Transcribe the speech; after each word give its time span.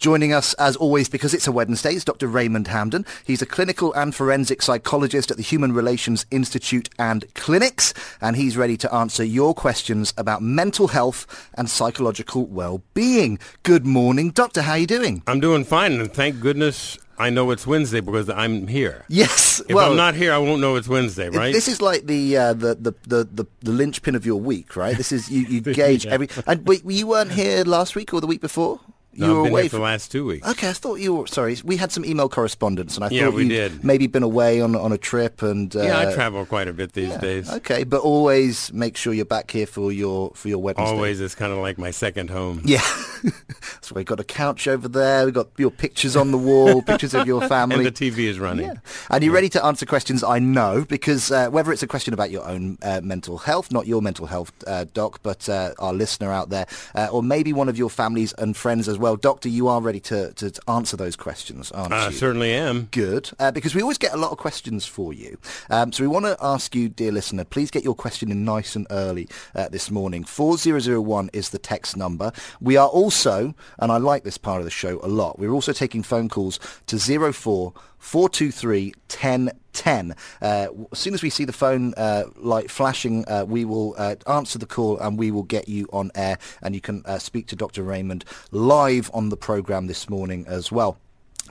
Joining 0.00 0.32
us, 0.32 0.54
as 0.54 0.76
always, 0.76 1.10
because 1.10 1.34
it's 1.34 1.46
a 1.46 1.52
Wednesday, 1.52 1.92
is 1.92 2.06
Dr. 2.06 2.26
Raymond 2.26 2.68
Hamden. 2.68 3.04
He's 3.22 3.42
a 3.42 3.46
clinical 3.46 3.92
and 3.92 4.14
forensic 4.14 4.62
psychologist 4.62 5.30
at 5.30 5.36
the 5.36 5.42
Human 5.42 5.74
Relations 5.74 6.24
Institute 6.30 6.88
and 6.98 7.26
Clinics, 7.34 7.92
and 8.18 8.34
he's 8.34 8.56
ready 8.56 8.78
to 8.78 8.94
answer 8.94 9.22
your 9.22 9.52
questions 9.52 10.14
about 10.16 10.40
mental 10.40 10.88
health 10.88 11.50
and 11.52 11.68
psychological 11.68 12.46
well-being. 12.46 13.38
Good 13.62 13.84
morning, 13.84 14.30
Doctor. 14.30 14.62
How 14.62 14.72
are 14.72 14.78
you 14.78 14.86
doing? 14.86 15.22
I'm 15.26 15.38
doing 15.38 15.64
fine, 15.64 16.00
and 16.00 16.10
thank 16.10 16.40
goodness 16.40 16.96
I 17.18 17.28
know 17.28 17.50
it's 17.50 17.66
Wednesday 17.66 18.00
because 18.00 18.30
I'm 18.30 18.68
here. 18.68 19.04
Yes. 19.08 19.60
If 19.68 19.76
well, 19.76 19.90
I'm 19.90 19.98
not 19.98 20.14
here, 20.14 20.32
I 20.32 20.38
won't 20.38 20.62
know 20.62 20.76
it's 20.76 20.88
Wednesday, 20.88 21.28
right? 21.28 21.52
This 21.52 21.68
is 21.68 21.82
like 21.82 22.06
the 22.06 22.38
uh, 22.38 22.52
the, 22.54 22.74
the, 22.74 22.94
the, 23.06 23.24
the, 23.30 23.46
the 23.60 23.70
linchpin 23.70 24.14
of 24.14 24.24
your 24.24 24.40
week, 24.40 24.76
right? 24.76 24.96
This 24.96 25.12
is 25.12 25.30
you, 25.30 25.42
you 25.42 25.60
gauge 25.74 26.06
yeah. 26.06 26.12
every. 26.12 26.30
And 26.46 26.66
wait, 26.66 26.86
you 26.86 27.06
weren't 27.06 27.32
here 27.32 27.64
last 27.64 27.94
week 27.94 28.14
or 28.14 28.22
the 28.22 28.26
week 28.26 28.40
before? 28.40 28.80
You 29.12 29.26
no, 29.26 29.42
were 29.42 29.48
away 29.48 29.68
for 29.68 29.76
the 29.76 29.82
last 29.82 30.12
two 30.12 30.24
weeks. 30.24 30.46
Okay, 30.46 30.68
I 30.68 30.72
thought 30.72 31.00
you 31.00 31.14
were. 31.14 31.26
Sorry, 31.26 31.56
we 31.64 31.76
had 31.76 31.90
some 31.90 32.04
email 32.04 32.28
correspondence, 32.28 32.94
and 32.94 33.04
I 33.04 33.08
yeah, 33.08 33.24
thought 33.24 33.34
we 33.34 33.42
you 33.42 33.48
did. 33.48 33.82
maybe 33.82 34.06
been 34.06 34.22
away 34.22 34.60
on 34.60 34.76
on 34.76 34.92
a 34.92 34.98
trip. 34.98 35.42
And 35.42 35.74
uh, 35.74 35.82
yeah, 35.82 35.98
I 35.98 36.14
travel 36.14 36.46
quite 36.46 36.68
a 36.68 36.72
bit 36.72 36.92
these 36.92 37.08
yeah, 37.08 37.18
days. 37.18 37.50
Okay, 37.50 37.82
but 37.82 38.02
always 38.02 38.72
make 38.72 38.96
sure 38.96 39.12
you're 39.12 39.24
back 39.24 39.50
here 39.50 39.66
for 39.66 39.90
your 39.90 40.30
for 40.34 40.48
your 40.48 40.58
Wednesday. 40.58 40.84
Always, 40.84 41.20
it's 41.20 41.34
kind 41.34 41.52
of 41.52 41.58
like 41.58 41.76
my 41.76 41.90
second 41.90 42.30
home. 42.30 42.62
Yeah, 42.64 42.82
so 43.80 43.96
we've 43.96 44.06
got 44.06 44.20
a 44.20 44.24
couch 44.24 44.68
over 44.68 44.86
there. 44.86 45.24
We've 45.24 45.34
got 45.34 45.48
your 45.56 45.72
pictures 45.72 46.14
on 46.14 46.30
the 46.30 46.38
wall, 46.38 46.80
pictures 46.86 47.12
of 47.12 47.26
your 47.26 47.46
family, 47.48 47.84
and 47.84 47.86
the 47.86 48.10
TV 48.10 48.28
is 48.28 48.38
running. 48.38 48.66
Yeah. 48.66 48.74
and 49.10 49.24
you're 49.24 49.34
ready 49.34 49.48
to 49.50 49.64
answer 49.64 49.86
questions. 49.86 50.22
I 50.22 50.38
know 50.38 50.84
because 50.88 51.32
uh, 51.32 51.50
whether 51.50 51.72
it's 51.72 51.82
a 51.82 51.88
question 51.88 52.14
about 52.14 52.30
your 52.30 52.46
own 52.46 52.78
uh, 52.82 53.00
mental 53.02 53.38
health, 53.38 53.72
not 53.72 53.88
your 53.88 54.02
mental 54.02 54.26
health, 54.26 54.52
uh, 54.68 54.84
doc, 54.94 55.18
but 55.24 55.48
uh, 55.48 55.72
our 55.80 55.92
listener 55.92 56.30
out 56.30 56.50
there, 56.50 56.66
uh, 56.94 57.08
or 57.10 57.24
maybe 57.24 57.52
one 57.52 57.68
of 57.68 57.76
your 57.76 57.90
families 57.90 58.32
and 58.34 58.56
friends 58.56 58.88
as 58.88 59.00
well, 59.00 59.09
doctor, 59.16 59.48
you 59.48 59.68
are 59.68 59.80
ready 59.80 60.00
to, 60.00 60.32
to 60.34 60.52
answer 60.68 60.96
those 60.96 61.16
questions, 61.16 61.70
aren't 61.72 61.92
I 61.92 62.08
you? 62.08 62.12
certainly 62.12 62.52
am. 62.52 62.88
Good, 62.90 63.30
uh, 63.38 63.50
because 63.50 63.74
we 63.74 63.82
always 63.82 63.98
get 63.98 64.12
a 64.12 64.16
lot 64.16 64.32
of 64.32 64.38
questions 64.38 64.86
for 64.86 65.12
you. 65.12 65.38
Um, 65.68 65.92
so 65.92 66.02
we 66.02 66.08
want 66.08 66.26
to 66.26 66.36
ask 66.40 66.74
you, 66.74 66.88
dear 66.88 67.12
listener, 67.12 67.44
please 67.44 67.70
get 67.70 67.84
your 67.84 67.94
question 67.94 68.30
in 68.30 68.44
nice 68.44 68.76
and 68.76 68.86
early 68.90 69.28
uh, 69.54 69.68
this 69.68 69.90
morning. 69.90 70.24
4001 70.24 71.30
is 71.32 71.50
the 71.50 71.58
text 71.58 71.96
number. 71.96 72.32
We 72.60 72.76
are 72.76 72.88
also, 72.88 73.54
and 73.78 73.92
I 73.92 73.96
like 73.96 74.24
this 74.24 74.38
part 74.38 74.58
of 74.58 74.64
the 74.64 74.70
show 74.70 75.00
a 75.02 75.08
lot, 75.08 75.38
we're 75.38 75.52
also 75.52 75.72
taking 75.72 76.02
phone 76.02 76.28
calls 76.28 76.58
to 76.86 76.98
04 77.32 77.72
423 78.00 78.94
1010. 79.08 80.14
Uh, 80.42 80.68
as 80.90 80.98
soon 80.98 81.14
as 81.14 81.22
we 81.22 81.30
see 81.30 81.44
the 81.44 81.52
phone 81.52 81.94
uh, 81.96 82.24
light 82.36 82.70
flashing, 82.70 83.24
uh, 83.28 83.44
we 83.46 83.64
will 83.64 83.94
uh, 83.98 84.16
answer 84.26 84.58
the 84.58 84.66
call 84.66 84.98
and 84.98 85.18
we 85.18 85.30
will 85.30 85.44
get 85.44 85.68
you 85.68 85.86
on 85.92 86.10
air 86.14 86.38
and 86.62 86.74
you 86.74 86.80
can 86.80 87.02
uh, 87.04 87.18
speak 87.18 87.46
to 87.48 87.56
Dr. 87.56 87.82
Raymond 87.82 88.24
live 88.50 89.10
on 89.14 89.28
the 89.28 89.36
program 89.36 89.86
this 89.86 90.10
morning 90.10 90.44
as 90.48 90.72
well. 90.72 90.98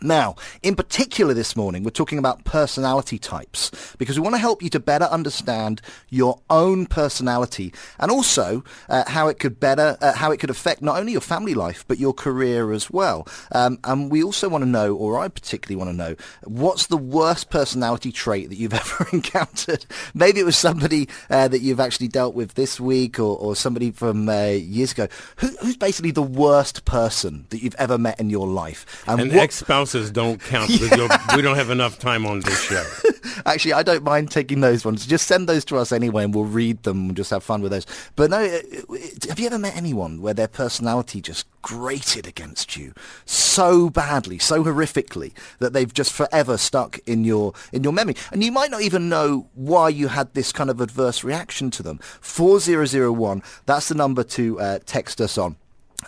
Now, 0.02 0.36
in 0.64 0.76
particular 0.76 1.34
this 1.34 1.56
morning, 1.56 1.84
we're 1.84 1.90
talking 1.90 2.20
about 2.20 2.46
personality 2.46 3.20
types 3.20 3.96
because 3.98 4.18
we 4.18 4.24
want 4.24 4.36
to 4.36 4.40
help 4.40 4.62
you 4.62 4.70
to 4.70 4.80
better 4.80 5.06
understand 5.06 5.82
your 6.10 6.40
own 6.50 6.86
personality 6.86 7.74
and 8.00 8.10
also 8.10 8.64
uh, 8.88 9.04
how 9.08 9.28
it 9.28 9.40
could 9.40 9.60
better, 9.60 9.98
uh, 10.02 10.14
how 10.14 10.32
it 10.32 10.38
could 10.38 10.50
affect 10.50 10.82
not 10.82 10.98
only 10.98 11.12
your 11.12 11.22
family 11.22 11.54
life 11.54 11.84
but 11.88 12.00
your 12.00 12.14
career 12.14 12.72
as 12.72 12.90
well. 12.90 13.28
Um, 13.52 13.80
and 13.84 14.10
we 14.10 14.24
also 14.24 14.48
want 14.48 14.64
to 14.64 14.70
know, 14.70 14.96
or 14.96 15.20
I 15.20 15.28
particularly 15.28 15.76
want 15.76 15.90
to 15.90 15.98
know, 15.98 16.16
what's 16.44 16.88
the 16.88 16.98
worst 16.98 17.50
personality 17.50 18.12
trait 18.12 18.50
that 18.50 18.56
you've 18.56 18.74
ever 18.86 19.08
encountered? 19.12 19.86
Maybe 20.14 20.40
it 20.40 20.46
was 20.46 20.58
somebody 20.58 21.10
uh, 21.30 21.50
that 21.50 21.60
you've 21.60 21.80
actually 21.80 22.08
dealt 22.08 22.36
with 22.36 22.54
this 22.54 22.80
week 22.80 23.20
or, 23.20 23.38
or 23.38 23.56
somebody 23.56 23.92
from 23.92 24.30
uh, 24.30 24.48
years 24.48 24.94
ago. 24.94 25.08
Who, 25.38 25.48
who's 25.62 25.78
basically 25.78 26.12
the 26.12 26.22
worst 26.22 26.86
person 26.86 27.48
that 27.50 27.62
you've 27.62 27.76
ever 27.76 27.98
met 27.98 28.20
in 28.20 28.30
your 28.30 28.48
life? 28.48 29.04
And 29.06 29.20
An 29.20 29.28
what, 29.30 29.38
ex-spouse 29.38 29.89
don't 30.14 30.42
count 30.42 30.70
because 30.72 31.20
we 31.36 31.42
don't 31.42 31.56
have 31.56 31.70
enough 31.70 32.00
time 32.00 32.26
on 32.26 32.42
this 32.42 32.62
show. 32.62 32.86
Actually, 33.46 33.74
I 33.74 33.84
don't 33.84 34.04
mind 34.04 34.32
taking 34.32 34.62
those 34.62 34.86
ones. 34.86 35.06
Just 35.06 35.28
send 35.28 35.48
those 35.48 35.66
to 35.66 35.78
us 35.78 35.92
anyway, 35.92 36.24
and 36.24 36.34
we'll 36.34 36.46
read 36.46 36.84
them 36.84 37.10
and 37.10 37.18
just 37.18 37.32
have 37.32 37.44
fun 37.44 37.62
with 37.62 37.72
those. 37.72 37.86
But 38.16 38.30
no, 38.30 38.40
have 38.40 39.40
you 39.40 39.48
ever 39.48 39.58
met 39.58 39.76
anyone 39.76 40.22
where 40.22 40.34
their 40.34 40.48
personality 40.48 41.22
just 41.22 41.48
grated 41.62 42.28
against 42.28 42.78
you 42.78 42.94
so 43.26 43.90
badly, 43.90 44.40
so 44.40 44.64
horrifically 44.64 45.34
that 45.60 45.74
they've 45.74 45.94
just 45.94 46.14
forever 46.14 46.58
stuck 46.58 47.00
in 47.06 47.24
your 47.24 47.54
in 47.72 47.84
your 47.84 47.94
memory, 47.94 48.16
and 48.32 48.44
you 48.44 48.52
might 48.52 48.72
not 48.72 48.82
even 48.82 49.10
know 49.10 49.48
why 49.56 49.90
you 49.90 50.08
had 50.10 50.34
this 50.34 50.52
kind 50.52 50.70
of 50.70 50.82
adverse 50.82 51.24
reaction 51.24 51.72
to 51.72 51.84
them? 51.84 52.00
Four 52.22 52.60
zero 52.60 52.86
zero 52.86 53.12
one. 53.12 53.42
That's 53.66 53.88
the 53.90 53.96
number 53.96 54.24
to 54.24 54.60
uh, 54.60 54.80
text 54.86 55.20
us 55.22 55.38
on. 55.38 55.58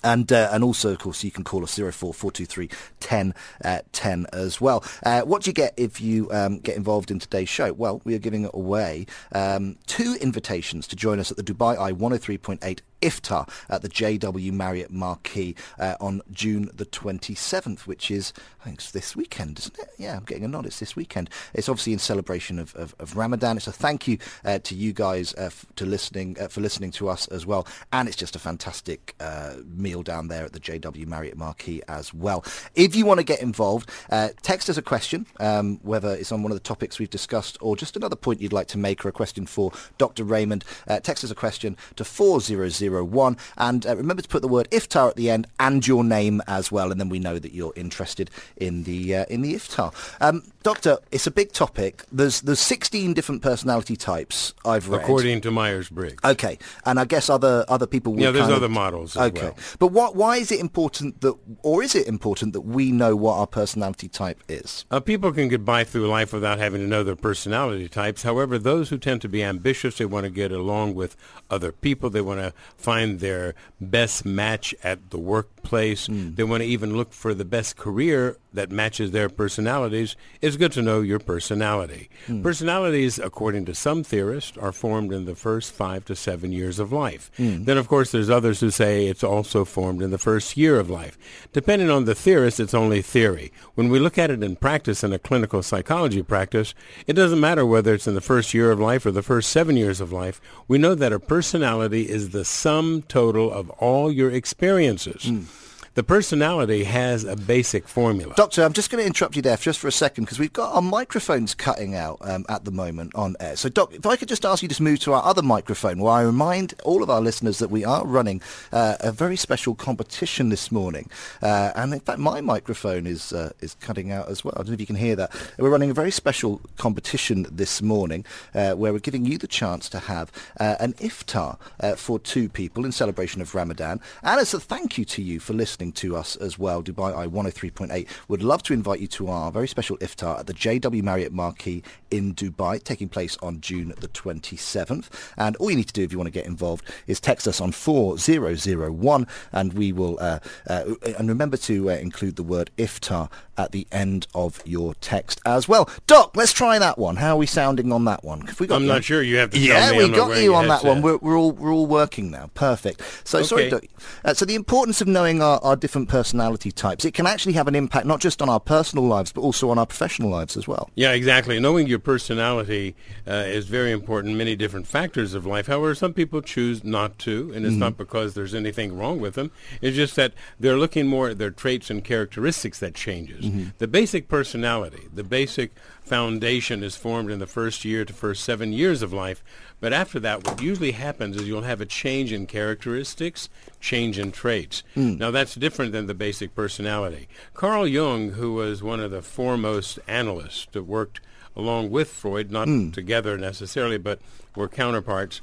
And 0.04 0.32
uh, 0.32 0.50
and 0.52 0.64
also, 0.64 0.92
of 0.92 1.00
course, 1.00 1.24
you 1.24 1.32
can 1.32 1.44
call 1.44 1.64
us 1.64 1.76
04423 1.76 2.70
10 3.00 3.34
uh, 3.64 3.80
10 3.92 4.28
as 4.34 4.60
well. 4.62 4.84
Uh, 5.04 5.22
what 5.22 5.44
do 5.44 5.50
you 5.50 5.54
get 5.54 5.74
if 5.78 6.02
you 6.02 6.32
um, 6.32 6.60
get 6.60 6.76
involved 6.78 7.12
in 7.12 7.20
today's 7.20 7.50
show? 7.50 7.74
Well, 7.74 8.02
we 8.04 8.16
are 8.16 8.20
giving 8.20 8.50
away 8.54 9.06
um, 9.34 9.78
two 9.88 10.18
invitations 10.22 10.88
to 10.88 10.96
join 10.96 11.20
us 11.20 11.32
at 11.32 11.38
the 11.38 11.44
Dubai 11.44 11.78
Eye 11.78 11.92
103.8 11.92 12.80
iftar 13.02 13.50
at 13.70 13.82
the 13.82 13.90
JW 13.90 14.52
Marriott 14.52 14.92
Marquis 14.92 15.56
uh, 15.80 15.96
on 16.00 16.22
June 16.32 16.70
the 16.74 16.86
27th, 16.86 17.82
which 17.82 18.12
is, 18.12 18.34
I 18.62 18.66
think 18.66 18.78
it's 18.78 18.92
this 18.92 19.16
weekend, 19.16 19.60
isn't 19.60 19.78
it? 19.80 19.90
Yeah, 19.98 20.18
I'm 20.18 20.24
getting 20.24 20.46
a 20.46 20.48
nod. 20.48 20.66
It's 20.66 20.80
this 20.80 20.96
weekend. 20.96 21.30
It's 21.54 21.68
obviously 21.68 21.94
in 21.94 22.00
celebration 22.00 22.60
of, 22.60 22.76
of, 22.76 22.96
of 23.00 23.18
Ramadan. 23.18 23.58
It's 23.58 23.68
a 23.68 23.72
thank 23.72 24.08
you 24.08 24.18
uh, 24.46 24.60
to 24.60 24.76
you 24.76 24.94
guys 24.94 25.34
uh, 25.36 25.46
f- 25.46 25.66
to 25.76 25.86
listening 25.86 26.38
uh, 26.40 26.48
for 26.48 26.62
listening 26.62 26.92
to 26.92 27.10
us 27.10 27.28
as 27.30 27.46
well. 27.46 27.68
And 27.92 28.08
it's 28.08 28.18
just 28.18 28.36
a 28.36 28.40
fantastic 28.40 29.16
uh, 29.20 29.56
meal 29.82 30.04
down 30.04 30.28
there 30.28 30.46
at 30.46 30.54
the 30.54 30.60
JW 30.60 31.08
Marriott 31.08 31.38
Marquis 31.38 31.82
as 31.88 32.14
well. 32.14 32.46
If 32.76 32.96
you 32.96 33.06
want 33.06 33.20
to 33.20 33.26
get 33.26 33.42
involved, 33.42 33.90
uh, 34.10 34.30
text 34.42 34.70
us 34.70 34.78
a 34.78 34.82
question, 34.82 35.26
um, 35.40 35.80
whether 35.84 36.14
it's 36.14 36.32
on 36.32 36.44
one 36.44 36.52
of 36.52 36.56
the 36.56 36.64
topics 36.64 37.00
we've 37.00 37.10
discussed 37.10 37.58
or 37.62 37.76
just 37.76 37.96
another 37.96 38.16
point 38.16 38.42
you'd 38.42 38.54
like 38.54 38.68
to 38.68 38.78
make 38.78 39.06
or 39.06 39.10
a 39.10 39.12
question 39.12 39.46
for 39.46 39.72
Dr. 39.98 40.24
Raymond. 40.24 40.64
text 41.04 41.24
us 41.24 41.32
a 41.32 41.36
question 41.36 41.78
to 41.96 42.04
4001 42.04 43.38
And 43.58 43.86
uh, 43.86 43.96
remember 43.96 44.22
to 44.22 44.30
put 44.30 44.42
the 44.42 44.48
word 44.48 44.70
iftar 44.72 45.10
at 45.10 45.16
the 45.16 45.30
end 45.30 45.48
and 45.60 45.86
your 45.86 46.04
name 46.04 46.42
as 46.48 46.72
well, 46.72 46.92
and 46.92 47.00
then 47.00 47.10
we 47.10 47.20
know 47.20 47.40
that 47.40 47.54
you're 47.54 47.74
interested 47.76 48.30
in 48.58 48.84
the 48.84 49.16
uh, 49.16 49.26
in 49.30 49.42
the 49.42 49.56
iftar. 49.56 49.94
Um, 50.22 50.44
Doctor, 50.64 51.00
it's 51.12 51.26
a 51.26 51.32
big 51.32 51.52
topic. 51.54 52.04
There's 52.12 52.42
there's 52.42 52.60
16 52.60 53.14
different 53.14 53.42
personality 53.42 53.96
types 53.96 54.54
I've 54.64 54.90
read. 54.90 55.02
According 55.02 55.42
to 55.42 55.52
Myers-Briggs. 55.52 56.24
Okay, 56.24 56.60
and 56.86 57.00
I 57.00 57.06
guess 57.06 57.30
other 57.30 57.66
other 57.68 57.88
people. 57.88 58.20
yeah, 58.20 58.30
there's 58.30 58.50
other 58.50 58.66
of, 58.66 58.72
models. 58.72 59.18
okay, 59.18 59.42
well. 59.42 59.56
But 59.80 59.88
what? 59.88 60.16
Why 60.16 60.38
is 60.38 60.52
it 60.52 60.60
important 60.60 61.22
that, 61.22 61.36
or 61.64 61.84
is 61.84 61.96
it 61.96 62.08
important 62.08 62.54
that 62.54 62.62
we 62.62 62.92
know 62.92 63.16
what 63.16 63.36
our 63.38 63.48
personality 63.48 64.08
type 64.08 64.44
is? 64.48 64.86
Uh, 64.92 65.00
people 65.00 65.32
can 65.32 65.48
get 65.48 65.64
by 65.64 65.84
through 65.84 66.08
life 66.08 66.34
without 66.34 66.60
having 66.60 66.82
to 66.82 66.88
know 66.88 67.04
their 67.04 67.16
personality 67.16 67.88
types. 67.88 68.24
However, 68.24 68.58
those 68.58 68.90
who 68.90 68.98
tend 68.98 69.22
to 69.22 69.30
be 69.30 69.44
ambitious, 69.44 69.98
they 69.98 70.06
want 70.06 70.26
to 70.26 70.30
get 70.30 70.52
along 70.52 70.96
with 70.96 71.16
other 71.50 71.72
people. 71.72 72.10
They 72.10 72.22
want 72.22 72.40
to 72.40 72.54
find 72.78 73.20
their 73.20 73.56
best 73.80 74.26
match 74.26 74.74
at 74.84 75.12
the 75.12 75.20
workplace. 75.20 75.61
Mm. 75.64 76.36
They 76.36 76.44
want 76.44 76.62
to 76.62 76.68
even 76.68 76.96
look 76.96 77.14
for 77.14 77.34
the 77.34 77.46
best 77.46 77.78
career 77.78 78.38
that 78.54 78.72
matches 78.72 79.12
their 79.12 79.30
personalities. 79.30 80.16
It's 80.42 80.58
good 80.58 80.72
to 80.74 80.82
know 80.82 81.02
your 81.02 81.20
personality. 81.20 82.10
Mm. 82.28 82.44
Personalities, 82.44 83.18
according 83.18 83.66
to 83.66 83.76
some 83.76 84.04
theorists, 84.04 84.58
are 84.58 84.72
formed 84.72 85.14
in 85.14 85.26
the 85.26 85.36
first 85.36 85.72
five 85.72 86.04
to 86.06 86.16
seven 86.16 86.52
years 86.52 86.80
of 86.80 86.92
life. 86.92 87.32
Mm. 87.38 87.66
Then, 87.66 87.78
of 87.78 87.88
course, 87.88 88.12
there's 88.12 88.30
others 88.30 88.60
who 88.60 88.70
say 88.70 89.08
it's 89.08 89.24
also 89.24 89.64
formed 89.64 90.02
in 90.02 90.12
the 90.12 90.18
first 90.18 90.58
year 90.58 90.80
of 90.80 90.90
life. 90.90 91.18
Depending 91.54 91.90
on 91.90 92.06
the 92.06 92.16
theorist, 92.16 92.60
it's 92.60 92.74
only 92.74 93.02
theory. 93.02 93.52
When 93.76 93.90
we 93.90 94.00
look 94.00 94.18
at 94.18 94.32
it 94.32 94.44
in 94.44 94.56
practice, 94.58 95.04
in 95.04 95.14
a 95.14 95.20
clinical 95.20 95.64
psychology 95.64 96.22
practice, 96.22 96.74
it 97.08 97.14
doesn't 97.14 97.40
matter 97.40 97.66
whether 97.66 97.94
it's 97.94 98.08
in 98.08 98.16
the 98.16 98.22
first 98.22 98.54
year 98.54 98.72
of 98.72 98.80
life 98.80 99.06
or 99.06 99.12
the 99.12 99.24
first 99.24 99.50
seven 99.50 99.78
years 99.78 100.02
of 100.02 100.12
life. 100.12 100.42
We 100.68 100.78
know 100.78 100.96
that 100.96 101.14
a 101.14 101.20
personality 101.20 102.10
is 102.10 102.32
the 102.32 102.44
sum 102.44 103.04
total 103.04 103.52
of 103.52 103.70
all 103.72 104.12
your 104.12 104.32
experiences. 104.32 105.24
Mm 105.24 105.46
the 105.94 106.04
personality 106.04 106.86
has 106.86 107.26
a 107.26 107.36
basic 107.36 107.86
formula. 107.86 108.34
Doctor, 108.38 108.64
I'm 108.64 108.72
just 108.72 108.90
going 108.90 109.02
to 109.02 109.06
interrupt 109.06 109.36
you 109.36 109.42
there 109.42 109.58
for 109.58 109.64
just 109.64 109.80
for 109.80 109.90
a 109.90 109.92
second 109.92 110.24
because 110.24 110.40
we've 110.40 110.54
got 110.54 110.74
our 110.74 110.82
microphones 110.82 111.54
cutting 111.54 111.96
out 111.96 112.18
um, 112.22 112.46
at 112.48 112.64
the 112.64 112.72
moment 112.72 113.14
on 113.14 113.36
air. 113.42 113.58
So, 113.58 113.68
Doc, 113.68 113.94
if 113.94 114.06
I 114.06 114.16
could 114.16 114.30
just 114.30 114.46
ask 114.46 114.64
you 114.64 114.70
to 114.70 114.84
move 114.84 115.00
to 115.02 115.14
our 115.14 115.24
other 115.24 115.42
microphone, 115.42 116.00
where 116.00 116.14
I 116.14 116.22
remind 116.22 116.76
all 116.86 117.04
of 117.04 117.10
our 117.10 117.20
listeners 117.20 117.60
that 117.60 117.70
we 117.70 117.84
are 117.84 118.06
running 118.06 118.42
uh, 118.72 118.96
a 119.02 119.12
very 119.12 119.36
special 119.36 119.76
competition 119.76 120.48
this 120.48 120.72
morning. 120.72 121.10
Uh, 121.42 121.72
and 121.76 121.94
in 121.94 122.00
fact, 122.00 122.20
my 122.20 122.40
microphone 122.40 123.06
is 123.06 123.34
uh, 123.34 123.52
is 123.60 123.76
cutting 123.82 124.12
out 124.12 124.30
as 124.30 124.46
well. 124.46 124.54
I 124.56 124.60
don't 124.60 124.70
know 124.70 124.74
if 124.76 124.80
you 124.80 124.86
can 124.86 124.96
hear 124.96 125.18
that. 125.18 125.34
We're 125.58 125.70
running 125.70 125.90
a 125.90 125.94
very 125.94 126.12
special 126.12 126.62
competition 126.78 127.48
this 127.52 127.82
morning 127.82 128.24
uh, 128.56 128.74
where 128.76 128.94
we're 128.94 129.00
giving 129.00 129.26
you 129.26 129.38
the 129.38 129.48
chance 129.48 129.90
to 129.90 130.00
have 130.00 130.32
uh, 130.58 130.78
an 130.80 130.94
iftar 130.94 131.58
uh, 131.82 131.96
for 131.96 132.18
two 132.18 132.48
people 132.48 132.86
in 132.86 132.94
celebration 132.94 133.42
of 133.42 133.54
Ramadan. 133.54 134.00
And 134.24 134.40
as 134.40 134.54
a 134.54 134.60
thank 134.60 134.98
you 134.98 135.04
to 135.06 135.22
you 135.22 135.42
for 135.42 135.52
listening 135.54 135.81
listening 135.82 135.92
to 135.94 136.16
us 136.16 136.36
as 136.36 136.60
well, 136.60 136.84
Dubai 136.84 137.16
Eye 137.16 137.26
103.8, 137.26 138.08
would 138.28 138.44
love 138.44 138.62
to 138.64 138.74
invite 138.74 139.00
you 139.00 139.08
to 139.08 139.30
our 139.30 139.52
very 139.52 139.68
special 139.68 139.98
iftar 139.98 140.40
at 140.40 140.46
the 140.46 140.54
JW 140.54 141.02
Marriott 141.02 141.34
Marquis 141.34 141.82
in 142.12 142.36
Dubai, 142.36 142.84
taking 142.84 143.10
place 143.10 143.36
on 143.42 143.62
June 143.62 143.92
the 144.00 144.08
27th. 144.08 145.10
And 145.38 145.56
all 145.56 145.72
you 145.72 145.78
need 145.78 145.88
to 145.88 145.94
do 145.94 146.04
if 146.04 146.12
you 146.12 146.20
want 146.20 146.28
to 146.28 146.32
get 146.32 146.46
involved 146.46 146.86
is 147.08 147.20
text 147.20 147.48
us 147.48 147.60
on 147.60 147.72
4001 147.72 149.28
and 149.52 149.74
we 149.74 149.92
will, 149.92 150.20
uh, 150.22 150.40
uh, 150.68 150.94
and 151.18 151.28
remember 151.28 151.58
to 151.58 151.90
uh, 151.90 151.94
include 151.96 152.36
the 152.36 152.44
word 152.44 152.70
iftar 152.78 153.32
at 153.58 153.72
the 153.72 153.88
end 153.92 154.28
of 154.34 154.62
your 154.66 154.96
text 154.96 155.42
as 155.46 155.68
well. 155.68 155.90
Doc, 156.08 156.36
let's 156.36 156.54
try 156.54 156.80
that 156.80 156.98
one. 156.98 157.18
How 157.18 157.36
are 157.36 157.38
we 157.38 157.46
sounding 157.46 157.92
on 157.92 158.06
that 158.06 158.24
one? 158.24 158.48
we 158.60 158.68
got 158.68 158.76
I'm 158.76 158.84
you? 158.84 158.88
not 158.88 159.04
sure. 159.04 159.22
You 159.22 159.38
have 159.38 159.52
to 159.52 159.60
Yeah, 159.60 159.98
we 159.98 160.10
got 160.10 160.42
you 160.42 160.56
on 160.56 160.68
that 160.68 160.84
one. 160.84 161.02
We're, 161.02 161.18
we're, 161.18 161.38
all 161.38 161.52
we're 161.52 161.74
all 161.74 161.88
working 161.88 162.32
now. 162.32 162.50
Perfect. 162.54 163.02
So 163.24 163.40
okay. 163.40 163.48
sorry, 163.48 163.70
Doc. 163.70 163.84
Uh, 164.24 164.34
so 164.34 164.46
the 164.46 164.56
importance 164.56 165.02
of 165.02 165.08
knowing 165.08 165.42
our, 165.42 165.60
our 165.64 165.76
different 165.76 166.10
personality 166.10 166.72
types. 166.72 167.06
It 167.06 167.14
can 167.14 167.28
actually 167.28 167.54
have 167.54 167.68
an 167.68 167.76
impact 167.76 168.06
not 168.06 168.20
just 168.20 168.42
on 168.42 168.50
our 168.50 168.60
personal 168.60 169.06
lives 169.06 169.32
but 169.32 169.42
also 169.42 169.70
on 169.70 169.78
our 169.78 169.86
professional 169.86 170.30
lives 170.30 170.58
as 170.58 170.68
well. 170.68 170.90
Yeah, 170.96 171.12
exactly. 171.12 171.60
Knowing 171.60 171.88
your 171.88 172.00
personality 172.00 172.96
uh, 173.28 173.32
is 173.48 173.68
very 173.68 173.92
important. 173.92 174.32
In 174.32 174.38
many 174.38 174.56
different 174.56 174.88
factors 174.88 175.34
of 175.34 175.46
life. 175.46 175.68
However, 175.68 175.96
some 175.96 176.14
people 176.14 176.42
choose 176.42 176.84
not 176.84 177.18
to, 177.20 177.52
and 177.54 177.66
it's 177.66 177.74
mm-hmm. 177.74 177.80
not 177.80 177.98
because 177.98 178.34
there's 178.34 178.56
anything 178.56 178.98
wrong 178.98 179.20
with 179.20 179.36
them. 179.36 179.52
It's 179.82 179.96
just 179.96 180.16
that 180.16 180.34
they're 180.60 180.78
looking 180.78 181.08
more 181.08 181.30
at 181.30 181.38
their 181.38 181.52
traits 181.52 181.90
and 181.90 182.04
characteristics 182.04 182.80
that 182.80 182.96
changes. 182.96 183.46
Mm-hmm. 183.52 183.70
The 183.78 183.88
basic 183.88 184.28
personality, 184.28 185.08
the 185.14 185.24
basic 185.24 185.72
foundation 186.02 186.84
is 186.84 186.96
formed 186.96 187.32
in 187.32 187.40
the 187.40 187.48
first 187.48 187.86
year 187.86 188.06
to 188.06 188.14
first 188.14 188.44
seven 188.44 188.74
years 188.74 189.02
of 189.02 189.14
life. 189.14 189.44
But 189.80 189.94
after 189.94 190.20
that, 190.20 190.46
what 190.46 190.62
usually 190.62 190.92
happens 190.92 191.36
is 191.36 191.48
you'll 191.48 191.62
have 191.62 191.82
a 191.82 191.86
change 191.86 192.32
in 192.32 192.46
characteristics, 192.46 193.50
change 193.80 194.20
in 194.20 194.32
traits. 194.32 194.84
Mm. 194.96 195.20
Now, 195.20 195.32
that's 195.32 195.56
different 195.56 195.92
than 195.92 196.08
the 196.08 196.14
basic 196.14 196.54
personality. 196.56 197.28
Carl 197.54 197.88
Jung, 197.88 198.32
who 198.32 198.54
was 198.54 198.84
one 198.84 199.00
of 199.00 199.12
the 199.12 199.22
foremost 199.22 200.00
analysts 200.08 200.68
that 200.72 200.84
worked 200.84 201.20
along 201.56 201.90
with 201.90 202.10
Freud, 202.10 202.52
not 202.52 202.68
mm. 202.68 202.94
together 202.94 203.38
necessarily, 203.38 203.98
but 203.98 204.20
were 204.56 204.68
counterparts, 204.68 205.42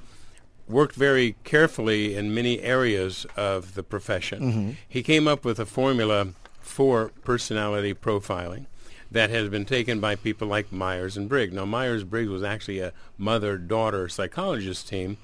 worked 0.69 0.95
very 0.95 1.35
carefully 1.45 2.15
in 2.15 2.35
many 2.35 2.61
areas 2.61 3.27
of 3.37 3.75
the 3.75 3.83
profession. 3.83 4.41
Mm-hmm. 4.41 4.71
He 4.89 5.03
came 5.03 5.27
up 5.27 5.45
with 5.45 5.59
a 5.59 5.67
formula 5.67 6.29
for 6.69 7.11
personality 7.25 7.95
profiling 7.95 8.67
that 9.11 9.31
has 9.31 9.49
been 9.49 9.65
taken 9.65 10.01
by 10.01 10.15
people 10.15 10.47
like 10.47 10.71
Myers 10.71 11.17
and 11.17 11.29
Briggs. 11.29 11.55
Now, 11.55 11.65
Myers 11.65 12.05
Briggs 12.05 12.29
was 12.29 12.43
actually 12.43 12.79
a 12.81 12.93
mother-daughter 13.17 14.09
psychologist 14.11 14.87
team 14.87 15.17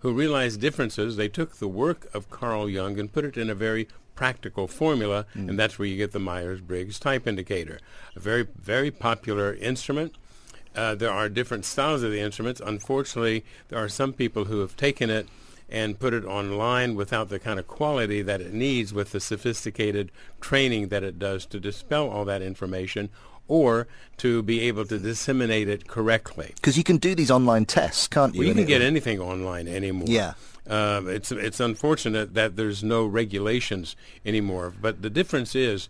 who 0.00 0.12
realized 0.12 0.60
differences. 0.60 1.16
They 1.16 1.28
took 1.28 1.56
the 1.56 1.68
work 1.68 2.08
of 2.14 2.30
Carl 2.30 2.68
Jung 2.68 3.00
and 3.00 3.12
put 3.12 3.24
it 3.24 3.38
in 3.38 3.48
a 3.48 3.54
very 3.54 3.88
practical 4.14 4.68
formula, 4.68 5.24
mm. 5.34 5.48
and 5.48 5.58
that's 5.58 5.78
where 5.78 5.88
you 5.88 5.96
get 5.96 6.12
the 6.12 6.18
Myers-Briggs 6.18 7.00
type 7.00 7.26
indicator. 7.26 7.80
A 8.14 8.20
very, 8.20 8.46
very 8.56 8.90
popular 8.90 9.54
instrument. 9.54 10.14
Uh, 10.76 10.94
there 10.94 11.10
are 11.10 11.30
different 11.30 11.64
styles 11.64 12.02
of 12.02 12.12
the 12.12 12.20
instruments. 12.20 12.60
Unfortunately, 12.60 13.44
there 13.68 13.82
are 13.82 13.88
some 13.88 14.12
people 14.12 14.44
who 14.44 14.60
have 14.60 14.76
taken 14.76 15.08
it 15.08 15.26
and 15.70 15.98
put 15.98 16.12
it 16.12 16.24
online 16.24 16.94
without 16.94 17.28
the 17.28 17.38
kind 17.38 17.58
of 17.58 17.66
quality 17.66 18.22
that 18.22 18.40
it 18.40 18.52
needs 18.52 18.92
with 18.92 19.12
the 19.12 19.20
sophisticated 19.20 20.10
training 20.40 20.88
that 20.88 21.02
it 21.02 21.18
does 21.18 21.46
to 21.46 21.60
dispel 21.60 22.08
all 22.08 22.24
that 22.24 22.42
information 22.42 23.08
or 23.46 23.88
to 24.16 24.42
be 24.42 24.60
able 24.60 24.84
to 24.84 24.98
disseminate 24.98 25.68
it 25.68 25.88
correctly. 25.88 26.52
Because 26.54 26.76
you 26.76 26.84
can 26.84 26.98
do 26.98 27.14
these 27.14 27.30
online 27.30 27.64
tests, 27.64 28.06
can't 28.06 28.34
you? 28.34 28.40
Well, 28.40 28.48
you 28.48 28.54
can 28.54 28.66
get 28.66 28.80
anything 28.80 29.20
online 29.20 29.66
anymore. 29.66 30.06
Yeah. 30.08 30.34
Uh, 30.68 31.02
it's 31.06 31.32
it's 31.32 31.58
unfortunate 31.58 32.34
that 32.34 32.54
there's 32.54 32.84
no 32.84 33.04
regulations 33.04 33.96
anymore. 34.24 34.72
But 34.80 35.02
the 35.02 35.10
difference 35.10 35.56
is, 35.56 35.88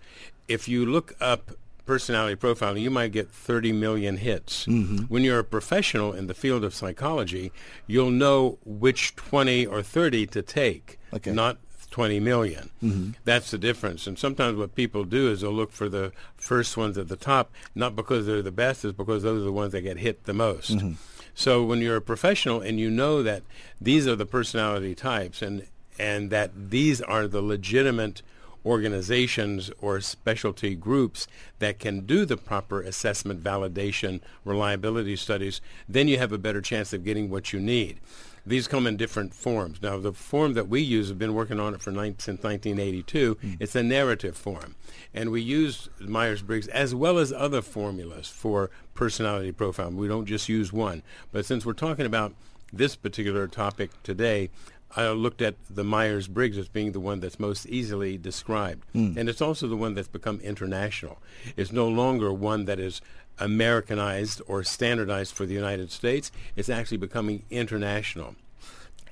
if 0.48 0.68
you 0.68 0.86
look 0.86 1.12
up 1.20 1.50
personality 1.90 2.36
profiling, 2.36 2.82
you 2.82 2.90
might 2.90 3.10
get 3.10 3.28
30 3.32 3.72
million 3.72 4.18
hits. 4.18 4.64
Mm-hmm. 4.66 5.06
When 5.12 5.24
you're 5.24 5.40
a 5.40 5.44
professional 5.44 6.12
in 6.12 6.28
the 6.28 6.34
field 6.34 6.62
of 6.62 6.72
psychology, 6.72 7.50
you'll 7.88 8.12
know 8.12 8.58
which 8.64 9.16
20 9.16 9.66
or 9.66 9.82
30 9.82 10.28
to 10.28 10.40
take, 10.40 11.00
okay. 11.12 11.32
not 11.32 11.58
20 11.90 12.20
million. 12.20 12.70
Mm-hmm. 12.80 13.10
That's 13.24 13.50
the 13.50 13.58
difference. 13.58 14.06
And 14.06 14.16
sometimes 14.16 14.56
what 14.56 14.76
people 14.76 15.02
do 15.02 15.32
is 15.32 15.40
they'll 15.40 15.50
look 15.50 15.72
for 15.72 15.88
the 15.88 16.12
first 16.36 16.76
ones 16.76 16.96
at 16.96 17.08
the 17.08 17.16
top, 17.16 17.50
not 17.74 17.96
because 17.96 18.24
they're 18.24 18.40
the 18.40 18.52
best, 18.52 18.84
it's 18.84 18.96
because 18.96 19.24
those 19.24 19.42
are 19.42 19.46
the 19.46 19.50
ones 19.50 19.72
that 19.72 19.80
get 19.80 19.96
hit 19.96 20.26
the 20.26 20.32
most. 20.32 20.76
Mm-hmm. 20.76 20.92
So 21.34 21.64
when 21.64 21.80
you're 21.80 21.96
a 21.96 22.00
professional 22.00 22.60
and 22.60 22.78
you 22.78 22.88
know 22.88 23.24
that 23.24 23.42
these 23.80 24.06
are 24.06 24.14
the 24.14 24.26
personality 24.26 24.94
types 24.94 25.42
and 25.42 25.66
and 25.98 26.30
that 26.30 26.70
these 26.70 27.00
are 27.00 27.26
the 27.26 27.42
legitimate 27.42 28.22
organizations 28.64 29.70
or 29.80 30.00
specialty 30.00 30.74
groups 30.74 31.26
that 31.58 31.78
can 31.78 32.00
do 32.06 32.24
the 32.24 32.36
proper 32.36 32.80
assessment, 32.80 33.42
validation, 33.42 34.20
reliability 34.44 35.16
studies, 35.16 35.60
then 35.88 36.08
you 36.08 36.18
have 36.18 36.32
a 36.32 36.38
better 36.38 36.60
chance 36.60 36.92
of 36.92 37.04
getting 37.04 37.30
what 37.30 37.52
you 37.52 37.60
need. 37.60 37.98
These 38.46 38.68
come 38.68 38.86
in 38.86 38.96
different 38.96 39.34
forms. 39.34 39.82
Now, 39.82 39.98
the 39.98 40.12
form 40.12 40.54
that 40.54 40.68
we 40.68 40.80
use, 40.80 41.08
have 41.08 41.18
been 41.18 41.34
working 41.34 41.60
on 41.60 41.74
it 41.74 41.80
for 41.80 41.92
since 41.92 42.42
1982. 42.42 43.34
Mm. 43.34 43.56
It's 43.60 43.76
a 43.76 43.82
narrative 43.82 44.36
form. 44.36 44.76
And 45.12 45.30
we 45.30 45.42
use 45.42 45.88
Myers-Briggs 46.00 46.68
as 46.68 46.94
well 46.94 47.18
as 47.18 47.32
other 47.32 47.60
formulas 47.62 48.28
for 48.28 48.70
personality 48.94 49.52
profile. 49.52 49.90
We 49.90 50.08
don't 50.08 50.26
just 50.26 50.48
use 50.48 50.72
one. 50.72 51.02
But 51.32 51.44
since 51.44 51.66
we're 51.66 51.74
talking 51.74 52.06
about 52.06 52.32
this 52.72 52.96
particular 52.96 53.46
topic 53.46 53.90
today, 54.02 54.50
I 54.96 55.08
looked 55.10 55.40
at 55.40 55.54
the 55.68 55.84
Myers-Briggs 55.84 56.58
as 56.58 56.68
being 56.68 56.92
the 56.92 57.00
one 57.00 57.20
that's 57.20 57.38
most 57.38 57.66
easily 57.66 58.18
described. 58.18 58.84
Mm. 58.94 59.16
And 59.16 59.28
it's 59.28 59.40
also 59.40 59.68
the 59.68 59.76
one 59.76 59.94
that's 59.94 60.08
become 60.08 60.40
international. 60.40 61.18
It's 61.56 61.70
no 61.70 61.86
longer 61.88 62.32
one 62.32 62.64
that 62.64 62.80
is 62.80 63.00
Americanized 63.38 64.42
or 64.46 64.64
standardized 64.64 65.34
for 65.34 65.46
the 65.46 65.54
United 65.54 65.92
States. 65.92 66.32
It's 66.56 66.68
actually 66.68 66.98
becoming 66.98 67.44
international. 67.50 68.34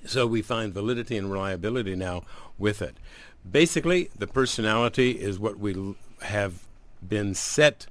So 0.05 0.27
we 0.27 0.43
find 0.43 0.75
validity 0.75 1.17
and 1.17 1.31
reliability 1.31 1.95
now 1.95 2.23
with 2.59 2.83
it. 2.83 2.97
Basically, 3.49 4.11
the 4.19 4.27
personality 4.27 5.13
is 5.13 5.39
what 5.39 5.59
we 5.59 5.95
have 6.23 6.67
been 7.07 7.35
set 7.35 7.87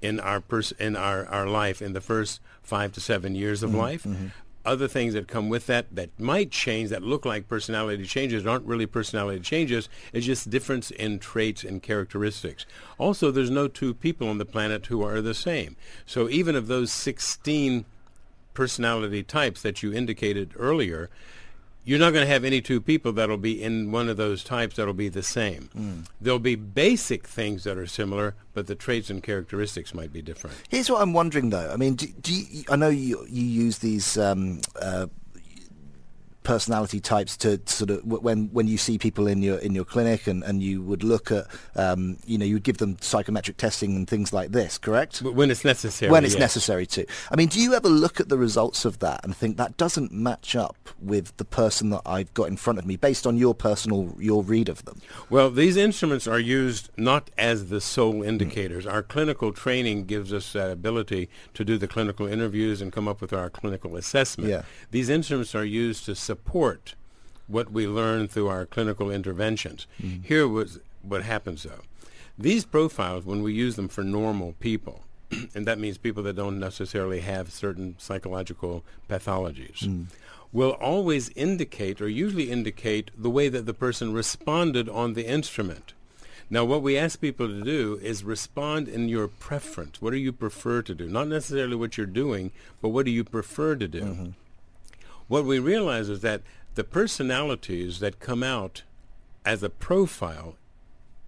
in 0.00 0.20
our 0.20 0.40
pers- 0.40 0.72
in 0.72 0.94
our, 0.94 1.26
our 1.26 1.48
life 1.48 1.82
in 1.82 1.92
the 1.92 2.00
first 2.00 2.40
five 2.62 2.92
to 2.92 3.00
seven 3.00 3.34
years 3.34 3.62
of 3.62 3.70
mm-hmm, 3.70 3.78
life. 3.78 4.04
Mm-hmm 4.04 4.28
other 4.66 4.88
things 4.88 5.14
that 5.14 5.28
come 5.28 5.48
with 5.48 5.66
that 5.66 5.86
that 5.94 6.18
might 6.18 6.50
change 6.50 6.90
that 6.90 7.02
look 7.02 7.24
like 7.24 7.48
personality 7.48 8.04
changes 8.04 8.46
aren't 8.46 8.66
really 8.66 8.86
personality 8.86 9.40
changes. 9.40 9.88
It's 10.12 10.26
just 10.26 10.50
difference 10.50 10.90
in 10.90 11.18
traits 11.18 11.64
and 11.64 11.82
characteristics. 11.82 12.66
Also, 12.98 13.30
there's 13.30 13.50
no 13.50 13.68
two 13.68 13.94
people 13.94 14.28
on 14.28 14.38
the 14.38 14.44
planet 14.44 14.86
who 14.86 15.02
are 15.02 15.20
the 15.20 15.34
same. 15.34 15.76
So 16.04 16.28
even 16.28 16.56
of 16.56 16.66
those 16.66 16.92
16 16.92 17.84
personality 18.54 19.22
types 19.22 19.62
that 19.62 19.82
you 19.82 19.92
indicated 19.92 20.52
earlier, 20.56 21.10
you're 21.86 22.00
not 22.00 22.12
going 22.12 22.26
to 22.26 22.30
have 22.30 22.44
any 22.44 22.60
two 22.60 22.80
people 22.80 23.12
that'll 23.12 23.38
be 23.38 23.62
in 23.62 23.92
one 23.92 24.08
of 24.08 24.16
those 24.16 24.42
types 24.42 24.74
that'll 24.76 24.92
be 24.92 25.08
the 25.08 25.22
same. 25.22 25.70
Mm. 25.74 26.06
There'll 26.20 26.40
be 26.40 26.56
basic 26.56 27.26
things 27.26 27.62
that 27.62 27.78
are 27.78 27.86
similar, 27.86 28.34
but 28.54 28.66
the 28.66 28.74
traits 28.74 29.08
and 29.08 29.22
characteristics 29.22 29.94
might 29.94 30.12
be 30.12 30.20
different. 30.20 30.56
Here's 30.68 30.90
what 30.90 31.00
I'm 31.00 31.12
wondering, 31.12 31.50
though. 31.50 31.70
I 31.72 31.76
mean, 31.76 31.94
do, 31.94 32.08
do 32.08 32.34
you, 32.34 32.64
I 32.68 32.74
know 32.74 32.88
you, 32.88 33.24
you 33.30 33.44
use 33.44 33.78
these 33.78 34.18
um, 34.18 34.60
uh, 34.82 35.06
personality 36.46 37.00
types 37.00 37.36
to 37.36 37.60
sort 37.66 37.90
of 37.90 38.04
when 38.04 38.46
when 38.52 38.68
you 38.68 38.78
see 38.78 38.96
people 38.98 39.26
in 39.26 39.42
your 39.42 39.58
in 39.58 39.74
your 39.74 39.84
clinic 39.84 40.28
and, 40.28 40.44
and 40.44 40.62
you 40.62 40.80
would 40.80 41.02
look 41.02 41.32
at 41.32 41.44
um, 41.74 42.18
you 42.24 42.38
know 42.38 42.44
you 42.44 42.54
would 42.54 42.62
give 42.62 42.78
them 42.78 42.96
psychometric 43.00 43.56
testing 43.56 43.96
and 43.96 44.06
things 44.06 44.32
like 44.32 44.52
this 44.52 44.78
correct 44.78 45.22
when 45.22 45.50
it's 45.50 45.64
necessary 45.64 46.08
when 46.08 46.24
it's 46.24 46.34
yes. 46.34 46.40
necessary 46.40 46.86
to 46.86 47.04
I 47.32 47.34
mean 47.34 47.48
do 47.48 47.60
you 47.60 47.74
ever 47.74 47.88
look 47.88 48.20
at 48.20 48.28
the 48.28 48.38
results 48.38 48.84
of 48.84 49.00
that 49.00 49.24
and 49.24 49.36
think 49.36 49.56
that 49.56 49.76
doesn't 49.76 50.12
match 50.12 50.54
up 50.54 50.88
with 51.00 51.36
the 51.36 51.44
person 51.44 51.90
that 51.90 52.02
I've 52.06 52.32
got 52.32 52.44
in 52.44 52.56
front 52.56 52.78
of 52.78 52.86
me 52.86 52.94
based 52.94 53.26
on 53.26 53.36
your 53.36 53.52
personal 53.52 54.14
your 54.16 54.44
read 54.44 54.68
of 54.68 54.84
them 54.84 55.00
well 55.28 55.50
these 55.50 55.76
instruments 55.76 56.28
are 56.28 56.38
used 56.38 56.90
not 56.96 57.28
as 57.36 57.70
the 57.70 57.80
sole 57.80 58.22
indicators 58.22 58.84
mm. 58.84 58.92
our 58.92 59.02
clinical 59.02 59.52
training 59.52 60.04
gives 60.04 60.32
us 60.32 60.52
that 60.52 60.70
ability 60.70 61.28
to 61.54 61.64
do 61.64 61.76
the 61.76 61.88
clinical 61.88 62.28
interviews 62.28 62.80
and 62.80 62.92
come 62.92 63.08
up 63.08 63.20
with 63.20 63.32
our 63.32 63.50
clinical 63.50 63.96
assessment 63.96 64.48
yeah. 64.48 64.62
these 64.92 65.08
instruments 65.08 65.52
are 65.52 65.64
used 65.64 66.04
to 66.04 66.14
support 66.36 66.94
what 67.46 67.70
we 67.70 67.86
learn 67.86 68.28
through 68.28 68.48
our 68.48 68.66
clinical 68.66 69.10
interventions. 69.10 69.86
Mm-hmm. 70.02 70.22
Here 70.22 70.46
was 70.46 70.80
what 71.02 71.22
happens 71.22 71.62
though. 71.62 71.82
These 72.38 72.66
profiles, 72.66 73.24
when 73.24 73.42
we 73.42 73.54
use 73.54 73.76
them 73.76 73.88
for 73.88 74.04
normal 74.04 74.54
people, 74.60 75.04
and 75.54 75.66
that 75.66 75.78
means 75.78 75.96
people 75.96 76.22
that 76.24 76.36
don't 76.36 76.60
necessarily 76.60 77.20
have 77.20 77.50
certain 77.50 77.94
psychological 77.98 78.84
pathologies, 79.08 79.78
mm. 79.78 80.06
will 80.52 80.72
always 80.72 81.30
indicate 81.30 82.02
or 82.02 82.08
usually 82.08 82.50
indicate 82.50 83.10
the 83.16 83.30
way 83.30 83.48
that 83.48 83.64
the 83.64 83.72
person 83.72 84.12
responded 84.12 84.88
on 84.88 85.14
the 85.14 85.26
instrument. 85.26 85.94
Now, 86.50 86.64
what 86.64 86.82
we 86.82 86.98
ask 86.98 87.20
people 87.20 87.48
to 87.48 87.62
do 87.62 87.98
is 88.02 88.22
respond 88.22 88.86
in 88.86 89.08
your 89.08 89.28
preference. 89.28 90.02
What 90.02 90.12
do 90.12 90.18
you 90.18 90.32
prefer 90.32 90.82
to 90.82 90.94
do? 90.94 91.08
Not 91.08 91.28
necessarily 91.28 91.74
what 91.74 91.96
you're 91.96 92.06
doing, 92.06 92.52
but 92.82 92.90
what 92.90 93.06
do 93.06 93.10
you 93.10 93.24
prefer 93.24 93.76
to 93.76 93.88
do? 93.88 94.02
Mm-hmm 94.02 94.30
what 95.28 95.44
we 95.44 95.58
realize 95.58 96.08
is 96.08 96.20
that 96.20 96.42
the 96.74 96.84
personalities 96.84 98.00
that 98.00 98.20
come 98.20 98.42
out 98.42 98.82
as 99.44 99.62
a 99.62 99.70
profile 99.70 100.56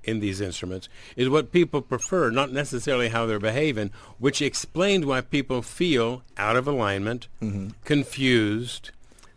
in 0.04 0.20
these 0.20 0.40
instruments 0.40 0.88
is 1.16 1.28
what 1.28 1.52
people 1.52 1.82
prefer, 1.82 2.30
not 2.30 2.52
necessarily 2.52 3.08
how 3.08 3.26
they're 3.26 3.38
behaving, 3.38 3.90
which 4.18 4.40
explains 4.40 5.04
why 5.04 5.20
people 5.20 5.62
feel 5.62 6.22
out 6.36 6.56
of 6.56 6.66
alignment, 6.66 7.28
mm-hmm. 7.42 7.68
confused, 7.84 8.90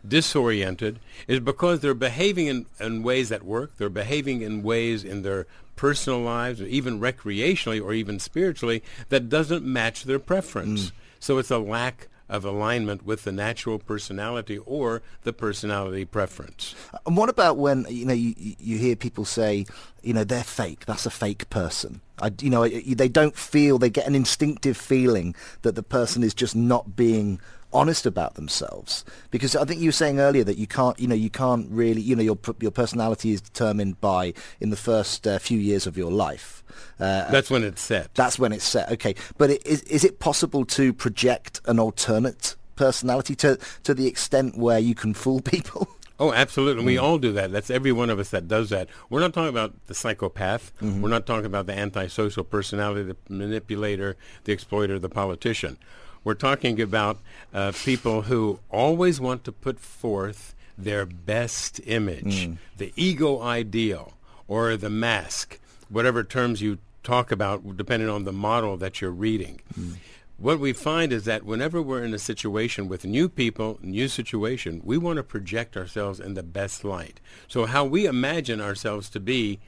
disoriented, 0.06 0.98
is 1.28 1.40
because 1.40 1.80
they're 1.80 1.94
behaving 1.94 2.46
in, 2.46 2.66
in 2.80 3.02
ways 3.02 3.28
that 3.28 3.42
work. 3.42 3.76
They're 3.76 3.90
behaving 3.90 4.42
in 4.42 4.62
ways 4.62 5.04
in 5.04 5.22
their 5.22 5.46
personal 5.76 6.20
lives, 6.20 6.60
or 6.60 6.66
even 6.66 7.00
recreationally, 7.00 7.82
or 7.82 7.92
even 7.92 8.18
spiritually, 8.18 8.82
that 9.08 9.28
doesn't 9.28 9.64
match 9.64 10.04
their 10.04 10.18
preference. 10.18 10.86
Mm. 10.86 10.92
So 11.20 11.38
it's 11.38 11.50
a 11.50 11.58
lack 11.58 12.08
of 12.28 12.44
alignment 12.44 13.04
with 13.04 13.24
the 13.24 13.32
natural 13.32 13.78
personality 13.78 14.58
or 14.58 15.02
the 15.22 15.32
personality 15.32 16.04
preference. 16.04 16.74
And 17.06 17.16
what 17.16 17.28
about 17.28 17.56
when 17.56 17.86
you 17.88 18.06
know 18.06 18.14
you, 18.14 18.34
you 18.36 18.78
hear 18.78 18.96
people 18.96 19.24
say, 19.24 19.66
you 20.02 20.12
know, 20.12 20.24
they're 20.24 20.44
fake. 20.44 20.86
That's 20.86 21.06
a 21.06 21.10
fake 21.10 21.48
person. 21.50 22.00
I, 22.20 22.32
you 22.40 22.50
know, 22.50 22.68
they 22.68 23.08
don't 23.08 23.36
feel. 23.36 23.78
They 23.78 23.90
get 23.90 24.06
an 24.06 24.14
instinctive 24.14 24.76
feeling 24.76 25.34
that 25.62 25.74
the 25.74 25.82
person 25.82 26.22
is 26.22 26.34
just 26.34 26.54
not 26.54 26.96
being 26.96 27.40
honest 27.72 28.04
about 28.04 28.34
themselves 28.34 29.04
because 29.30 29.56
I 29.56 29.64
think 29.64 29.80
you 29.80 29.88
were 29.88 29.92
saying 29.92 30.20
earlier 30.20 30.44
that 30.44 30.58
you 30.58 30.66
can't 30.66 30.98
you 31.00 31.08
know 31.08 31.14
you 31.14 31.30
can't 31.30 31.70
really 31.70 32.02
you 32.02 32.14
know 32.14 32.22
your 32.22 32.38
your 32.60 32.70
personality 32.70 33.32
is 33.32 33.40
determined 33.40 34.00
by 34.00 34.34
in 34.60 34.70
the 34.70 34.76
first 34.76 35.26
uh, 35.26 35.38
few 35.38 35.58
years 35.58 35.86
of 35.86 35.96
your 35.96 36.10
life 36.10 36.62
uh, 37.00 37.30
that's 37.30 37.50
when 37.50 37.64
it's 37.64 37.80
set 37.80 38.12
that's 38.14 38.38
when 38.38 38.52
it's 38.52 38.64
set 38.64 38.92
okay 38.92 39.14
but 39.38 39.50
it, 39.50 39.66
is, 39.66 39.82
is 39.84 40.04
it 40.04 40.18
possible 40.18 40.64
to 40.66 40.92
project 40.92 41.60
an 41.64 41.78
alternate 41.78 42.56
personality 42.76 43.34
to 43.36 43.58
to 43.84 43.94
the 43.94 44.06
extent 44.06 44.58
where 44.58 44.78
you 44.78 44.94
can 44.94 45.14
fool 45.14 45.40
people 45.54 45.88
Oh, 46.22 46.32
absolutely. 46.32 46.84
Mm. 46.84 46.86
We 46.86 46.98
all 46.98 47.18
do 47.18 47.32
that. 47.32 47.50
That's 47.50 47.68
every 47.68 47.90
one 47.90 48.08
of 48.08 48.20
us 48.20 48.30
that 48.30 48.46
does 48.46 48.70
that. 48.70 48.88
We're 49.10 49.18
not 49.18 49.32
talking 49.32 49.48
about 49.48 49.74
the 49.88 49.94
psychopath. 49.94 50.70
Mm-hmm. 50.80 51.02
We're 51.02 51.08
not 51.08 51.26
talking 51.26 51.46
about 51.46 51.66
the 51.66 51.76
antisocial 51.76 52.44
personality, 52.44 53.02
the 53.02 53.16
manipulator, 53.28 54.16
the 54.44 54.52
exploiter, 54.52 55.00
the 55.00 55.08
politician. 55.08 55.78
We're 56.22 56.34
talking 56.34 56.80
about 56.80 57.18
uh, 57.52 57.72
people 57.84 58.22
who 58.22 58.60
always 58.70 59.20
want 59.20 59.42
to 59.46 59.52
put 59.52 59.80
forth 59.80 60.54
their 60.78 61.04
best 61.04 61.80
image, 61.86 62.46
mm. 62.46 62.58
the 62.76 62.92
ego 62.94 63.42
ideal 63.42 64.12
or 64.46 64.76
the 64.76 64.90
mask, 64.90 65.58
whatever 65.88 66.22
terms 66.22 66.62
you 66.62 66.78
talk 67.02 67.32
about, 67.32 67.76
depending 67.76 68.08
on 68.08 68.22
the 68.22 68.32
model 68.32 68.76
that 68.76 69.00
you're 69.00 69.10
reading. 69.10 69.60
Mm. 69.76 69.96
What 70.42 70.58
we 70.58 70.72
find 70.72 71.12
is 71.12 71.22
that 71.26 71.44
whenever 71.44 71.80
we're 71.80 72.02
in 72.02 72.12
a 72.12 72.18
situation 72.18 72.88
with 72.88 73.04
new 73.04 73.28
people, 73.28 73.78
new 73.80 74.08
situation, 74.08 74.80
we 74.84 74.98
want 74.98 75.18
to 75.18 75.22
project 75.22 75.76
ourselves 75.76 76.18
in 76.18 76.34
the 76.34 76.42
best 76.42 76.82
light. 76.82 77.20
So 77.46 77.64
how 77.66 77.84
we 77.84 78.06
imagine 78.06 78.60
ourselves 78.60 79.08
to 79.10 79.20
be 79.20 79.60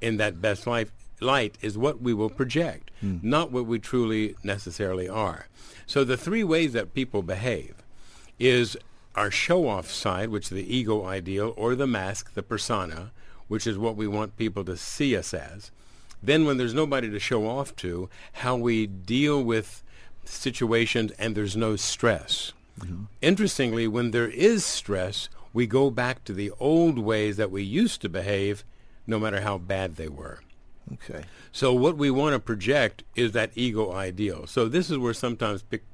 in 0.00 0.18
that 0.18 0.40
best 0.40 0.68
life 0.68 0.92
light 1.18 1.58
is 1.62 1.76
what 1.76 2.00
we 2.00 2.14
will 2.14 2.30
project, 2.30 2.92
mm. 3.04 3.20
not 3.24 3.50
what 3.50 3.66
we 3.66 3.80
truly 3.80 4.36
necessarily 4.44 5.08
are. 5.08 5.48
So 5.84 6.04
the 6.04 6.16
three 6.16 6.44
ways 6.44 6.74
that 6.74 6.94
people 6.94 7.22
behave 7.22 7.74
is 8.38 8.76
our 9.16 9.32
show-off 9.32 9.90
side, 9.90 10.28
which 10.28 10.44
is 10.44 10.50
the 10.50 10.76
ego 10.76 11.06
ideal, 11.06 11.54
or 11.56 11.74
the 11.74 11.88
mask, 11.88 12.34
the 12.34 12.44
persona, 12.44 13.10
which 13.48 13.66
is 13.66 13.76
what 13.76 13.96
we 13.96 14.06
want 14.06 14.36
people 14.36 14.64
to 14.66 14.76
see 14.76 15.16
us 15.16 15.34
as. 15.34 15.72
Then 16.22 16.44
when 16.44 16.56
there's 16.56 16.72
nobody 16.72 17.10
to 17.10 17.18
show 17.18 17.48
off 17.48 17.74
to, 17.76 18.08
how 18.34 18.54
we 18.54 18.86
deal 18.86 19.42
with 19.42 19.82
situations 20.24 21.12
and 21.12 21.34
there's 21.34 21.56
no 21.56 21.76
stress. 21.76 22.52
Mm-hmm. 22.80 23.04
Interestingly, 23.20 23.86
when 23.88 24.10
there 24.10 24.28
is 24.28 24.64
stress, 24.64 25.28
we 25.52 25.66
go 25.66 25.90
back 25.90 26.24
to 26.24 26.32
the 26.32 26.50
old 26.60 26.98
ways 26.98 27.36
that 27.36 27.50
we 27.50 27.62
used 27.62 28.00
to 28.02 28.08
behave, 28.08 28.64
no 29.06 29.18
matter 29.18 29.40
how 29.40 29.58
bad 29.58 29.96
they 29.96 30.08
were. 30.08 30.40
Okay. 30.94 31.24
So 31.52 31.72
what 31.72 31.96
we 31.96 32.10
want 32.10 32.34
to 32.34 32.40
project 32.40 33.04
is 33.14 33.32
that 33.32 33.50
ego 33.54 33.92
ideal. 33.92 34.46
So 34.46 34.68
this 34.68 34.90
is 34.90 34.98
where 34.98 35.14
sometimes 35.14 35.62
pick, 35.62 35.84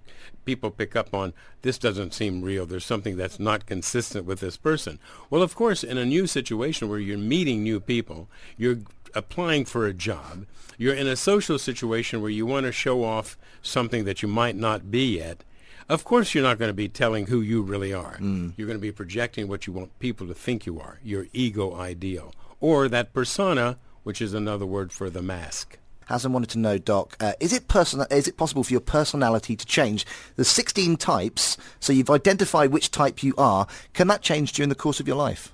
people 0.44 0.70
pick 0.70 0.96
up 0.96 1.12
on 1.12 1.32
this 1.62 1.78
doesn't 1.78 2.14
seem 2.14 2.42
real. 2.42 2.66
There's 2.66 2.84
something 2.84 3.16
that's 3.16 3.38
not 3.38 3.66
consistent 3.66 4.24
with 4.24 4.40
this 4.40 4.56
person. 4.56 4.98
Well, 5.28 5.42
of 5.42 5.54
course, 5.54 5.82
in 5.84 5.98
a 5.98 6.06
new 6.06 6.26
situation 6.26 6.88
where 6.88 6.98
you're 6.98 7.18
meeting 7.18 7.62
new 7.62 7.80
people, 7.80 8.28
you're 8.56 8.78
applying 9.14 9.64
for 9.64 9.86
a 9.86 9.94
job, 9.94 10.46
you're 10.78 10.94
in 10.94 11.06
a 11.06 11.16
social 11.16 11.58
situation 11.58 12.20
where 12.20 12.30
you 12.30 12.46
want 12.46 12.66
to 12.66 12.72
show 12.72 13.04
off 13.04 13.38
something 13.62 14.04
that 14.04 14.22
you 14.22 14.28
might 14.28 14.56
not 14.56 14.90
be 14.90 15.16
yet. 15.16 15.42
Of 15.88 16.04
course, 16.04 16.34
you're 16.34 16.42
not 16.42 16.58
going 16.58 16.68
to 16.70 16.74
be 16.74 16.88
telling 16.88 17.26
who 17.26 17.40
you 17.40 17.62
really 17.62 17.94
are. 17.94 18.18
Mm. 18.18 18.54
You're 18.56 18.66
going 18.66 18.78
to 18.78 18.82
be 18.82 18.92
projecting 18.92 19.46
what 19.46 19.66
you 19.66 19.72
want 19.72 19.96
people 20.00 20.26
to 20.26 20.34
think 20.34 20.66
you 20.66 20.80
are, 20.80 20.98
your 21.04 21.26
ego 21.32 21.74
ideal, 21.74 22.34
or 22.60 22.88
that 22.88 23.12
persona 23.12 23.78
which 24.06 24.22
is 24.22 24.34
another 24.34 24.64
word 24.64 24.92
for 24.92 25.10
the 25.10 25.20
mask. 25.20 25.78
Hassan 26.06 26.32
wanted 26.32 26.50
to 26.50 26.60
know, 26.60 26.78
Doc, 26.78 27.16
uh, 27.18 27.32
is 27.40 27.52
it 27.52 27.66
person- 27.66 28.06
is 28.08 28.28
it 28.28 28.36
possible 28.36 28.62
for 28.62 28.70
your 28.70 28.80
personality 28.80 29.56
to 29.56 29.66
change? 29.66 30.06
There's 30.36 30.46
16 30.46 30.96
types, 30.96 31.56
so 31.80 31.92
you've 31.92 32.08
identified 32.08 32.70
which 32.70 32.92
type 32.92 33.24
you 33.24 33.34
are. 33.36 33.66
Can 33.94 34.06
that 34.06 34.22
change 34.22 34.52
during 34.52 34.68
the 34.68 34.76
course 34.76 35.00
of 35.00 35.08
your 35.08 35.16
life? 35.16 35.50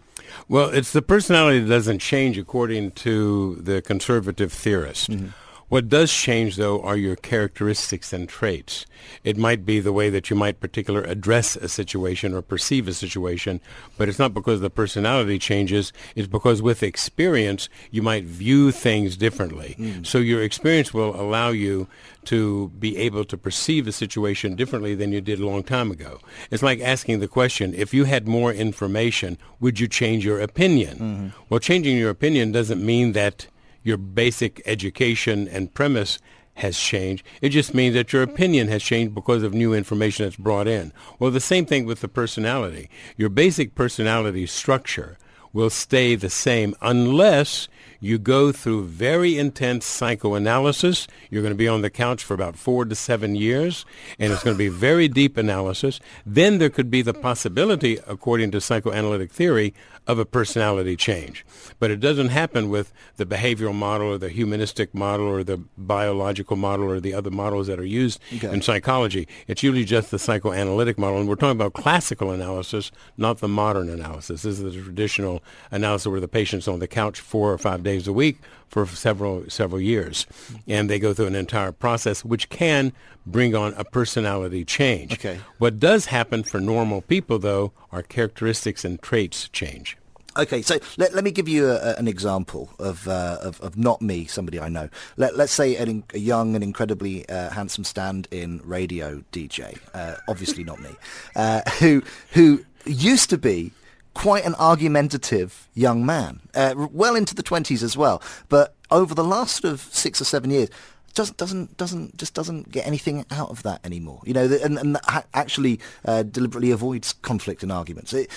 Well, 0.49 0.71
it's 0.71 0.93
the 0.93 1.03
personality 1.03 1.61
that 1.61 1.69
doesn't 1.69 2.01
change 2.01 2.39
according 2.39 2.93
to 2.93 3.57
the 3.57 3.83
conservative 3.83 4.53
theorist. 4.53 5.11
Mm-hmm. 5.11 5.29
What 5.73 5.89
does 5.89 6.13
change, 6.13 6.57
though, 6.57 6.83
are 6.83 6.99
your 6.99 7.17
characteristics 7.17 8.13
and 8.13 8.29
traits. 8.29 8.85
It 9.25 9.39
might 9.39 9.65
be 9.65 9.81
the 9.81 9.91
way 9.91 10.11
that 10.11 10.29
you 10.29 10.37
might 10.37 10.61
particular 10.61 11.01
address 11.01 11.57
a 11.57 11.67
situation 11.67 12.35
or 12.35 12.43
perceive 12.43 12.89
a 12.89 12.93
situation, 12.93 13.59
but 13.97 14.07
it's 14.07 14.19
not 14.19 14.35
because 14.35 14.61
the 14.61 14.69
personality 14.69 15.39
changes. 15.39 15.91
It's 16.15 16.29
because 16.29 16.61
with 16.61 16.83
experience, 16.83 17.71
you 17.91 18.03
might 18.03 18.25
view 18.25 18.71
things 18.71 19.17
differently. 19.17 19.75
Mm. 19.79 20.05
So 20.05 20.19
your 20.19 20.43
experience 20.43 20.93
will 20.93 21.19
allow 21.19 21.49
you 21.49 21.89
to 22.27 22.69
be 22.79 22.99
able 22.99 23.25
to 23.25 23.39
perceive 23.39 23.89
a 23.89 23.93
situation 23.93 24.55
differently 24.57 24.95
than 24.95 25.11
you 25.11 25.23
did 25.23 25.41
a 25.41 25.47
long 25.47 25.63
time 25.63 25.91
ago. 25.91 26.19
It's 26.51 26.63
like 26.63 26.83
asking 26.83 27.21
the 27.21 27.29
question, 27.29 27.73
if 27.73 27.95
you 27.95 28.05
had 28.05 28.29
more 28.29 28.53
information, 28.53 29.39
would 29.59 29.81
you 29.81 29.89
change 29.89 30.23
your 30.23 30.39
opinion? 30.39 30.99
Mm-hmm. 30.99 31.29
Well, 31.49 31.61
changing 31.61 31.97
your 31.97 32.11
opinion 32.11 32.53
doesn't 32.53 32.85
mean 32.85 33.13
that 33.13 33.47
your 33.83 33.97
basic 33.97 34.63
education 34.67 35.49
and 35.49 35.75
premise 35.75 36.19
has 36.55 36.79
changed. 36.79 37.25
It 37.41 37.51
just 37.51 37.75
means 37.75 37.95
that 37.95 38.13
your 38.13 38.23
opinion 38.23 38.69
has 38.69 38.83
changed 38.83 39.15
because 39.15 39.43
of 39.43 39.55
new 39.55 39.73
information 39.73 40.25
that's 40.25 40.37
brought 40.37 40.69
in. 40.69 40.93
Well, 41.19 41.31
the 41.31 41.41
same 41.41 41.67
thing 41.67 41.87
with 41.87 42.01
the 42.01 42.09
personality. 42.09 42.91
Your 43.17 43.31
basic 43.31 43.75
personality 43.75 44.47
structure 44.47 45.17
will 45.53 45.71
stay 45.71 46.15
the 46.15 46.31
same 46.31 46.75
unless 46.81 47.69
you 48.01 48.19
go 48.19 48.51
through 48.51 48.85
very 48.85 49.39
intense 49.39 49.87
psychoanalysis. 49.87 51.07
You're 51.31 51.43
going 51.43 51.55
to 51.55 51.59
be 51.59 51.69
on 51.69 51.83
the 51.83 51.91
couch 51.91 52.25
for 52.25 52.35
about 52.35 52.57
four 52.57 52.85
to 52.85 52.95
seven 52.95 53.37
years, 53.37 53.85
and 54.19 54.33
it's 54.33 54.43
going 54.43 54.57
to 54.57 54.59
be 54.59 54.69
very 54.69 55.09
deep 55.09 55.37
analysis. 55.37 56.01
Then 56.27 56.59
there 56.59 56.71
could 56.71 56.91
be 56.91 57.03
the 57.03 57.15
possibility, 57.15 57.99
according 58.09 58.51
to 58.53 58.61
psychoanalytic 58.61 59.31
theory, 59.31 59.73
of 60.07 60.19
a 60.19 60.25
personality 60.25 60.97
change. 60.97 61.45
But 61.79 61.91
it 61.91 62.01
doesn't 62.01 62.29
happen 62.29 62.69
with 62.69 62.93
the 63.17 63.27
behavioral 63.27 63.75
model 63.75 64.09
or 64.09 64.19
the 64.19 64.29
humanistic 64.29 64.95
model 64.95 65.27
or 65.27 65.45
the 65.45 65.59
biological 65.79 66.57
model 66.57 66.91
or 66.91 66.99
the 66.99 67.15
other 67.15 67.31
models 67.31 67.69
that 67.69 67.79
are 67.79 67.85
used 67.85 68.21
okay. 68.37 68.53
in 68.53 68.63
psychology. 68.63 69.29
It's 69.47 69.63
usually 69.63 69.85
just 69.85 70.11
the 70.11 70.19
psychoanalytic 70.19 70.99
model. 70.99 71.21
And 71.21 71.29
we're 71.29 71.37
talking 71.37 71.61
about 71.61 71.75
classical 71.75 72.33
analysis, 72.33 72.91
not 73.17 73.39
the 73.39 73.49
modern 73.49 73.89
analysis. 73.89 74.43
This 74.43 74.59
is 74.59 74.75
the 74.75 74.83
traditional 74.83 75.43
analysis 75.71 76.09
where 76.09 76.21
the 76.21 76.29
patient's 76.29 76.67
on 76.67 76.81
the 76.81 76.89
couch 76.89 77.21
four 77.21 77.53
or 77.53 77.59
five 77.59 77.83
days 77.83 78.09
a 78.09 78.13
week 78.13 78.39
for 78.73 78.87
several 78.87 79.45
several 79.49 79.81
years, 79.81 80.27
and 80.67 80.89
they 80.89 80.99
go 80.99 81.13
through 81.13 81.27
an 81.27 81.35
entire 81.35 81.73
process 81.73 82.25
which 82.25 82.49
can 82.49 82.93
bring 83.27 83.55
on 83.55 83.75
a 83.75 83.85
personality 83.85 84.65
change. 84.65 85.13
Okay. 85.13 85.39
What 85.59 85.79
does 85.79 86.07
happen 86.07 86.43
for 86.43 86.59
normal 86.59 87.03
people, 87.03 87.39
though, 87.39 87.73
are 87.93 88.03
characteristics 88.03 88.83
and 88.85 89.01
traits 89.01 89.51
change. 89.51 89.99
Okay, 90.35 90.63
so 90.63 90.79
let, 90.97 91.15
let 91.15 91.25
me 91.25 91.31
give 91.31 91.47
you 91.47 91.69
a, 91.69 91.95
an 91.97 92.09
example 92.09 92.71
of, 92.79 93.07
uh, 93.07 93.37
of, 93.43 93.61
of 93.61 93.77
not 93.77 94.01
me, 94.01 94.25
somebody 94.25 94.59
I 94.59 94.71
know. 94.71 94.89
Let, 95.19 95.37
let's 95.37 95.53
say 95.53 95.77
an, 95.77 96.05
a 96.15 96.19
young 96.19 96.55
and 96.55 96.65
incredibly 96.65 97.29
uh, 97.29 97.51
handsome 97.51 97.85
stand-in 97.85 98.63
radio 98.65 99.23
DJ, 99.31 99.79
uh, 99.93 100.15
obviously 100.29 100.65
not 100.65 100.81
me, 100.81 100.91
uh, 101.37 101.61
who 101.81 102.03
who 102.31 102.65
used 102.87 103.29
to 103.29 103.37
be 103.37 103.73
quite 104.15 104.45
an 104.45 104.55
argumentative 104.57 105.69
young 105.75 106.05
man, 106.05 106.41
uh, 106.55 106.75
well 106.93 107.17
into 107.17 107.35
the 107.35 107.43
20s 107.43 107.83
as 107.83 107.97
well. 107.97 108.23
But 108.49 108.75
over 108.91 109.15
the 109.15 109.25
last 109.25 109.63
sort 109.63 109.73
of 109.73 109.81
six 109.81 110.21
or 110.21 110.25
seven 110.25 110.51
years, 110.51 110.69
doesn't 111.15 111.37
doesn't 111.37 111.77
doesn't 111.77 112.17
just 112.17 112.35
doesn't 112.35 112.71
get 112.71 112.87
anything 112.87 113.25
out 113.31 113.51
of 113.51 113.63
that 113.63 113.85
anymore. 113.85 114.21
You 114.25 114.35
know, 114.35 114.45
and, 114.63 114.79
and 114.79 114.97
that 114.97 115.27
actually 115.35 115.81
uh, 116.05 116.23
deliberately 116.23 116.71
avoids 116.71 117.13
conflict 117.15 117.63
and 117.63 117.73
arguments. 117.73 118.13
It, 118.13 118.31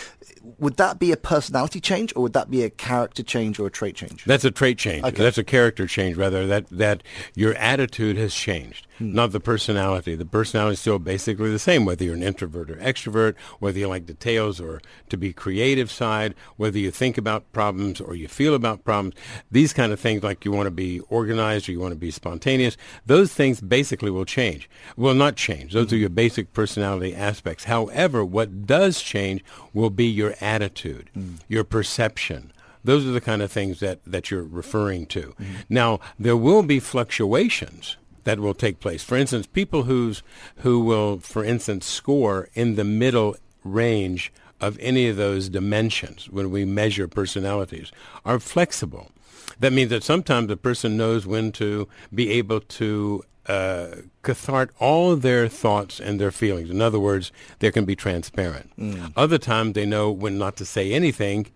would 0.59 0.77
that 0.77 0.99
be 0.99 1.11
a 1.11 1.17
personality 1.17 1.79
change, 1.79 2.13
or 2.15 2.23
would 2.23 2.33
that 2.33 2.49
be 2.49 2.63
a 2.63 2.69
character 2.69 3.23
change 3.23 3.59
or 3.59 3.67
a 3.67 3.71
trait 3.71 3.95
change? 3.95 4.23
That's 4.25 4.45
a 4.45 4.51
trait 4.51 4.77
change. 4.77 5.03
Okay. 5.03 5.23
That's 5.23 5.37
a 5.37 5.43
character 5.43 5.87
change, 5.87 6.17
rather. 6.17 6.45
That 6.45 6.67
that 6.69 7.03
your 7.33 7.55
attitude 7.55 8.17
has 8.17 8.33
changed, 8.33 8.87
hmm. 8.97 9.13
not 9.13 9.31
the 9.31 9.39
personality. 9.39 10.15
The 10.15 10.25
personality 10.25 10.73
is 10.73 10.79
still 10.79 10.99
basically 10.99 11.51
the 11.51 11.59
same, 11.59 11.85
whether 11.85 12.03
you're 12.03 12.13
an 12.13 12.23
introvert 12.23 12.69
or 12.69 12.75
extrovert, 12.75 13.35
whether 13.59 13.79
you 13.79 13.87
like 13.87 14.05
details 14.05 14.61
or 14.61 14.81
to 15.09 15.17
be 15.17 15.33
creative 15.33 15.91
side, 15.91 16.35
whether 16.57 16.77
you 16.77 16.91
think 16.91 17.17
about 17.17 17.51
problems 17.51 17.99
or 17.99 18.15
you 18.15 18.27
feel 18.27 18.53
about 18.53 18.83
problems. 18.83 19.15
These 19.51 19.73
kind 19.73 19.91
of 19.91 19.99
things, 19.99 20.23
like 20.23 20.45
you 20.45 20.51
want 20.51 20.67
to 20.67 20.71
be 20.71 20.99
organized 21.01 21.67
or 21.67 21.71
you 21.71 21.79
want 21.79 21.93
to 21.93 21.99
be 21.99 22.11
spontaneous, 22.11 22.64
those 23.05 23.33
things 23.33 23.61
basically 23.61 24.11
will 24.11 24.25
change. 24.25 24.69
Will 24.95 25.13
not 25.13 25.35
change. 25.35 25.73
Those 25.73 25.91
are 25.93 25.97
your 25.97 26.09
basic 26.09 26.53
personality 26.53 27.15
aspects. 27.15 27.65
However, 27.65 28.23
what 28.23 28.65
does 28.65 29.01
change 29.01 29.43
will 29.73 29.89
be 29.89 30.05
your 30.05 30.35
attitude, 30.41 31.09
mm. 31.15 31.39
your 31.47 31.63
perception. 31.63 32.51
Those 32.83 33.05
are 33.05 33.11
the 33.11 33.21
kind 33.21 33.41
of 33.41 33.51
things 33.51 33.79
that, 33.79 33.99
that 34.05 34.29
you're 34.29 34.43
referring 34.43 35.07
to. 35.07 35.33
Mm. 35.39 35.45
Now, 35.69 35.99
there 36.19 36.37
will 36.37 36.63
be 36.63 36.79
fluctuations 36.79 37.97
that 38.25 38.39
will 38.39 38.53
take 38.53 38.79
place. 38.79 39.03
For 39.03 39.15
instance, 39.15 39.47
people 39.47 39.83
who's, 39.83 40.21
who 40.57 40.79
will, 40.79 41.19
for 41.19 41.43
instance, 41.43 41.85
score 41.85 42.49
in 42.53 42.75
the 42.75 42.83
middle 42.83 43.35
range 43.63 44.31
of 44.61 44.77
any 44.79 45.07
of 45.07 45.17
those 45.17 45.49
dimensions 45.49 46.29
when 46.29 46.51
we 46.51 46.65
measure 46.65 47.07
personalities 47.07 47.91
are 48.23 48.39
flexible. 48.39 49.11
That 49.59 49.73
means 49.73 49.89
that 49.89 50.03
sometimes 50.03 50.51
a 50.51 50.57
person 50.57 50.97
knows 50.97 51.25
when 51.25 51.51
to 51.53 51.87
be 52.13 52.31
able 52.31 52.61
to 52.61 53.23
uh, 53.47 53.87
cathart 54.23 54.71
all 54.79 55.15
their 55.15 55.47
thoughts 55.47 55.99
and 55.99 56.19
their 56.19 56.31
feelings. 56.31 56.69
In 56.69 56.81
other 56.81 56.99
words, 56.99 57.31
they 57.59 57.71
can 57.71 57.85
be 57.85 57.95
transparent. 57.95 58.71
Mm. 58.77 59.13
Other 59.15 59.37
times 59.37 59.73
they 59.73 59.85
know 59.85 60.11
when 60.11 60.37
not 60.37 60.55
to 60.57 60.65
say 60.65 60.91
anything, 60.93 61.47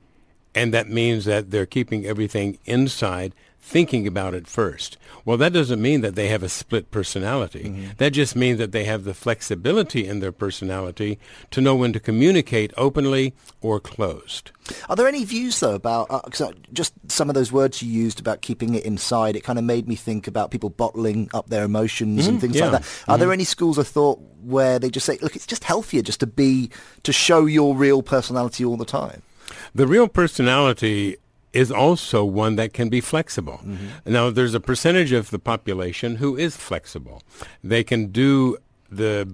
and 0.53 0.74
that 0.74 0.89
means 0.89 1.25
that 1.25 1.51
they're 1.51 1.65
keeping 1.65 2.05
everything 2.05 2.60
inside 2.65 3.34
thinking 3.62 4.08
about 4.08 4.34
it 4.34 4.48
first. 4.48 4.98
Well, 5.25 5.38
that 5.38 5.54
doesn't 5.54 5.82
mean 5.82 6.01
that 6.01 6.16
they 6.16 6.28
have 6.30 6.44
a 6.44 6.50
split 6.50 6.92
personality. 6.92 7.66
Mm-hmm. 7.66 7.88
That 7.98 8.12
just 8.12 8.36
means 8.36 8.58
that 8.58 8.72
they 8.72 8.86
have 8.86 9.04
the 9.04 9.13
flexibility 9.13 10.08
in 10.08 10.22
their 10.22 10.32
personality 10.32 11.20
to 11.51 11.62
know 11.62 11.75
when 11.75 11.94
to 11.94 12.00
communicate 12.00 12.74
openly 12.78 13.36
or 13.62 13.80
closed. 13.80 14.51
Are 14.88 14.96
there 14.96 15.08
any 15.08 15.24
views 15.24 15.60
though 15.60 15.75
about 15.75 16.08
uh, 16.10 16.22
just 16.74 16.94
some 17.10 17.30
of 17.30 17.36
those 17.36 17.51
words 17.51 17.84
you 17.84 17.92
used 17.92 18.20
about 18.20 18.42
keeping 18.42 18.75
it 18.75 18.86
inside? 18.86 19.36
It 19.36 19.44
kind 19.44 19.60
of 19.60 19.66
made 19.66 19.88
me 19.88 19.96
think 19.96 20.28
about 20.28 20.51
people 20.51 20.70
bottling 20.70 21.30
up 21.34 21.50
their 21.50 21.63
emotions 21.63 22.22
mm-hmm, 22.22 22.30
and 22.30 22.42
things 22.42 22.56
yeah. 22.56 22.63
like 22.63 22.72
that. 22.72 22.82
Are 22.82 22.84
mm-hmm. 22.84 23.20
there 23.20 23.34
any 23.34 23.44
schools 23.44 23.78
of 23.78 23.88
thought 23.88 24.20
where 24.42 24.80
they 24.80 24.89
just 24.89 25.06
say, 25.06 25.18
"Look, 25.22 25.36
it's 25.36 25.48
just 25.48 25.63
healthier 25.63 26.01
just 26.01 26.22
to 26.22 26.28
be 26.28 26.70
to 27.04 27.12
show 27.12 27.46
your 27.46 27.75
real 27.75 28.01
personality 28.01 28.63
all 28.63 28.78
the 28.78 28.86
time"? 28.86 29.22
The 29.75 29.88
real 29.88 30.08
personality 30.08 31.18
is 31.53 31.72
also 31.72 32.24
one 32.24 32.56
that 32.56 32.74
can 32.74 32.89
be 32.89 33.01
flexible. 33.01 33.60
Mm-hmm. 33.63 34.12
Now, 34.13 34.29
there's 34.29 34.53
a 34.53 34.60
percentage 34.60 35.12
of 35.12 35.32
the 35.32 35.39
population 35.39 36.18
who 36.18 36.38
is 36.38 36.56
flexible. 36.56 37.24
They 37.63 37.84
can 37.84 38.08
do 38.12 38.58
the 38.91 39.27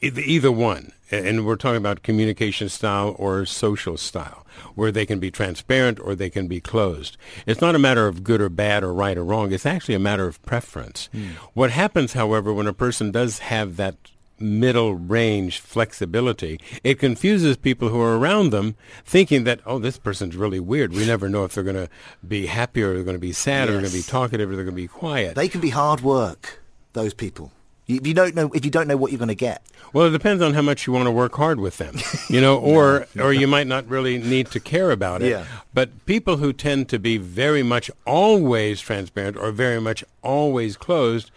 either 0.00 0.50
one, 0.50 0.92
and 1.12 1.46
we're 1.46 1.56
talking 1.56 1.76
about 1.76 2.02
communication 2.02 2.68
style 2.68 3.14
or 3.18 3.46
social 3.46 3.96
style, 3.96 4.44
where 4.74 4.90
they 4.90 5.06
can 5.06 5.20
be 5.20 5.30
transparent 5.30 6.00
or 6.00 6.16
they 6.16 6.28
can 6.28 6.48
be 6.48 6.60
closed. 6.60 7.16
It's 7.46 7.60
not 7.60 7.76
a 7.76 7.78
matter 7.78 8.08
of 8.08 8.24
good 8.24 8.40
or 8.40 8.48
bad 8.48 8.82
or 8.82 8.92
right 8.92 9.16
or 9.16 9.24
wrong. 9.24 9.52
It's 9.52 9.66
actually 9.66 9.94
a 9.94 10.00
matter 10.00 10.26
of 10.26 10.42
preference. 10.42 11.08
Mm. 11.14 11.30
What 11.54 11.70
happens, 11.70 12.14
however, 12.14 12.52
when 12.52 12.66
a 12.66 12.72
person 12.72 13.12
does 13.12 13.38
have 13.38 13.76
that 13.76 13.94
middle 14.42 14.94
range 14.94 15.60
flexibility. 15.60 16.60
It 16.82 16.98
confuses 16.98 17.56
people 17.56 17.88
who 17.88 18.00
are 18.00 18.18
around 18.18 18.50
them 18.50 18.76
thinking 19.04 19.44
that, 19.44 19.60
oh, 19.64 19.78
this 19.78 19.98
person's 19.98 20.36
really 20.36 20.60
weird. 20.60 20.92
We 20.92 21.06
never 21.06 21.28
know 21.28 21.44
if 21.44 21.54
they're 21.54 21.64
going 21.64 21.76
to 21.76 21.88
be 22.26 22.46
happy 22.46 22.82
or 22.82 22.94
they're 22.94 23.04
going 23.04 23.16
to 23.16 23.20
be 23.20 23.32
sad 23.32 23.62
yes. 23.62 23.68
or 23.68 23.72
they're 23.72 23.80
going 23.82 23.92
to 23.92 23.98
be 23.98 24.02
talkative 24.02 24.50
or 24.50 24.56
they're 24.56 24.64
going 24.64 24.76
to 24.76 24.82
be 24.82 24.88
quiet. 24.88 25.34
They 25.34 25.48
can 25.48 25.60
be 25.60 25.70
hard 25.70 26.00
work, 26.00 26.60
those 26.92 27.14
people. 27.14 27.52
If 27.88 28.06
you 28.06 28.14
don't 28.14 28.34
know, 28.34 28.50
if 28.54 28.64
you 28.64 28.70
don't 28.70 28.86
know 28.86 28.96
what 28.96 29.10
you're 29.10 29.18
going 29.18 29.28
to 29.28 29.34
get. 29.34 29.62
Well, 29.92 30.06
it 30.06 30.10
depends 30.10 30.42
on 30.42 30.54
how 30.54 30.62
much 30.62 30.86
you 30.86 30.92
want 30.92 31.06
to 31.06 31.10
work 31.10 31.34
hard 31.34 31.60
with 31.60 31.76
them, 31.78 31.96
you 32.28 32.40
know, 32.40 32.56
or 32.58 33.06
no, 33.14 33.24
or 33.24 33.32
you 33.32 33.46
might 33.46 33.66
not 33.66 33.86
really 33.88 34.18
need 34.18 34.46
to 34.52 34.60
care 34.60 34.90
about 34.90 35.20
it. 35.22 35.30
Yeah. 35.30 35.44
But 35.74 36.06
people 36.06 36.38
who 36.38 36.52
tend 36.52 36.88
to 36.90 36.98
be 36.98 37.18
very 37.18 37.62
much 37.62 37.90
always 38.06 38.80
transparent 38.80 39.36
or 39.36 39.50
very 39.50 39.80
much 39.80 40.04
always 40.22 40.76
closed, 40.76 41.30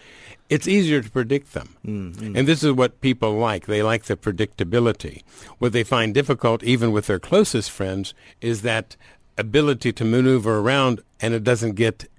it's 0.49 0.67
easier 0.67 1.01
to 1.01 1.09
predict 1.09 1.53
them. 1.53 1.75
Mm-hmm. 1.85 2.35
And 2.35 2.47
this 2.47 2.63
is 2.63 2.71
what 2.71 3.01
people 3.01 3.33
like. 3.37 3.65
They 3.65 3.81
like 3.81 4.03
the 4.05 4.15
predictability. 4.15 5.23
What 5.59 5.73
they 5.73 5.83
find 5.83 6.13
difficult, 6.13 6.63
even 6.63 6.91
with 6.91 7.07
their 7.07 7.19
closest 7.19 7.71
friends, 7.71 8.13
is 8.41 8.61
that 8.61 8.95
ability 9.37 9.91
to 9.93 10.05
maneuver 10.05 10.59
around 10.59 11.01
and 11.19 11.33
it 11.33 11.43
doesn't 11.43 11.73
get 11.73 12.09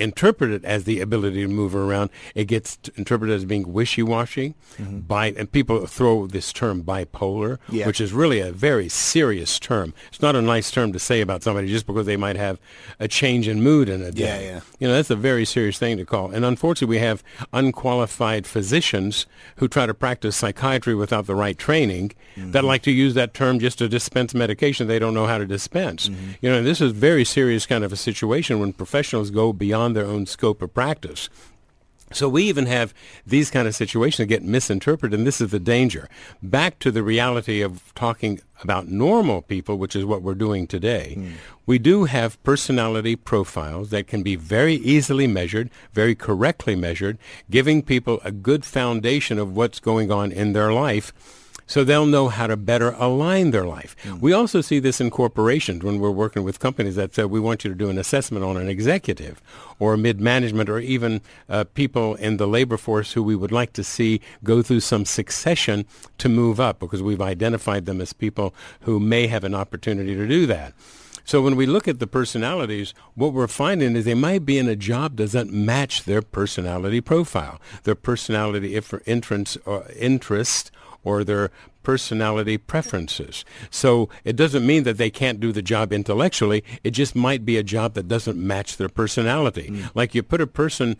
interpreted 0.00 0.64
as 0.64 0.84
the 0.84 1.00
ability 1.00 1.42
to 1.42 1.48
move 1.48 1.74
around. 1.74 2.10
It 2.34 2.46
gets 2.46 2.78
interpreted 2.96 3.34
as 3.36 3.44
being 3.44 3.72
wishy-washy. 3.72 4.54
Mm-hmm. 4.78 5.00
Bi- 5.00 5.34
and 5.36 5.50
people 5.50 5.86
throw 5.86 6.26
this 6.26 6.52
term 6.52 6.82
bipolar, 6.82 7.58
yeah. 7.68 7.86
which 7.86 8.00
is 8.00 8.12
really 8.12 8.40
a 8.40 8.52
very 8.52 8.88
serious 8.88 9.58
term. 9.58 9.94
It's 10.08 10.22
not 10.22 10.36
a 10.36 10.42
nice 10.42 10.70
term 10.70 10.92
to 10.92 10.98
say 10.98 11.20
about 11.20 11.42
somebody 11.42 11.68
just 11.68 11.86
because 11.86 12.06
they 12.06 12.16
might 12.16 12.36
have 12.36 12.58
a 12.98 13.08
change 13.08 13.48
in 13.48 13.62
mood 13.62 13.88
in 13.88 14.02
a 14.02 14.10
day. 14.10 14.46
Yeah, 14.46 14.52
yeah. 14.52 14.60
You 14.78 14.88
know, 14.88 14.94
that's 14.94 15.10
a 15.10 15.16
very 15.16 15.44
serious 15.44 15.78
thing 15.78 15.96
to 15.98 16.04
call. 16.04 16.30
And 16.30 16.44
unfortunately, 16.44 16.96
we 16.96 17.00
have 17.00 17.22
unqualified 17.52 18.46
physicians 18.46 19.26
who 19.56 19.68
try 19.68 19.86
to 19.86 19.94
practice 19.94 20.36
psychiatry 20.36 20.94
without 20.94 21.26
the 21.26 21.34
right 21.34 21.58
training 21.58 22.12
mm-hmm. 22.36 22.52
that 22.52 22.64
like 22.64 22.82
to 22.82 22.90
use 22.90 23.14
that 23.14 23.34
term 23.34 23.58
just 23.58 23.78
to 23.78 23.88
dispense 23.88 24.34
medication 24.34 24.86
they 24.86 24.98
don't 24.98 25.14
know 25.14 25.26
how 25.26 25.38
to 25.38 25.46
dispense. 25.46 26.08
Mm-hmm. 26.08 26.30
You 26.40 26.50
know, 26.50 26.62
this 26.62 26.80
is 26.80 26.92
very 26.92 27.24
serious 27.24 27.66
kind 27.66 27.84
of 27.84 27.92
a 27.92 27.96
situation 27.96 28.58
when 28.58 28.72
professionals 28.72 29.30
go 29.30 29.52
beyond 29.52 29.89
beyond 29.92 29.96
their 29.96 30.12
own 30.12 30.26
scope 30.26 30.62
of 30.62 30.74
practice. 30.74 31.28
So 32.12 32.28
we 32.28 32.42
even 32.48 32.66
have 32.66 32.92
these 33.24 33.52
kind 33.52 33.68
of 33.68 33.74
situations 33.76 34.16
that 34.18 34.26
get 34.26 34.42
misinterpreted, 34.42 35.16
and 35.16 35.24
this 35.24 35.40
is 35.40 35.52
the 35.52 35.60
danger. 35.60 36.08
Back 36.42 36.80
to 36.80 36.90
the 36.90 37.04
reality 37.04 37.62
of 37.62 37.94
talking 37.94 38.40
about 38.64 38.88
normal 38.88 39.42
people, 39.42 39.78
which 39.78 39.94
is 39.94 40.04
what 40.04 40.20
we're 40.20 40.34
doing 40.34 40.66
today. 40.66 41.14
Mm. 41.16 41.32
We 41.66 41.78
do 41.78 42.06
have 42.06 42.42
personality 42.42 43.14
profiles 43.14 43.90
that 43.90 44.08
can 44.08 44.24
be 44.24 44.34
very 44.34 44.74
easily 44.74 45.28
measured, 45.28 45.70
very 45.92 46.16
correctly 46.16 46.74
measured, 46.74 47.16
giving 47.48 47.80
people 47.80 48.20
a 48.24 48.32
good 48.32 48.64
foundation 48.64 49.38
of 49.38 49.54
what's 49.54 49.78
going 49.78 50.10
on 50.10 50.32
in 50.32 50.52
their 50.52 50.72
life 50.72 51.12
so 51.70 51.84
they'll 51.84 52.04
know 52.04 52.26
how 52.26 52.48
to 52.48 52.56
better 52.56 52.96
align 52.98 53.52
their 53.52 53.64
life. 53.64 53.94
Mm-hmm. 54.02 54.18
We 54.18 54.32
also 54.32 54.60
see 54.60 54.80
this 54.80 55.00
in 55.00 55.08
corporations 55.08 55.84
when 55.84 56.00
we're 56.00 56.10
working 56.10 56.42
with 56.42 56.58
companies 56.58 56.96
that 56.96 57.14
say, 57.14 57.24
we 57.24 57.38
want 57.38 57.62
you 57.62 57.70
to 57.70 57.76
do 57.76 57.88
an 57.88 57.96
assessment 57.96 58.44
on 58.44 58.56
an 58.56 58.68
executive 58.68 59.40
or 59.78 59.96
mid-management 59.96 60.68
or 60.68 60.80
even 60.80 61.20
uh, 61.48 61.62
people 61.74 62.16
in 62.16 62.38
the 62.38 62.48
labor 62.48 62.76
force 62.76 63.12
who 63.12 63.22
we 63.22 63.36
would 63.36 63.52
like 63.52 63.72
to 63.74 63.84
see 63.84 64.20
go 64.42 64.62
through 64.62 64.80
some 64.80 65.04
succession 65.04 65.86
to 66.18 66.28
move 66.28 66.58
up 66.58 66.80
because 66.80 67.04
we've 67.04 67.22
identified 67.22 67.86
them 67.86 68.00
as 68.00 68.12
people 68.12 68.52
who 68.80 68.98
may 68.98 69.28
have 69.28 69.44
an 69.44 69.54
opportunity 69.54 70.16
to 70.16 70.26
do 70.26 70.46
that. 70.46 70.74
So 71.24 71.40
when 71.40 71.54
we 71.54 71.66
look 71.66 71.86
at 71.86 72.00
the 72.00 72.08
personalities, 72.08 72.94
what 73.14 73.32
we're 73.32 73.46
finding 73.46 73.94
is 73.94 74.04
they 74.04 74.14
might 74.14 74.44
be 74.44 74.58
in 74.58 74.68
a 74.68 74.74
job 74.74 75.16
that 75.18 75.22
doesn't 75.22 75.52
match 75.52 76.02
their 76.02 76.22
personality 76.22 77.00
profile, 77.00 77.60
their 77.84 77.94
personality 77.94 78.74
if 78.74 78.86
for 78.86 79.02
interest, 79.06 79.56
or 79.64 79.86
interest 79.96 80.72
or 81.04 81.24
their 81.24 81.50
personality 81.82 82.58
preferences. 82.58 83.44
So 83.70 84.08
it 84.24 84.36
doesn't 84.36 84.66
mean 84.66 84.84
that 84.84 84.98
they 84.98 85.10
can't 85.10 85.40
do 85.40 85.52
the 85.52 85.62
job 85.62 85.92
intellectually. 85.92 86.62
It 86.84 86.90
just 86.90 87.16
might 87.16 87.44
be 87.44 87.56
a 87.56 87.62
job 87.62 87.94
that 87.94 88.08
doesn't 88.08 88.36
match 88.36 88.76
their 88.76 88.88
personality. 88.88 89.70
Mm. 89.70 89.90
Like 89.94 90.14
you 90.14 90.22
put 90.22 90.40
a 90.40 90.46
person 90.46 90.96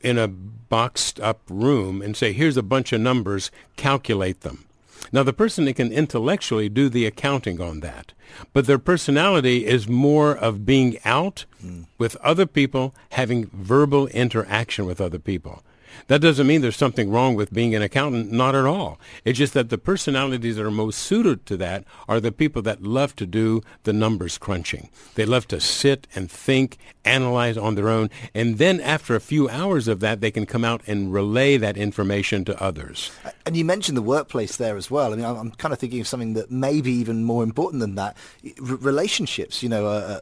in 0.00 0.16
a 0.18 0.28
boxed 0.28 1.18
up 1.20 1.40
room 1.48 2.02
and 2.02 2.16
say, 2.16 2.32
here's 2.32 2.56
a 2.56 2.62
bunch 2.62 2.92
of 2.92 3.00
numbers, 3.00 3.50
calculate 3.76 4.42
them. 4.42 4.64
Now, 5.10 5.24
the 5.24 5.32
person 5.32 5.64
that 5.64 5.74
can 5.74 5.92
intellectually 5.92 6.68
do 6.68 6.88
the 6.88 7.06
accounting 7.06 7.60
on 7.60 7.80
that, 7.80 8.12
but 8.52 8.66
their 8.66 8.78
personality 8.78 9.66
is 9.66 9.88
more 9.88 10.34
of 10.34 10.64
being 10.64 10.98
out 11.04 11.44
mm. 11.62 11.86
with 11.98 12.14
other 12.16 12.46
people, 12.46 12.94
having 13.10 13.46
verbal 13.52 14.06
interaction 14.08 14.86
with 14.86 15.00
other 15.00 15.18
people. 15.18 15.64
That 16.08 16.20
doesn't 16.20 16.46
mean 16.46 16.60
there's 16.60 16.76
something 16.76 17.10
wrong 17.10 17.34
with 17.34 17.52
being 17.52 17.74
an 17.74 17.82
accountant, 17.82 18.32
not 18.32 18.54
at 18.54 18.64
all. 18.64 18.98
It's 19.24 19.38
just 19.38 19.54
that 19.54 19.70
the 19.70 19.78
personalities 19.78 20.56
that 20.56 20.64
are 20.64 20.70
most 20.70 20.98
suited 20.98 21.46
to 21.46 21.56
that 21.58 21.84
are 22.08 22.20
the 22.20 22.32
people 22.32 22.62
that 22.62 22.82
love 22.82 23.14
to 23.16 23.26
do 23.26 23.62
the 23.84 23.92
numbers 23.92 24.38
crunching. 24.38 24.90
They 25.14 25.24
love 25.24 25.46
to 25.48 25.60
sit 25.60 26.06
and 26.14 26.30
think, 26.30 26.78
analyze 27.04 27.56
on 27.56 27.74
their 27.74 27.88
own, 27.88 28.10
and 28.34 28.58
then 28.58 28.80
after 28.80 29.14
a 29.14 29.20
few 29.20 29.48
hours 29.48 29.88
of 29.88 30.00
that, 30.00 30.20
they 30.20 30.30
can 30.30 30.46
come 30.46 30.64
out 30.64 30.82
and 30.86 31.12
relay 31.12 31.56
that 31.56 31.76
information 31.76 32.44
to 32.44 32.62
others. 32.62 33.10
And 33.44 33.56
you 33.56 33.64
mentioned 33.64 33.96
the 33.96 34.02
workplace 34.02 34.56
there 34.56 34.76
as 34.76 34.90
well. 34.90 35.12
I 35.12 35.16
mean, 35.16 35.24
I'm 35.24 35.50
kind 35.52 35.72
of 35.72 35.78
thinking 35.78 36.00
of 36.00 36.06
something 36.08 36.34
that 36.34 36.50
may 36.50 36.80
be 36.80 36.92
even 36.92 37.24
more 37.24 37.42
important 37.42 37.80
than 37.80 37.96
that. 37.96 38.16
Relationships, 38.58 39.62
you 39.62 39.68
know, 39.68 39.86
uh, 39.86 40.20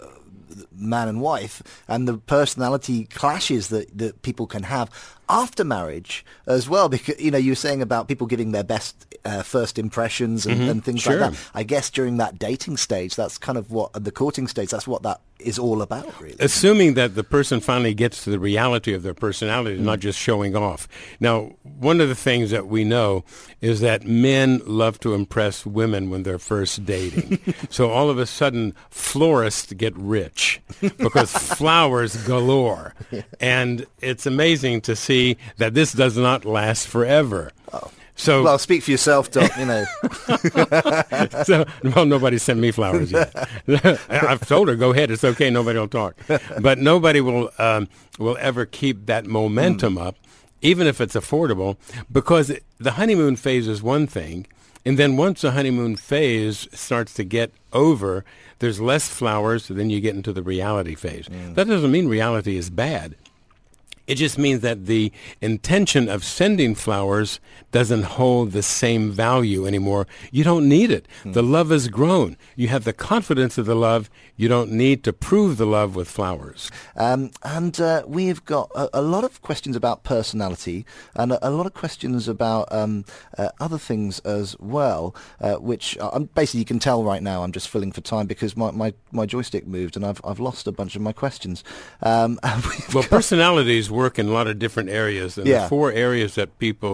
man 0.72 1.08
and 1.08 1.20
wife 1.20 1.62
and 1.88 2.06
the 2.06 2.18
personality 2.18 3.04
clashes 3.04 3.68
that, 3.68 3.96
that 3.96 4.22
people 4.22 4.46
can 4.46 4.64
have 4.64 4.90
after 5.28 5.64
marriage 5.64 6.24
as 6.46 6.68
well, 6.68 6.88
because 6.88 7.20
you 7.20 7.30
know 7.30 7.38
you 7.38 7.52
were 7.52 7.56
saying 7.56 7.82
about 7.82 8.08
people 8.08 8.26
giving 8.26 8.52
their 8.52 8.64
best 8.64 9.06
uh, 9.24 9.42
first 9.42 9.78
impressions 9.78 10.46
and, 10.46 10.62
and 10.62 10.85
things 10.85 11.02
Sure. 11.02 11.18
like 11.20 11.33
that. 11.33 11.40
I 11.54 11.62
guess 11.62 11.90
during 11.90 12.16
that 12.18 12.38
dating 12.38 12.76
stage, 12.78 13.16
that's 13.16 13.38
kind 13.38 13.59
of 13.59 13.70
what 13.70 13.92
the 13.92 14.11
courting 14.12 14.48
stage. 14.48 14.70
That's 14.70 14.87
what 14.88 15.02
that 15.02 15.20
is 15.38 15.59
all 15.59 15.80
about, 15.80 16.20
really. 16.20 16.37
assuming 16.38 16.92
that 16.94 17.14
the 17.14 17.24
person 17.24 17.61
finally 17.61 17.94
gets 17.94 18.24
to 18.24 18.30
the 18.30 18.38
reality 18.38 18.92
of 18.92 19.02
their 19.02 19.14
personality, 19.14 19.78
not 19.78 19.98
just 19.98 20.18
showing 20.18 20.54
off. 20.54 20.87
Now, 21.18 21.52
one 21.62 22.02
of 22.02 22.09
the 22.11 22.14
things 22.14 22.50
that 22.50 22.66
we 22.66 22.85
know 22.85 23.24
is 23.62 23.80
that 23.80 24.04
men 24.04 24.61
love 24.66 25.00
to 25.00 25.14
impress 25.14 25.64
women 25.64 26.11
when 26.11 26.24
they're 26.24 26.38
first 26.38 26.85
dating. 26.85 27.38
so 27.70 27.90
all 27.90 28.11
of 28.11 28.18
a 28.18 28.26
sudden, 28.26 28.74
florists 28.90 29.72
get 29.72 29.96
rich 29.96 30.61
because 30.98 31.33
flowers 31.56 32.16
galore. 32.26 32.94
And 33.40 33.87
it's 34.02 34.26
amazing 34.26 34.83
to 34.83 34.94
see 34.94 35.38
that 35.56 35.72
this 35.72 35.92
does 35.94 36.18
not 36.18 36.44
last 36.44 36.87
forever. 36.87 37.50
So, 38.20 38.42
Well, 38.42 38.59
speak 38.59 38.83
for 38.83 38.90
yourself, 38.90 39.30
Doc. 39.30 39.50
You 39.59 39.64
know, 39.66 39.85
so, 41.44 41.64
well, 41.83 42.04
nobody 42.06 42.38
sent 42.38 42.61
me 42.61 42.70
flowers 42.70 43.11
yet. 43.11 43.35
I've 44.11 44.46
told 44.46 44.68
her, 44.68 44.76
go 44.76 44.90
ahead, 44.92 45.11
it's 45.11 45.24
okay, 45.24 45.48
nobody 45.50 45.78
will 45.78 45.88
talk. 45.88 46.16
But 46.61 46.78
nobody 46.78 47.20
will 47.20 47.50
um, 47.59 47.88
will 48.18 48.37
ever 48.40 48.66
keep 48.66 49.06
that 49.06 49.26
momentum 49.26 49.96
up, 49.98 50.16
even 50.61 50.87
if 50.87 51.00
it's 51.00 51.14
affordable, 51.16 51.76
because 52.12 52.52
the 52.78 52.92
honeymoon 52.92 53.37
phase 53.37 53.66
is 53.66 53.83
one 53.83 54.06
thing, 54.06 54.46
and 54.85 54.98
then 54.98 55.16
once 55.16 55.40
the 55.40 55.52
honeymoon 55.52 55.96
phase 55.96 56.68
starts 56.72 57.14
to 57.14 57.24
get 57.24 57.52
over, 57.72 58.24
there's 58.59 58.80
less 58.80 59.09
flowers, 59.09 59.68
then 59.68 59.88
you 59.90 60.00
get 60.00 60.14
into 60.14 60.33
the 60.33 60.42
reality 60.42 60.94
phase. 60.94 61.26
That 61.54 61.66
doesn't 61.68 61.90
mean 61.90 62.09
reality 62.09 62.56
is 62.56 62.68
bad. 62.70 63.14
It 64.11 64.16
just 64.16 64.38
means 64.38 64.61
that 64.62 64.87
the 64.87 65.12
intention 65.40 66.09
of 66.09 66.25
sending 66.25 66.75
flowers 66.75 67.38
doesn't 67.70 68.03
hold 68.18 68.51
the 68.51 68.62
same 68.62 69.12
value 69.12 69.66
anymore. 69.66 70.09
You 70.33 70.42
don't 70.42 70.68
need 70.68 70.90
it. 70.90 71.07
The 71.25 71.44
love 71.44 71.70
has 71.70 71.87
grown. 71.87 72.37
You 72.57 72.66
have 72.75 72.83
the 72.83 72.92
confidence 72.92 73.57
of 73.57 73.66
the 73.66 73.77
love. 73.77 74.11
You 74.37 74.49
don't 74.49 74.73
need 74.73 75.05
to 75.05 75.12
prove 75.12 75.59
the 75.59 75.66
love 75.66 75.94
with 75.94 76.09
flowers. 76.09 76.73
Um, 76.96 77.31
and 77.44 77.81
uh, 77.81 78.03
we've 78.05 78.44
got 78.44 78.70
a, 78.75 78.88
a 78.99 79.03
lot 79.03 79.23
of 79.23 79.42
questions 79.42 79.77
about 79.77 80.03
personality 80.03 80.85
and 81.14 81.31
a, 81.31 81.49
a 81.49 81.51
lot 81.51 81.66
of 81.66 81.75
questions 81.75 82.27
about 82.27 82.66
um, 82.73 83.05
uh, 83.38 83.51
other 83.61 83.79
things 83.79 84.18
as 84.20 84.57
well, 84.59 85.14
uh, 85.40 85.55
which 85.57 85.96
I'm, 86.01 86.25
basically 86.25 86.61
you 86.61 86.66
can 86.66 86.81
tell 86.81 87.05
right 87.05 87.23
now 87.23 87.44
I'm 87.44 87.53
just 87.53 87.68
filling 87.68 87.92
for 87.92 88.01
time 88.01 88.27
because 88.27 88.57
my, 88.57 88.73
my, 88.73 88.92
my 89.12 89.25
joystick 89.25 89.68
moved 89.68 89.94
and 89.94 90.05
I've, 90.05 90.20
I've 90.25 90.40
lost 90.40 90.66
a 90.66 90.73
bunch 90.73 90.96
of 90.96 91.03
my 91.03 91.12
questions. 91.12 91.62
Um, 92.03 92.40
Well, 92.92 93.03
got- 93.05 93.11
personalities 93.11 93.88
work 94.02 94.18
in 94.18 94.26
a 94.28 94.32
lot 94.38 94.46
of 94.48 94.54
different 94.64 94.88
areas, 95.02 95.36
and 95.38 95.46
Yeah. 95.46 95.62
the 95.62 95.68
four 95.68 95.88
areas 96.06 96.30
that 96.38 96.48
people 96.58 96.92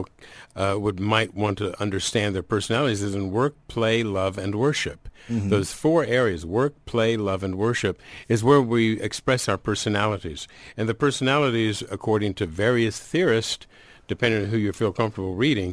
uh, 0.63 0.75
would 0.85 0.99
might 1.15 1.33
want 1.35 1.59
to 1.59 1.69
understand 1.81 2.29
their 2.35 2.43
personalities 2.55 3.03
is 3.03 3.15
in 3.15 3.31
work, 3.31 3.55
play, 3.69 4.03
love, 4.19 4.35
and 4.45 4.53
worship. 4.55 5.01
Those 5.29 5.73
four 5.85 6.01
areas, 6.21 6.41
work, 6.47 6.73
play, 6.93 7.17
love, 7.17 7.43
and 7.47 7.55
worship, 7.67 7.95
is 8.29 8.45
where 8.49 8.63
we 8.75 8.83
express 9.09 9.49
our 9.51 9.59
personalities. 9.59 10.47
And 10.77 10.89
the 10.89 10.95
personalities, 10.95 11.83
according 11.97 12.35
to 12.35 12.47
various 12.47 12.97
theorists, 13.13 13.67
depending 14.13 14.45
on 14.45 14.49
who 14.53 14.57
you 14.57 14.73
feel 14.73 14.93
comfortable 14.93 15.35
reading, 15.47 15.71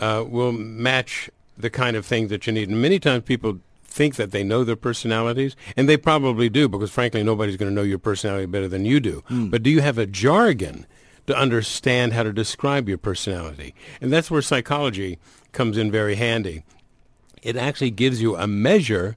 uh, 0.00 0.24
will 0.36 0.52
match 0.52 1.30
the 1.56 1.70
kind 1.70 1.94
of 1.96 2.04
thing 2.04 2.28
that 2.28 2.46
you 2.46 2.52
need. 2.52 2.68
And 2.70 2.82
many 2.82 2.98
times 2.98 3.22
people 3.24 3.52
think 3.88 4.16
that 4.16 4.30
they 4.30 4.44
know 4.44 4.64
their 4.64 4.76
personalities, 4.76 5.56
and 5.76 5.88
they 5.88 5.96
probably 5.96 6.48
do, 6.48 6.68
because 6.68 6.90
frankly, 6.90 7.22
nobody's 7.22 7.56
going 7.56 7.70
to 7.70 7.74
know 7.74 7.82
your 7.82 7.98
personality 7.98 8.46
better 8.46 8.68
than 8.68 8.84
you 8.84 9.00
do. 9.00 9.24
Hmm. 9.26 9.48
But 9.48 9.62
do 9.62 9.70
you 9.70 9.80
have 9.80 9.98
a 9.98 10.06
jargon 10.06 10.86
to 11.26 11.36
understand 11.36 12.12
how 12.12 12.22
to 12.22 12.32
describe 12.32 12.88
your 12.88 12.98
personality? 12.98 13.74
And 14.00 14.12
that's 14.12 14.30
where 14.30 14.42
psychology 14.42 15.18
comes 15.52 15.76
in 15.76 15.90
very 15.90 16.14
handy. 16.14 16.64
It 17.42 17.56
actually 17.56 17.90
gives 17.90 18.22
you 18.22 18.36
a 18.36 18.46
measure 18.46 19.16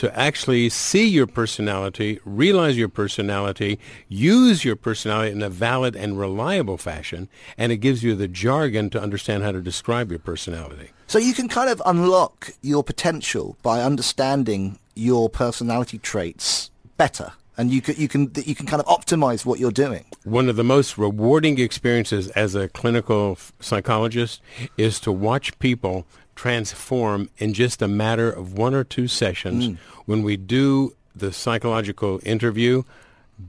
to 0.00 0.18
actually 0.18 0.70
see 0.70 1.06
your 1.06 1.26
personality, 1.26 2.18
realize 2.24 2.74
your 2.74 2.88
personality, 2.88 3.78
use 4.08 4.64
your 4.64 4.74
personality 4.74 5.30
in 5.30 5.42
a 5.42 5.50
valid 5.50 5.94
and 5.94 6.18
reliable 6.18 6.78
fashion, 6.78 7.28
and 7.58 7.70
it 7.70 7.76
gives 7.76 8.02
you 8.02 8.14
the 8.14 8.26
jargon 8.26 8.88
to 8.88 8.98
understand 8.98 9.42
how 9.42 9.52
to 9.52 9.60
describe 9.60 10.10
your 10.10 10.18
personality. 10.18 10.88
so 11.06 11.18
you 11.18 11.34
can 11.34 11.48
kind 11.48 11.68
of 11.68 11.82
unlock 11.84 12.50
your 12.62 12.82
potential 12.82 13.58
by 13.62 13.82
understanding 13.82 14.78
your 14.94 15.28
personality 15.28 15.98
traits 15.98 16.70
better. 16.96 17.32
And 17.58 17.70
you 17.70 17.82
can, 17.82 17.94
you 17.96 18.08
can 18.08 18.32
you 18.46 18.54
can 18.54 18.64
kind 18.64 18.80
of 18.80 18.86
optimize 18.86 19.44
what 19.44 19.60
you're 19.60 19.70
doing. 19.86 20.06
One 20.24 20.48
of 20.48 20.56
the 20.56 20.64
most 20.64 20.96
rewarding 20.96 21.58
experiences 21.58 22.28
as 22.28 22.54
a 22.54 22.68
clinical 22.70 23.36
psychologist 23.60 24.40
is 24.78 24.98
to 25.00 25.12
watch 25.12 25.58
people 25.58 26.06
transform 26.40 27.28
in 27.36 27.52
just 27.52 27.82
a 27.82 27.86
matter 27.86 28.30
of 28.30 28.54
one 28.54 28.74
or 28.74 28.82
two 28.82 29.06
sessions 29.06 29.68
mm. 29.68 29.76
when 30.06 30.22
we 30.22 30.38
do 30.38 30.96
the 31.14 31.30
psychological 31.30 32.18
interview, 32.22 32.82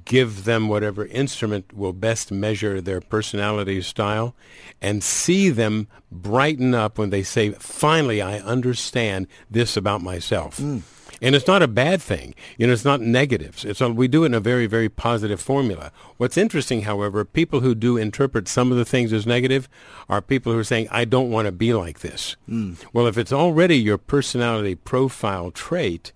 give 0.04 0.44
them 0.44 0.68
whatever 0.68 1.06
instrument 1.06 1.72
will 1.72 1.94
best 1.94 2.34
measure 2.34 2.82
their 2.82 3.00
personality 3.00 3.82
style, 3.82 4.36
and 4.82 5.02
see 5.06 5.50
them 5.50 5.88
brighten 6.12 6.76
up 6.76 6.98
when 6.98 7.12
they 7.12 7.24
say, 7.24 7.52
finally, 7.52 8.22
I 8.22 8.40
understand 8.40 9.28
this 9.50 9.78
about 9.78 10.02
myself. 10.02 10.58
Mm. 10.58 10.82
And 11.22 11.36
it's 11.36 11.48
not 11.48 11.62
a 11.62 11.68
bad 11.68 12.02
thing. 12.02 12.34
You 12.58 12.68
know, 12.68 12.74
it's 12.74 12.84
not 12.84 13.00
negatives. 13.00 13.64
It's 13.64 13.80
a, 13.80 13.90
we 13.90 14.08
do 14.08 14.24
it 14.24 14.28
in 14.28 14.34
a 14.34 14.40
very, 14.40 14.66
very 14.66 14.90
positive 14.90 15.40
formula. 15.40 15.92
What's 16.18 16.38
interesting, 16.38 16.82
however, 16.82 17.24
people 17.24 17.60
who 17.60 17.76
do 17.76 17.96
interpret 17.96 18.48
some 18.48 18.72
of 18.72 18.78
the 18.78 18.86
things 18.86 19.14
as 19.14 19.28
negative 19.28 19.70
are 20.10 20.22
people 20.22 20.52
who 20.52 20.60
are 20.60 20.64
saying, 20.64 20.88
I 20.90 21.06
don't 21.06 21.30
want 21.30 21.46
to 21.46 21.52
be 21.52 21.74
like 21.74 22.00
this. 22.00 22.36
Hmm. 22.48 22.74
Well, 22.92 23.06
if 23.06 23.18
it's 23.18 23.32
already 23.32 23.78
your 23.78 24.00
personality 24.00 24.76
profile 24.76 25.52
trait 25.52 26.12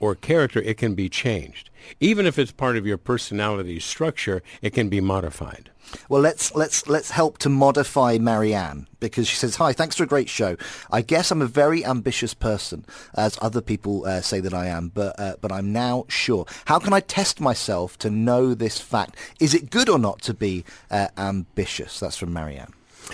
or 0.00 0.14
character, 0.14 0.60
it 0.60 0.76
can 0.76 0.94
be 0.94 1.08
changed. 1.08 1.70
Even 2.00 2.26
if 2.26 2.38
it's 2.38 2.52
part 2.52 2.76
of 2.76 2.86
your 2.86 2.98
personality 2.98 3.78
structure, 3.80 4.42
it 4.62 4.70
can 4.70 4.88
be 4.88 5.00
modified. 5.00 5.70
Well, 6.08 6.20
let's 6.20 6.54
let's 6.54 6.88
let's 6.88 7.10
help 7.10 7.38
to 7.38 7.48
modify 7.48 8.18
Marianne 8.18 8.88
because 8.98 9.28
she 9.28 9.36
says, 9.36 9.56
"Hi, 9.56 9.72
thanks 9.72 9.96
for 9.96 10.02
a 10.02 10.08
great 10.08 10.28
show. 10.28 10.56
I 10.90 11.00
guess 11.02 11.30
I'm 11.30 11.42
a 11.42 11.46
very 11.46 11.84
ambitious 11.84 12.34
person, 12.34 12.84
as 13.14 13.38
other 13.40 13.60
people 13.60 14.04
uh, 14.04 14.20
say 14.20 14.40
that 14.40 14.52
I 14.52 14.66
am, 14.66 14.88
but 14.88 15.18
uh, 15.18 15.36
but 15.40 15.52
I'm 15.52 15.72
now 15.72 16.04
sure. 16.08 16.44
How 16.64 16.80
can 16.80 16.92
I 16.92 17.00
test 17.00 17.40
myself 17.40 17.98
to 17.98 18.10
know 18.10 18.52
this 18.52 18.80
fact? 18.80 19.16
Is 19.38 19.54
it 19.54 19.70
good 19.70 19.88
or 19.88 19.98
not 19.98 20.22
to 20.22 20.34
be 20.34 20.64
uh, 20.90 21.08
ambitious?" 21.16 22.00
That's 22.00 22.16
from 22.16 22.32
Marianne. 22.32 22.72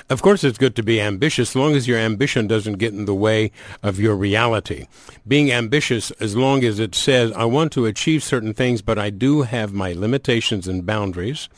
Of 0.08 0.22
course, 0.22 0.44
it's 0.44 0.58
good 0.58 0.74
to 0.76 0.82
be 0.82 1.00
ambitious 1.00 1.50
as 1.50 1.56
long 1.56 1.74
as 1.74 1.86
your 1.86 1.98
ambition 1.98 2.46
doesn't 2.46 2.74
get 2.74 2.92
in 2.92 3.04
the 3.04 3.14
way 3.14 3.52
of 3.82 4.00
your 4.00 4.16
reality. 4.16 4.86
Being 5.26 5.52
ambitious, 5.52 6.10
as 6.12 6.36
long 6.36 6.64
as 6.64 6.78
it 6.78 6.94
says, 6.94 7.32
I 7.32 7.44
want 7.44 7.72
to 7.72 7.86
achieve 7.86 8.22
certain 8.22 8.54
things, 8.54 8.82
but 8.82 8.98
I 8.98 9.10
do 9.10 9.42
have 9.42 9.72
my 9.72 9.92
limitations 9.92 10.66
and 10.66 10.86
boundaries, 10.86 11.48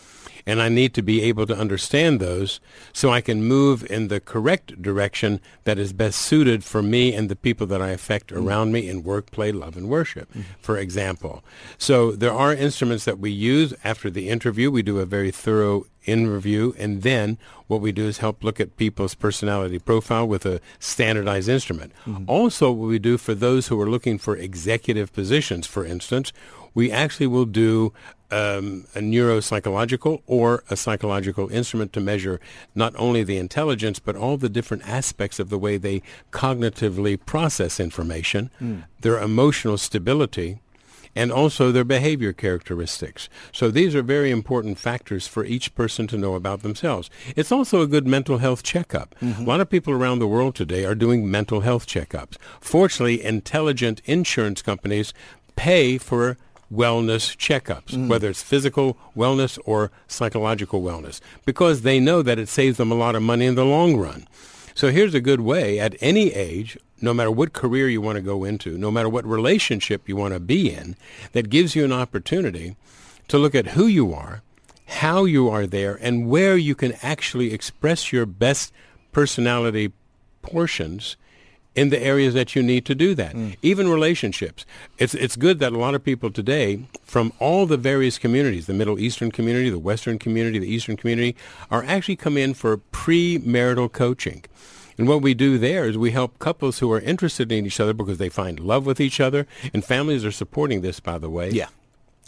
and 0.46 0.60
I 0.60 0.68
need 0.68 0.94
to 0.94 1.02
be 1.02 1.22
able 1.22 1.46
to 1.46 1.56
understand 1.56 2.20
those 2.20 2.60
so 2.92 3.10
I 3.10 3.20
can 3.20 3.44
move 3.44 3.88
in 3.90 4.08
the 4.08 4.20
correct 4.20 4.80
direction 4.80 5.40
that 5.64 5.78
is 5.78 5.92
best 5.92 6.20
suited 6.20 6.64
for 6.64 6.82
me 6.82 7.14
and 7.14 7.28
the 7.28 7.36
people 7.36 7.66
that 7.68 7.80
I 7.80 7.90
affect 7.90 8.28
mm-hmm. 8.28 8.46
around 8.46 8.72
me 8.72 8.88
in 8.88 9.02
work, 9.02 9.30
play, 9.30 9.52
love, 9.52 9.76
and 9.76 9.88
worship, 9.88 10.30
mm-hmm. 10.30 10.42
for 10.60 10.78
example. 10.78 11.42
So 11.78 12.12
there 12.12 12.32
are 12.32 12.52
instruments 12.52 13.04
that 13.04 13.18
we 13.18 13.30
use 13.30 13.74
after 13.84 14.10
the 14.10 14.28
interview. 14.28 14.70
We 14.70 14.82
do 14.82 14.98
a 14.98 15.06
very 15.06 15.30
thorough 15.30 15.86
in 16.04 16.26
review, 16.26 16.74
and 16.78 17.02
then 17.02 17.38
what 17.66 17.80
we 17.80 17.90
do 17.90 18.06
is 18.06 18.18
help 18.18 18.44
look 18.44 18.60
at 18.60 18.76
people's 18.76 19.14
personality 19.14 19.78
profile 19.78 20.28
with 20.28 20.44
a 20.44 20.60
standardized 20.78 21.48
instrument. 21.48 21.92
Mm-hmm. 22.04 22.24
Also, 22.28 22.70
what 22.70 22.88
we 22.88 22.98
do 22.98 23.16
for 23.16 23.34
those 23.34 23.68
who 23.68 23.80
are 23.80 23.88
looking 23.88 24.18
for 24.18 24.36
executive 24.36 25.14
positions, 25.14 25.66
for 25.66 25.84
instance, 25.84 26.30
we 26.74 26.90
actually 26.90 27.26
will 27.26 27.44
do 27.44 27.92
um, 28.30 28.86
a 28.94 28.98
neuropsychological 28.98 30.22
or 30.26 30.64
a 30.68 30.76
psychological 30.76 31.48
instrument 31.50 31.92
to 31.92 32.00
measure 32.00 32.40
not 32.74 32.92
only 32.96 33.22
the 33.22 33.36
intelligence 33.36 34.00
but 34.00 34.16
all 34.16 34.36
the 34.36 34.48
different 34.48 34.86
aspects 34.88 35.38
of 35.38 35.50
the 35.50 35.58
way 35.58 35.76
they 35.76 36.02
cognitively 36.32 37.18
process 37.24 37.78
information, 37.78 38.50
their 39.00 39.20
emotional 39.20 39.78
stability, 39.78 40.58
and 41.16 41.30
also 41.30 41.70
their 41.70 41.84
behavior 41.84 42.32
characteristics. 42.32 43.28
So 43.52 43.70
these 43.70 43.94
are 43.94 44.02
very 44.02 44.32
important 44.32 44.80
factors 44.80 45.28
for 45.28 45.44
each 45.44 45.72
person 45.76 46.08
to 46.08 46.18
know 46.18 46.34
about 46.34 46.62
themselves. 46.62 47.08
It's 47.36 47.52
also 47.52 47.82
a 47.82 47.86
good 47.86 48.04
mental 48.04 48.38
health 48.38 48.64
checkup. 48.64 49.14
A 49.22 49.42
lot 49.44 49.60
of 49.60 49.70
people 49.70 49.92
around 49.92 50.18
the 50.18 50.26
world 50.26 50.56
today 50.56 50.84
are 50.84 50.96
doing 50.96 51.30
mental 51.30 51.60
health 51.60 51.86
checkups. 51.86 52.36
Fortunately, 52.60 53.22
intelligent 53.22 54.02
insurance 54.06 54.60
companies 54.60 55.14
pay 55.54 55.98
for 55.98 56.36
wellness 56.74 57.36
checkups, 57.36 57.94
mm. 57.94 58.08
whether 58.08 58.28
it's 58.28 58.42
physical 58.42 58.96
wellness 59.16 59.58
or 59.64 59.90
psychological 60.06 60.82
wellness, 60.82 61.20
because 61.44 61.82
they 61.82 62.00
know 62.00 62.22
that 62.22 62.38
it 62.38 62.48
saves 62.48 62.76
them 62.76 62.90
a 62.90 62.96
lot 62.96 63.14
of 63.14 63.22
money 63.22 63.46
in 63.46 63.54
the 63.54 63.64
long 63.64 63.96
run. 63.96 64.26
So 64.74 64.90
here's 64.90 65.14
a 65.14 65.20
good 65.20 65.40
way 65.40 65.78
at 65.78 65.94
any 66.00 66.32
age, 66.32 66.76
no 67.00 67.14
matter 67.14 67.30
what 67.30 67.52
career 67.52 67.88
you 67.88 68.00
want 68.00 68.16
to 68.16 68.22
go 68.22 68.44
into, 68.44 68.76
no 68.76 68.90
matter 68.90 69.08
what 69.08 69.24
relationship 69.24 70.08
you 70.08 70.16
want 70.16 70.34
to 70.34 70.40
be 70.40 70.72
in, 70.72 70.96
that 71.32 71.50
gives 71.50 71.76
you 71.76 71.84
an 71.84 71.92
opportunity 71.92 72.76
to 73.28 73.38
look 73.38 73.54
at 73.54 73.68
who 73.68 73.86
you 73.86 74.12
are 74.12 74.42
how 74.86 75.24
you 75.24 75.48
are 75.48 75.66
there 75.66 75.94
and 75.96 76.28
where 76.28 76.56
you 76.56 76.74
can 76.74 76.92
actually 77.02 77.52
express 77.52 78.12
your 78.12 78.26
best 78.26 78.72
personality 79.12 79.92
portions 80.42 81.16
in 81.74 81.90
the 81.90 82.00
areas 82.00 82.34
that 82.34 82.54
you 82.54 82.62
need 82.62 82.84
to 82.86 82.94
do 82.94 83.14
that. 83.14 83.34
Mm. 83.34 83.56
Even 83.62 83.88
relationships. 83.88 84.64
It's 84.98 85.14
it's 85.14 85.36
good 85.36 85.58
that 85.58 85.72
a 85.72 85.78
lot 85.78 85.94
of 85.94 86.04
people 86.04 86.30
today 86.30 86.80
from 87.02 87.32
all 87.38 87.66
the 87.66 87.76
various 87.76 88.18
communities, 88.18 88.66
the 88.66 88.74
Middle 88.74 88.98
Eastern 88.98 89.30
community, 89.30 89.70
the 89.70 89.78
Western 89.78 90.18
community, 90.18 90.58
the 90.58 90.68
Eastern 90.68 90.96
community, 90.96 91.36
are 91.70 91.84
actually 91.84 92.16
come 92.16 92.36
in 92.36 92.54
for 92.54 92.78
premarital 92.78 93.92
coaching. 93.92 94.44
And 94.96 95.08
what 95.08 95.22
we 95.22 95.34
do 95.34 95.58
there 95.58 95.86
is 95.86 95.98
we 95.98 96.12
help 96.12 96.38
couples 96.38 96.78
who 96.78 96.92
are 96.92 97.00
interested 97.00 97.50
in 97.50 97.66
each 97.66 97.80
other 97.80 97.92
because 97.92 98.18
they 98.18 98.28
find 98.28 98.60
love 98.60 98.86
with 98.86 99.00
each 99.00 99.18
other, 99.18 99.46
and 99.72 99.84
families 99.84 100.24
are 100.24 100.30
supporting 100.30 100.82
this, 100.82 101.00
by 101.00 101.18
the 101.18 101.30
way. 101.30 101.50
Yeah. 101.50 101.68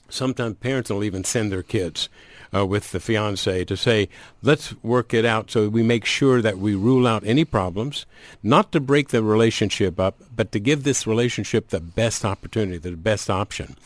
Sometimes 0.09 0.57
parents 0.57 0.91
will 0.91 1.05
even 1.05 1.25
send 1.25 1.53
their 1.53 1.63
kids 1.63 2.09
uh, 2.55 2.67
with 2.67 2.93
the 2.93 3.01
fiance 3.01 3.65
to 3.65 3.77
say, 3.77 4.09
let's 4.43 4.75
work 4.83 5.15
it 5.15 5.25
out 5.25 5.51
so 5.51 5.69
we 5.69 5.83
make 5.83 6.05
sure 6.05 6.43
that 6.43 6.59
we 6.59 6.75
rule 6.75 7.07
out 7.07 7.25
any 7.25 7.45
problems, 7.45 8.07
not 8.43 8.73
to 8.73 8.81
break 8.81 9.09
the 9.09 9.23
relationship 9.23 9.99
up, 10.01 10.17
but 10.35 10.53
to 10.53 10.61
give 10.61 10.85
this 10.85 11.07
relationship 11.07 11.69
the 11.69 11.81
best 11.81 12.25
opportunity, 12.25 12.79
the 12.79 12.97
best 12.97 13.31
option. 13.31 13.77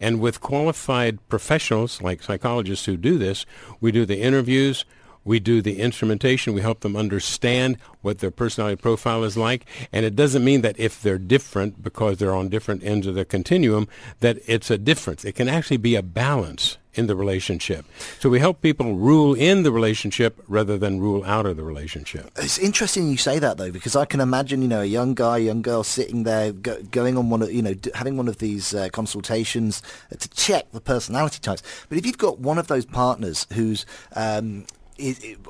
And 0.00 0.20
with 0.20 0.40
qualified 0.40 1.18
professionals 1.28 2.00
like 2.00 2.22
psychologists 2.22 2.86
who 2.86 2.96
do 2.96 3.18
this, 3.18 3.44
we 3.80 3.92
do 3.92 4.06
the 4.06 4.20
interviews, 4.20 4.84
we 5.24 5.40
do 5.40 5.60
the 5.62 5.80
instrumentation. 5.80 6.54
We 6.54 6.60
help 6.60 6.80
them 6.80 6.96
understand 6.96 7.78
what 8.02 8.18
their 8.18 8.30
personality 8.30 8.80
profile 8.80 9.24
is 9.24 9.36
like. 9.36 9.66
And 9.92 10.04
it 10.04 10.16
doesn't 10.16 10.44
mean 10.44 10.62
that 10.62 10.78
if 10.78 11.00
they're 11.02 11.18
different 11.18 11.82
because 11.82 12.18
they're 12.18 12.34
on 12.34 12.48
different 12.48 12.82
ends 12.82 13.06
of 13.06 13.14
the 13.14 13.24
continuum, 13.24 13.88
that 14.20 14.38
it's 14.46 14.70
a 14.70 14.78
difference. 14.78 15.24
It 15.24 15.34
can 15.34 15.48
actually 15.48 15.76
be 15.76 15.94
a 15.94 16.02
balance 16.02 16.78
in 16.94 17.06
the 17.06 17.14
relationship. 17.14 17.86
So 18.18 18.28
we 18.28 18.40
help 18.40 18.60
people 18.62 18.96
rule 18.96 19.34
in 19.34 19.62
the 19.62 19.70
relationship 19.70 20.42
rather 20.48 20.76
than 20.76 20.98
rule 20.98 21.24
out 21.24 21.46
of 21.46 21.56
the 21.56 21.62
relationship. 21.62 22.30
It's 22.36 22.58
interesting 22.58 23.08
you 23.08 23.16
say 23.16 23.38
that 23.38 23.58
though, 23.58 23.70
because 23.70 23.94
I 23.94 24.04
can 24.04 24.20
imagine, 24.20 24.60
you 24.60 24.68
know, 24.68 24.80
a 24.80 24.86
young 24.86 25.14
guy, 25.14 25.36
young 25.38 25.62
girl 25.62 25.84
sitting 25.84 26.24
there 26.24 26.52
go, 26.52 26.82
going 26.90 27.16
on 27.16 27.30
one 27.30 27.42
of, 27.42 27.52
you 27.52 27.62
know, 27.62 27.74
d- 27.74 27.92
having 27.94 28.16
one 28.16 28.26
of 28.26 28.38
these 28.38 28.74
uh, 28.74 28.88
consultations 28.90 29.82
to 30.18 30.28
check 30.30 30.72
the 30.72 30.80
personality 30.80 31.38
types. 31.40 31.62
But 31.88 31.98
if 31.98 32.06
you've 32.06 32.18
got 32.18 32.40
one 32.40 32.58
of 32.58 32.66
those 32.66 32.86
partners 32.86 33.46
who's, 33.52 33.86
um, 34.16 34.66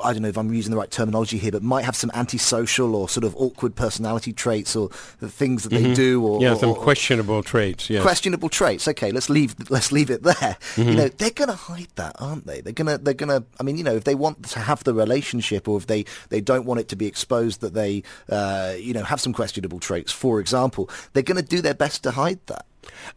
I 0.05 0.13
don't 0.13 0.23
know 0.23 0.29
if 0.29 0.39
I'm 0.39 0.53
using 0.53 0.71
the 0.71 0.77
right 0.77 0.91
terminology 0.91 1.39
here, 1.39 1.53
but 1.53 1.63
might 1.63 1.85
have 1.85 1.97
some 1.97 2.11
antisocial 2.15 2.95
or 2.95 3.09
sort 3.09 3.25
of 3.25 3.35
awkward 3.37 3.75
personality 3.75 4.33
traits 4.33 4.77
or 4.77 4.91
the 5.19 5.29
things 5.29 5.65
that 5.65 5.73
mm-hmm. 5.73 5.89
they 5.89 5.95
do, 5.95 6.25
or 6.25 6.41
yeah, 6.41 6.53
or, 6.53 6.57
some 6.57 6.71
or, 6.71 6.77
questionable 6.77 7.43
traits. 7.43 7.91
Yes. 7.91 8.03
questionable 8.03 8.49
traits. 8.49 8.87
Okay, 8.89 9.13
let's 9.13 9.29
leave 9.29 9.55
let's 9.71 9.93
leave 9.93 10.11
it 10.11 10.23
there. 10.23 10.35
Mm-hmm. 10.35 10.89
You 10.89 10.95
know, 10.95 11.09
they're 11.09 11.31
going 11.31 11.51
to 11.51 11.57
hide 11.57 11.89
that, 11.97 12.17
aren't 12.19 12.47
they? 12.47 12.61
They're 12.61 12.73
gonna 12.73 12.99
they're 12.99 13.15
gonna. 13.15 13.45
I 13.59 13.63
mean, 13.63 13.77
you 13.77 13.85
know, 13.85 13.97
if 13.97 14.05
they 14.05 14.15
want 14.15 14.49
to 14.51 14.61
have 14.61 14.85
the 14.85 14.95
relationship, 14.95 15.69
or 15.69 15.77
if 15.77 15.87
they 15.87 16.05
they 16.29 16.41
don't 16.41 16.67
want 16.67 16.81
it 16.81 16.89
to 16.89 16.97
be 16.97 17.07
exposed 17.07 17.61
that 17.61 17.75
they 17.75 18.03
uh, 18.29 18.75
you 18.79 18.93
know 18.93 19.03
have 19.03 19.21
some 19.21 19.33
questionable 19.33 19.81
traits, 19.81 20.13
for 20.13 20.41
example, 20.41 20.89
they're 21.13 21.23
going 21.23 21.43
to 21.43 21.49
do 21.49 21.61
their 21.61 21.75
best 21.75 22.03
to 22.05 22.13
hide 22.13 22.41
that. 22.47 22.67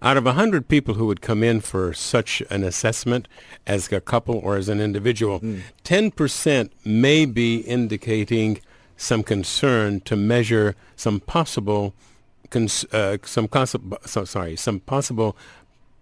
Out 0.01 0.17
of 0.17 0.25
100 0.25 0.67
people 0.67 0.95
who 0.95 1.05
would 1.07 1.21
come 1.21 1.43
in 1.43 1.61
for 1.61 1.93
such 1.93 2.41
an 2.49 2.63
assessment 2.63 3.27
as 3.65 3.91
a 3.91 4.01
couple 4.01 4.37
or 4.37 4.55
as 4.55 4.69
an 4.69 4.79
individual, 4.79 5.39
mm. 5.39 5.61
10% 5.83 6.69
may 6.85 7.25
be 7.25 7.57
indicating 7.57 8.59
some 8.97 9.23
concern 9.23 10.01
to 10.01 10.15
measure 10.15 10.75
some 10.95 11.19
possible 11.19 11.93
cons- 12.49 12.85
uh, 12.93 13.17
some 13.23 13.49
so, 14.05 14.23
sorry 14.23 14.55
some 14.55 14.79
possible 14.79 15.35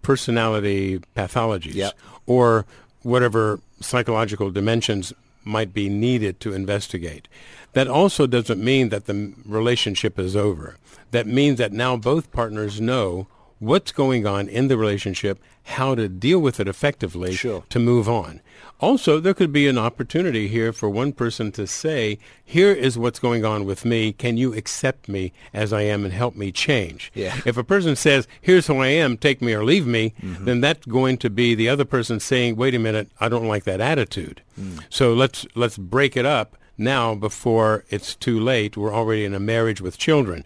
personality 0.02 1.00
pathologies 1.16 1.74
yep. 1.74 1.94
or 2.26 2.66
whatever 3.02 3.60
psychological 3.80 4.50
dimensions 4.50 5.12
might 5.44 5.74
be 5.74 5.88
needed 5.88 6.38
to 6.40 6.52
investigate. 6.52 7.26
That 7.72 7.88
also 7.88 8.26
doesn't 8.26 8.62
mean 8.62 8.90
that 8.90 9.06
the 9.06 9.32
relationship 9.44 10.18
is 10.18 10.36
over. 10.36 10.76
That 11.10 11.26
means 11.26 11.58
that 11.58 11.72
now 11.72 11.96
both 11.96 12.30
partners 12.30 12.80
know 12.80 13.26
what's 13.62 13.92
going 13.92 14.26
on 14.26 14.48
in 14.48 14.66
the 14.66 14.76
relationship, 14.76 15.40
how 15.62 15.94
to 15.94 16.08
deal 16.08 16.40
with 16.40 16.58
it 16.58 16.66
effectively 16.66 17.32
sure. 17.32 17.62
to 17.68 17.78
move 17.78 18.08
on. 18.08 18.40
Also, 18.80 19.20
there 19.20 19.34
could 19.34 19.52
be 19.52 19.68
an 19.68 19.78
opportunity 19.78 20.48
here 20.48 20.72
for 20.72 20.90
one 20.90 21.12
person 21.12 21.52
to 21.52 21.64
say, 21.68 22.18
here 22.44 22.72
is 22.72 22.98
what's 22.98 23.20
going 23.20 23.44
on 23.44 23.64
with 23.64 23.84
me. 23.84 24.12
Can 24.12 24.36
you 24.36 24.52
accept 24.52 25.08
me 25.08 25.32
as 25.54 25.72
I 25.72 25.82
am 25.82 26.04
and 26.04 26.12
help 26.12 26.34
me 26.34 26.50
change? 26.50 27.12
Yeah. 27.14 27.40
If 27.46 27.56
a 27.56 27.62
person 27.62 27.94
says, 27.94 28.26
here's 28.40 28.66
who 28.66 28.78
I 28.78 28.88
am, 28.88 29.16
take 29.16 29.40
me 29.40 29.52
or 29.54 29.64
leave 29.64 29.86
me, 29.86 30.12
mm-hmm. 30.20 30.44
then 30.44 30.60
that's 30.60 30.84
going 30.86 31.18
to 31.18 31.30
be 31.30 31.54
the 31.54 31.68
other 31.68 31.84
person 31.84 32.18
saying, 32.18 32.56
wait 32.56 32.74
a 32.74 32.80
minute, 32.80 33.12
I 33.20 33.28
don't 33.28 33.46
like 33.46 33.62
that 33.64 33.80
attitude. 33.80 34.42
Mm. 34.60 34.82
So 34.90 35.14
let's, 35.14 35.46
let's 35.54 35.78
break 35.78 36.16
it 36.16 36.26
up 36.26 36.56
now 36.78 37.14
before 37.14 37.84
it's 37.90 38.14
too 38.14 38.40
late. 38.40 38.76
We're 38.76 38.94
already 38.94 39.24
in 39.24 39.34
a 39.34 39.40
marriage 39.40 39.80
with 39.80 39.98
children. 39.98 40.44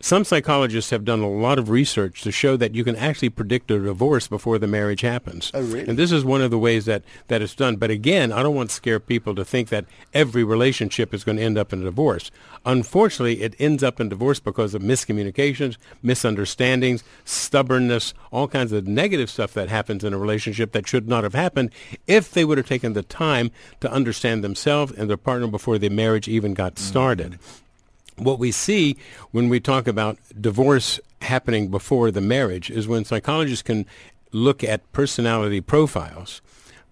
Some 0.00 0.24
psychologists 0.24 0.90
have 0.90 1.04
done 1.04 1.20
a 1.20 1.30
lot 1.30 1.58
of 1.58 1.70
research 1.70 2.22
to 2.22 2.32
show 2.32 2.56
that 2.56 2.74
you 2.74 2.84
can 2.84 2.96
actually 2.96 3.30
predict 3.30 3.70
a 3.70 3.78
divorce 3.78 4.28
before 4.28 4.58
the 4.58 4.66
marriage 4.66 5.00
happens. 5.00 5.50
Oh, 5.54 5.62
really? 5.62 5.88
And 5.88 5.98
this 5.98 6.12
is 6.12 6.24
one 6.24 6.42
of 6.42 6.50
the 6.50 6.58
ways 6.58 6.84
that, 6.84 7.02
that 7.28 7.42
it's 7.42 7.54
done. 7.54 7.76
But 7.76 7.90
again, 7.90 8.32
I 8.32 8.42
don't 8.42 8.54
want 8.54 8.70
to 8.70 8.74
scare 8.74 9.00
people 9.00 9.34
to 9.34 9.44
think 9.44 9.68
that 9.68 9.86
every 10.12 10.44
relationship 10.44 11.14
is 11.14 11.24
going 11.24 11.38
to 11.38 11.42
end 11.42 11.58
up 11.58 11.72
in 11.72 11.80
a 11.80 11.84
divorce. 11.84 12.30
Unfortunately, 12.64 13.42
it 13.42 13.54
ends 13.58 13.82
up 13.82 14.00
in 14.00 14.08
divorce 14.08 14.40
because 14.40 14.74
of 14.74 14.82
miscommunications, 14.82 15.76
misunderstandings, 16.02 17.02
stubbornness, 17.24 18.14
all 18.30 18.48
kinds 18.48 18.72
of 18.72 18.86
negative 18.86 19.30
stuff 19.30 19.54
that 19.54 19.68
happens 19.68 20.04
in 20.04 20.12
a 20.12 20.18
relationship 20.18 20.72
that 20.72 20.86
should 20.86 21.08
not 21.08 21.24
have 21.24 21.34
happened 21.34 21.70
if 22.06 22.30
they 22.32 22.44
would 22.44 22.58
have 22.58 22.68
taken 22.68 22.92
the 22.92 23.02
time 23.02 23.50
to 23.80 23.90
understand 23.90 24.44
themselves 24.44 24.92
and 24.92 25.08
their 25.08 25.16
partner 25.16 25.46
before 25.46 25.77
the 25.78 25.88
marriage 25.88 26.28
even 26.28 26.54
got 26.54 26.74
mm-hmm. 26.74 26.84
started. 26.84 27.32
Mm-hmm. 27.32 28.24
What 28.24 28.38
we 28.38 28.50
see 28.50 28.96
when 29.30 29.48
we 29.48 29.60
talk 29.60 29.86
about 29.86 30.18
divorce 30.40 30.98
happening 31.22 31.68
before 31.68 32.10
the 32.10 32.20
marriage 32.20 32.70
is 32.70 32.88
when 32.88 33.04
psychologists 33.04 33.62
can 33.62 33.86
look 34.32 34.64
at 34.64 34.92
personality 34.92 35.60
profiles 35.60 36.40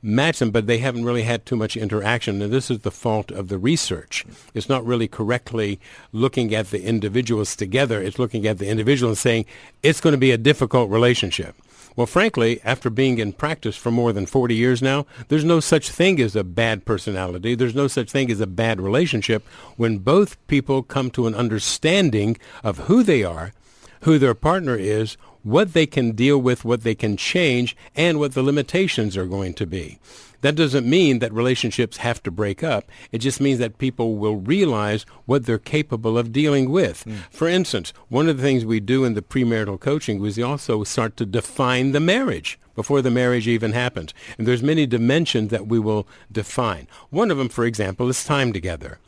match 0.06 0.38
them, 0.38 0.50
but 0.50 0.66
they 0.66 0.78
haven't 0.78 1.04
really 1.04 1.22
had 1.22 1.44
too 1.44 1.56
much 1.56 1.76
interaction. 1.76 2.40
And 2.40 2.52
this 2.52 2.70
is 2.70 2.80
the 2.80 2.90
fault 2.90 3.30
of 3.30 3.48
the 3.48 3.58
research. 3.58 4.24
It's 4.54 4.68
not 4.68 4.86
really 4.86 5.08
correctly 5.08 5.80
looking 6.12 6.54
at 6.54 6.70
the 6.70 6.82
individuals 6.82 7.56
together. 7.56 8.00
It's 8.00 8.18
looking 8.18 8.46
at 8.46 8.58
the 8.58 8.68
individual 8.68 9.10
and 9.10 9.18
saying 9.18 9.46
it's 9.82 10.00
going 10.00 10.12
to 10.12 10.18
be 10.18 10.30
a 10.30 10.38
difficult 10.38 10.90
relationship. 10.90 11.56
Well, 11.96 12.06
frankly, 12.06 12.60
after 12.62 12.90
being 12.90 13.18
in 13.18 13.32
practice 13.32 13.74
for 13.74 13.90
more 13.90 14.12
than 14.12 14.26
40 14.26 14.54
years 14.54 14.82
now, 14.82 15.06
there's 15.28 15.44
no 15.44 15.60
such 15.60 15.88
thing 15.88 16.20
as 16.20 16.36
a 16.36 16.44
bad 16.44 16.84
personality. 16.84 17.54
There's 17.54 17.74
no 17.74 17.88
such 17.88 18.12
thing 18.12 18.30
as 18.30 18.40
a 18.40 18.46
bad 18.46 18.82
relationship 18.82 19.46
when 19.76 19.98
both 19.98 20.46
people 20.46 20.82
come 20.82 21.10
to 21.12 21.26
an 21.26 21.34
understanding 21.34 22.36
of 22.62 22.80
who 22.80 23.02
they 23.02 23.24
are, 23.24 23.54
who 24.02 24.18
their 24.18 24.34
partner 24.34 24.76
is, 24.76 25.16
what 25.42 25.72
they 25.72 25.86
can 25.86 26.12
deal 26.12 26.38
with, 26.38 26.66
what 26.66 26.82
they 26.82 26.94
can 26.94 27.16
change, 27.16 27.74
and 27.94 28.18
what 28.18 28.34
the 28.34 28.42
limitations 28.42 29.16
are 29.16 29.26
going 29.26 29.54
to 29.54 29.66
be. 29.66 29.98
That 30.40 30.54
doesn't 30.54 30.88
mean 30.88 31.18
that 31.20 31.32
relationships 31.32 31.98
have 31.98 32.22
to 32.24 32.30
break 32.30 32.62
up. 32.62 32.90
It 33.12 33.18
just 33.18 33.40
means 33.40 33.58
that 33.58 33.78
people 33.78 34.16
will 34.16 34.36
realize 34.36 35.04
what 35.24 35.46
they're 35.46 35.58
capable 35.58 36.18
of 36.18 36.32
dealing 36.32 36.70
with. 36.70 37.04
Mm. 37.04 37.18
For 37.30 37.48
instance, 37.48 37.92
one 38.08 38.28
of 38.28 38.36
the 38.36 38.42
things 38.42 38.64
we 38.64 38.80
do 38.80 39.04
in 39.04 39.14
the 39.14 39.22
premarital 39.22 39.80
coaching 39.80 40.20
was 40.20 40.36
we 40.36 40.42
also 40.42 40.84
start 40.84 41.16
to 41.16 41.26
define 41.26 41.92
the 41.92 42.00
marriage 42.00 42.58
before 42.74 43.02
the 43.02 43.10
marriage 43.10 43.48
even 43.48 43.72
happens. 43.72 44.12
And 44.38 44.46
there's 44.46 44.62
many 44.62 44.86
dimensions 44.86 45.50
that 45.50 45.66
we 45.66 45.78
will 45.78 46.06
define. 46.30 46.86
One 47.10 47.30
of 47.30 47.38
them, 47.38 47.48
for 47.48 47.64
example, 47.64 48.08
is 48.08 48.24
time 48.24 48.52
together. 48.52 48.98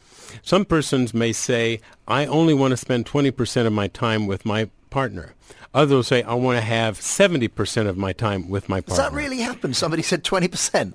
Some 0.42 0.64
persons 0.64 1.14
may 1.14 1.32
say, 1.32 1.80
I 2.06 2.26
only 2.26 2.54
want 2.54 2.72
to 2.72 2.76
spend 2.76 3.06
20% 3.06 3.66
of 3.66 3.72
my 3.72 3.88
time 3.88 4.26
with 4.26 4.44
my 4.44 4.70
partner. 4.90 5.34
Others 5.74 5.94
will 5.94 6.02
say, 6.02 6.22
I 6.22 6.34
want 6.34 6.56
to 6.56 6.62
have 6.62 6.98
70% 6.98 7.86
of 7.86 7.96
my 7.96 8.12
time 8.12 8.48
with 8.48 8.68
my 8.68 8.80
partner. 8.80 9.04
Does 9.04 9.10
that 9.10 9.16
really 9.16 9.38
happen? 9.38 9.74
Somebody 9.74 10.02
said 10.02 10.24
20%. 10.24 10.94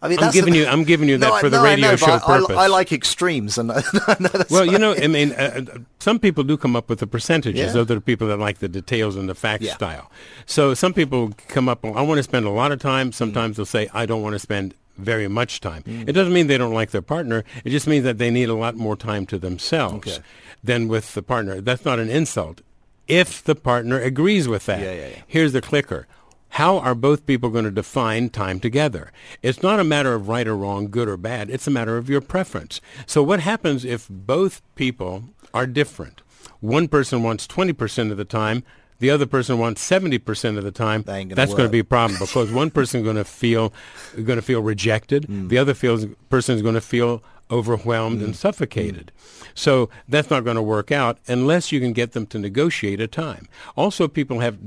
I 0.00 0.08
mean, 0.08 0.18
I'm 0.20 0.30
giving 0.30 0.54
you, 0.54 0.66
I'm 0.66 0.84
giving 0.84 1.08
you 1.08 1.18
that 1.18 1.28
no, 1.28 1.38
for 1.38 1.48
the 1.48 1.56
no, 1.56 1.64
radio 1.64 1.90
know, 1.90 1.96
show 1.96 2.18
purpose. 2.20 2.56
I, 2.56 2.64
I, 2.64 2.66
like 2.68 2.92
extremes, 2.92 3.58
and 3.58 3.68
well, 4.50 4.64
you 4.64 4.78
know, 4.78 4.94
I 4.94 5.08
mean, 5.08 5.32
uh, 5.32 5.64
uh, 5.74 5.78
some 5.98 6.20
people 6.20 6.44
do 6.44 6.56
come 6.56 6.76
up 6.76 6.88
with 6.88 7.00
the 7.00 7.06
percentages. 7.08 7.74
Yeah. 7.74 7.80
Other 7.80 8.00
people 8.00 8.28
that 8.28 8.38
like 8.38 8.58
the 8.58 8.68
details 8.68 9.16
and 9.16 9.28
the 9.28 9.34
facts 9.34 9.64
yeah. 9.64 9.74
style. 9.74 10.10
So 10.46 10.72
some 10.74 10.94
people 10.94 11.32
come 11.48 11.68
up. 11.68 11.84
I 11.84 12.02
want 12.02 12.18
to 12.18 12.22
spend 12.22 12.46
a 12.46 12.50
lot 12.50 12.70
of 12.70 12.78
time. 12.78 13.10
Sometimes 13.10 13.54
mm. 13.54 13.56
they'll 13.56 13.66
say, 13.66 13.88
I 13.92 14.06
don't 14.06 14.22
want 14.22 14.34
to 14.34 14.38
spend 14.38 14.74
very 14.98 15.26
much 15.26 15.60
time. 15.60 15.82
Mm. 15.82 16.08
It 16.08 16.12
doesn't 16.12 16.32
mean 16.32 16.46
they 16.46 16.58
don't 16.58 16.74
like 16.74 16.90
their 16.90 17.02
partner. 17.02 17.42
It 17.64 17.70
just 17.70 17.88
means 17.88 18.04
that 18.04 18.18
they 18.18 18.30
need 18.30 18.48
a 18.48 18.54
lot 18.54 18.76
more 18.76 18.96
time 18.96 19.26
to 19.26 19.38
themselves 19.38 20.06
okay. 20.06 20.18
than 20.62 20.86
with 20.86 21.14
the 21.14 21.22
partner. 21.22 21.60
That's 21.60 21.84
not 21.84 21.98
an 21.98 22.08
insult 22.08 22.60
if 23.08 23.42
the 23.42 23.54
partner 23.54 23.98
agrees 24.00 24.46
with 24.48 24.66
that. 24.66 24.80
Yeah, 24.80 24.92
yeah, 24.92 25.08
yeah. 25.08 25.22
Here's 25.26 25.52
the 25.52 25.60
clicker. 25.60 26.06
How 26.52 26.78
are 26.78 26.94
both 26.94 27.26
people 27.26 27.50
going 27.50 27.64
to 27.64 27.70
define 27.70 28.30
time 28.30 28.58
together? 28.60 29.12
It's 29.42 29.62
not 29.62 29.80
a 29.80 29.84
matter 29.84 30.14
of 30.14 30.28
right 30.28 30.46
or 30.46 30.56
wrong, 30.56 30.88
good 30.88 31.08
or 31.08 31.16
bad. 31.16 31.50
It's 31.50 31.66
a 31.66 31.70
matter 31.70 31.96
of 31.96 32.08
your 32.08 32.20
preference. 32.22 32.80
So 33.06 33.22
what 33.22 33.40
happens 33.40 33.84
if 33.84 34.06
both 34.08 34.62
people 34.74 35.24
are 35.52 35.66
different? 35.66 36.22
One 36.60 36.88
person 36.88 37.22
wants 37.22 37.46
20% 37.46 38.10
of 38.10 38.16
the 38.16 38.24
time, 38.24 38.64
the 38.98 39.10
other 39.10 39.26
person 39.26 39.58
wants 39.58 39.88
70% 39.88 40.58
of 40.58 40.64
the 40.64 40.72
time, 40.72 41.02
That 41.02 41.28
that's 41.28 41.52
going 41.52 41.68
to 41.68 41.72
be 41.72 41.78
a 41.80 41.84
problem 41.84 42.18
because 42.18 42.50
one 42.50 42.70
person 42.70 43.00
is 43.00 43.04
going 43.04 43.16
to 43.16 43.24
feel 43.24 43.72
going 44.16 44.38
to 44.38 44.42
feel 44.42 44.60
rejected, 44.62 45.26
Mm. 45.28 45.50
the 45.50 45.58
other 45.58 45.74
feels 45.74 46.06
person 46.30 46.56
is 46.56 46.62
going 46.62 46.74
to 46.74 46.80
feel 46.80 47.22
overwhelmed 47.50 48.22
and 48.22 48.36
suffocated. 48.36 49.12
So 49.54 49.88
that's 50.08 50.30
not 50.30 50.44
going 50.44 50.56
to 50.56 50.62
work 50.62 50.92
out 50.92 51.18
unless 51.26 51.72
you 51.72 51.80
can 51.80 51.92
get 51.92 52.12
them 52.12 52.26
to 52.26 52.38
negotiate 52.38 53.00
a 53.00 53.06
time. 53.06 53.48
Also, 53.76 54.08
people 54.08 54.40
have 54.40 54.58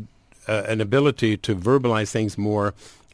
uh, 0.48 0.63
an 0.67 0.82
ability 0.82 1.38
to 1.38 1.56
verbalize 1.56 2.12
things 2.12 2.38
more 2.38 2.74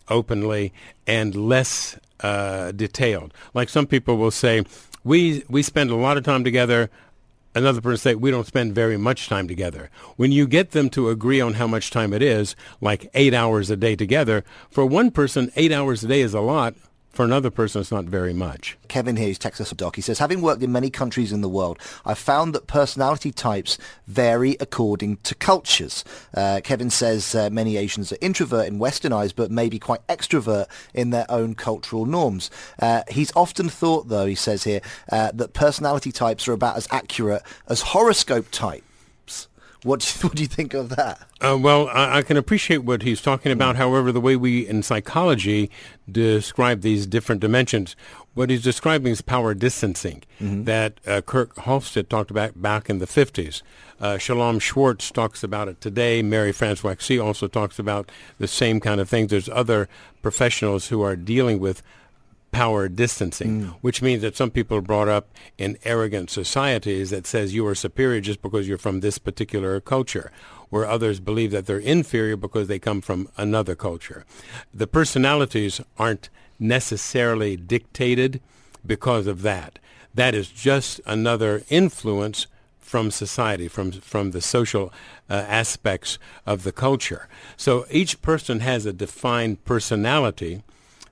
openly 0.10 0.74
and 1.06 1.36
less 1.36 1.98
uh, 2.22 2.72
detailed. 2.72 3.34
Like 3.54 3.70
some 3.70 3.86
people 3.86 4.18
will 4.18 4.32
say, 4.32 4.64
"We 5.04 5.44
we 5.50 5.62
spend 5.62 5.90
a 5.92 5.96
lot 5.96 6.18
of 6.18 6.24
time 6.24 6.44
together." 6.44 6.90
Another 7.54 7.82
person 7.82 7.98
say, 7.98 8.16
"We 8.16 8.32
don't 8.32 8.48
spend 8.48 8.76
very 8.76 8.98
much 8.98 9.28
time 9.28 9.48
together." 9.48 9.90
When 10.16 10.32
you 10.32 10.48
get 10.48 10.72
them 10.72 10.90
to 10.92 11.10
agree 11.10 11.42
on 11.42 11.56
how 11.56 11.68
much 11.68 11.92
time 11.92 12.14
it 12.14 12.22
is, 12.22 12.56
like 12.82 13.10
eight 13.14 13.34
hours 13.34 13.70
a 13.70 13.76
day 13.76 13.96
together, 13.96 14.44
for 14.70 14.86
one 14.86 15.12
person, 15.12 15.52
eight 15.56 15.72
hours 15.72 16.04
a 16.04 16.08
day 16.08 16.22
is 16.22 16.34
a 16.34 16.42
lot. 16.42 16.76
For 17.18 17.26
another 17.26 17.50
person, 17.50 17.82
it's 17.82 17.92
not 17.92 18.06
very 18.06 18.32
much. 18.32 18.78
Kevin 18.90 19.16
here, 19.16 19.26
he's 19.30 19.40
a 19.72 19.74
doc. 19.74 19.96
He 19.96 20.04
says, 20.04 20.20
having 20.20 20.40
worked 20.40 20.62
in 20.62 20.72
many 20.72 20.92
countries 20.92 21.32
in 21.32 21.42
the 21.42 21.50
world, 21.50 21.80
I've 22.06 22.20
found 22.20 22.54
that 22.54 22.68
personality 22.68 23.32
types 23.32 23.80
vary 24.06 24.56
according 24.60 25.18
to 25.24 25.34
cultures. 25.34 26.06
Uh, 26.32 26.62
Kevin 26.64 26.92
says 26.92 27.34
uh, 27.34 27.50
many 27.50 27.76
Asians 27.76 28.12
are 28.12 28.20
introvert 28.22 28.68
in 28.68 28.78
Western 28.78 29.14
eyes, 29.14 29.34
but 29.34 29.50
maybe 29.50 29.80
quite 29.80 30.06
extrovert 30.06 30.68
in 30.94 31.10
their 31.10 31.26
own 31.28 31.56
cultural 31.56 32.06
norms. 32.06 32.52
Uh, 32.80 33.02
he's 33.10 33.36
often 33.36 33.68
thought, 33.68 34.10
though, 34.10 34.28
he 34.28 34.36
says 34.36 34.66
here, 34.66 34.82
uh, 35.12 35.32
that 35.34 35.54
personality 35.54 36.12
types 36.12 36.48
are 36.48 36.54
about 36.54 36.78
as 36.78 36.88
accurate 36.92 37.42
as 37.68 37.82
horoscope 37.82 38.52
types. 38.52 38.87
What 39.84 40.02
do 40.02 40.08
you, 40.08 40.22
what 40.28 40.36
do 40.36 40.42
you 40.42 40.48
think 40.48 40.74
of 40.74 40.90
that? 40.90 41.22
Uh, 41.40 41.58
well, 41.60 41.88
I, 41.90 42.18
I 42.18 42.22
can 42.22 42.38
appreciate 42.38 42.80
what 42.80 43.02
he's 43.04 43.22
talking 43.22 43.52
about. 43.52 43.76
However, 43.76 44.12
the 44.12 44.22
way 44.22 44.36
we 44.36 44.68
in 44.68 44.84
psychology 44.84 45.70
describe 46.10 46.82
these 46.82 47.06
different 47.06 47.42
dimensions, 47.42 47.96
what 48.34 48.50
he's 48.50 48.62
describing 48.62 49.12
is 49.12 49.22
power 49.22 49.54
distancing 49.54 50.24
that 50.40 51.00
uh, 51.08 51.22
Kirk 51.22 51.56
Hofstede 51.56 52.08
talked 52.08 52.30
about 52.30 52.62
back 52.62 52.90
in 52.90 53.00
the 53.00 53.08
50s. 53.08 53.64
Uh, 54.00 54.20
Shalom 54.20 54.60
Schwartz 54.60 55.10
talks 55.10 55.44
about 55.44 55.68
it 55.68 55.82
today. 55.82 56.22
Marie-France 56.22 56.84
Waxin 56.84 57.20
also 57.20 57.48
talks 57.48 57.80
about 57.80 58.12
the 58.38 58.48
same 58.48 58.80
kind 58.80 59.02
of 59.02 59.10
things. 59.10 59.32
There's 59.32 59.50
other 59.50 59.90
professionals 60.22 60.90
who 60.90 61.02
are 61.02 61.16
dealing 61.16 61.60
with 61.60 61.82
power 62.52 62.88
distancing, 62.88 63.62
which 63.82 64.02
means 64.02 64.22
that 64.22 64.36
some 64.36 64.52
people 64.52 64.78
are 64.78 64.82
brought 64.82 65.08
up 65.08 65.30
in 65.58 65.78
arrogant 65.84 66.30
societies 66.30 67.10
that 67.10 67.28
says 67.28 67.54
you 67.54 67.66
are 67.68 67.76
superior 67.76 68.22
just 68.22 68.42
because 68.42 68.68
you're 68.68 68.78
from 68.78 69.02
this 69.02 69.18
particular 69.18 69.80
culture, 69.80 70.32
where 70.70 70.86
others 70.86 71.20
believe 71.20 71.52
that 71.52 71.66
they're 71.66 71.78
inferior 71.78 72.38
because 72.38 72.68
they 72.68 72.80
come 72.80 73.02
from 73.02 73.30
another 73.38 73.76
culture. 73.76 74.26
The 74.74 74.88
personalities 74.88 75.82
aren't 75.98 76.30
necessarily 76.60 77.56
dictated 77.56 78.42
because 78.86 79.28
of 79.28 79.42
that. 79.44 79.80
That 80.14 80.34
is 80.34 80.48
just 80.48 81.00
another 81.06 81.64
influence 81.70 82.48
from 82.80 83.12
society, 83.12 83.68
from 83.68 83.92
from 83.92 84.32
the 84.32 84.42
social 84.42 84.94
uh, 85.30 85.34
aspects 85.34 86.18
of 86.46 86.64
the 86.64 86.72
culture. 86.72 87.28
So 87.58 87.86
each 87.92 88.22
person 88.22 88.62
has 88.62 88.86
a 88.86 88.94
defined 88.94 89.64
personality, 89.66 90.64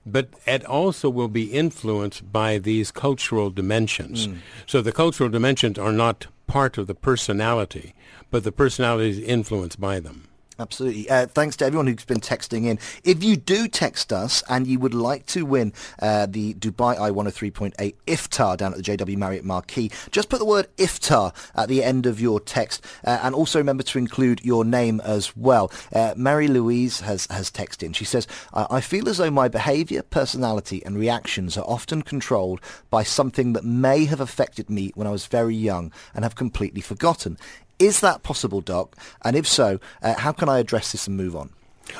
but 0.06 0.28
it 0.46 0.64
also 0.64 1.10
will 1.10 1.28
be 1.28 1.52
influenced 1.52 2.32
by 2.32 2.58
these 2.58 2.92
cultural 2.92 3.50
dimensions. 3.50 4.28
Mm. 4.28 4.38
So 4.64 4.80
the 4.80 4.92
cultural 4.92 5.28
dimensions 5.28 5.78
are 5.78 5.92
not 5.92 6.28
part 6.46 6.78
of 6.78 6.86
the 6.86 6.94
personality, 6.94 7.94
but 8.30 8.44
the 8.44 8.52
personality 8.52 9.10
is 9.10 9.18
influenced 9.18 9.80
by 9.80 9.98
them. 9.98 10.28
Absolutely. 10.58 11.08
Uh, 11.10 11.26
thanks 11.26 11.54
to 11.56 11.66
everyone 11.66 11.86
who's 11.86 12.06
been 12.06 12.20
texting 12.20 12.64
in. 12.64 12.78
If 13.04 13.22
you 13.22 13.36
do 13.36 13.68
text 13.68 14.10
us 14.10 14.42
and 14.48 14.66
you 14.66 14.78
would 14.78 14.94
like 14.94 15.26
to 15.26 15.44
win 15.44 15.74
uh, 16.00 16.26
the 16.26 16.54
Dubai 16.54 16.98
Eye 16.98 17.10
103.8 17.10 17.94
iftar 18.06 18.56
down 18.56 18.72
at 18.72 18.82
the 18.82 18.96
JW 18.96 19.18
Marriott 19.18 19.44
Marquis, 19.44 19.90
just 20.10 20.30
put 20.30 20.38
the 20.38 20.46
word 20.46 20.74
iftar 20.78 21.34
at 21.54 21.68
the 21.68 21.84
end 21.84 22.06
of 22.06 22.20
your 22.22 22.40
text 22.40 22.82
uh, 23.04 23.18
and 23.22 23.34
also 23.34 23.58
remember 23.58 23.82
to 23.82 23.98
include 23.98 24.42
your 24.44 24.64
name 24.64 25.00
as 25.00 25.36
well. 25.36 25.70
Uh, 25.92 26.14
Mary 26.16 26.48
Louise 26.48 27.00
has, 27.00 27.26
has 27.26 27.50
texted 27.50 27.82
in. 27.82 27.92
She 27.92 28.06
says, 28.06 28.26
I 28.54 28.80
feel 28.80 29.10
as 29.10 29.18
though 29.18 29.30
my 29.30 29.48
behaviour, 29.48 30.02
personality 30.02 30.82
and 30.86 30.98
reactions 30.98 31.58
are 31.58 31.66
often 31.66 32.00
controlled 32.00 32.60
by 32.88 33.02
something 33.02 33.52
that 33.52 33.64
may 33.64 34.06
have 34.06 34.20
affected 34.20 34.70
me 34.70 34.90
when 34.94 35.06
I 35.06 35.10
was 35.10 35.26
very 35.26 35.54
young 35.54 35.92
and 36.14 36.24
have 36.24 36.34
completely 36.34 36.80
forgotten. 36.80 37.36
Is 37.78 38.00
that 38.00 38.22
possible, 38.22 38.60
Doc? 38.60 38.96
And 39.22 39.36
if 39.36 39.46
so, 39.46 39.78
uh, 40.02 40.14
how 40.18 40.32
can 40.32 40.48
I 40.48 40.58
address 40.58 40.92
this 40.92 41.06
and 41.06 41.16
move 41.16 41.36
on? 41.36 41.50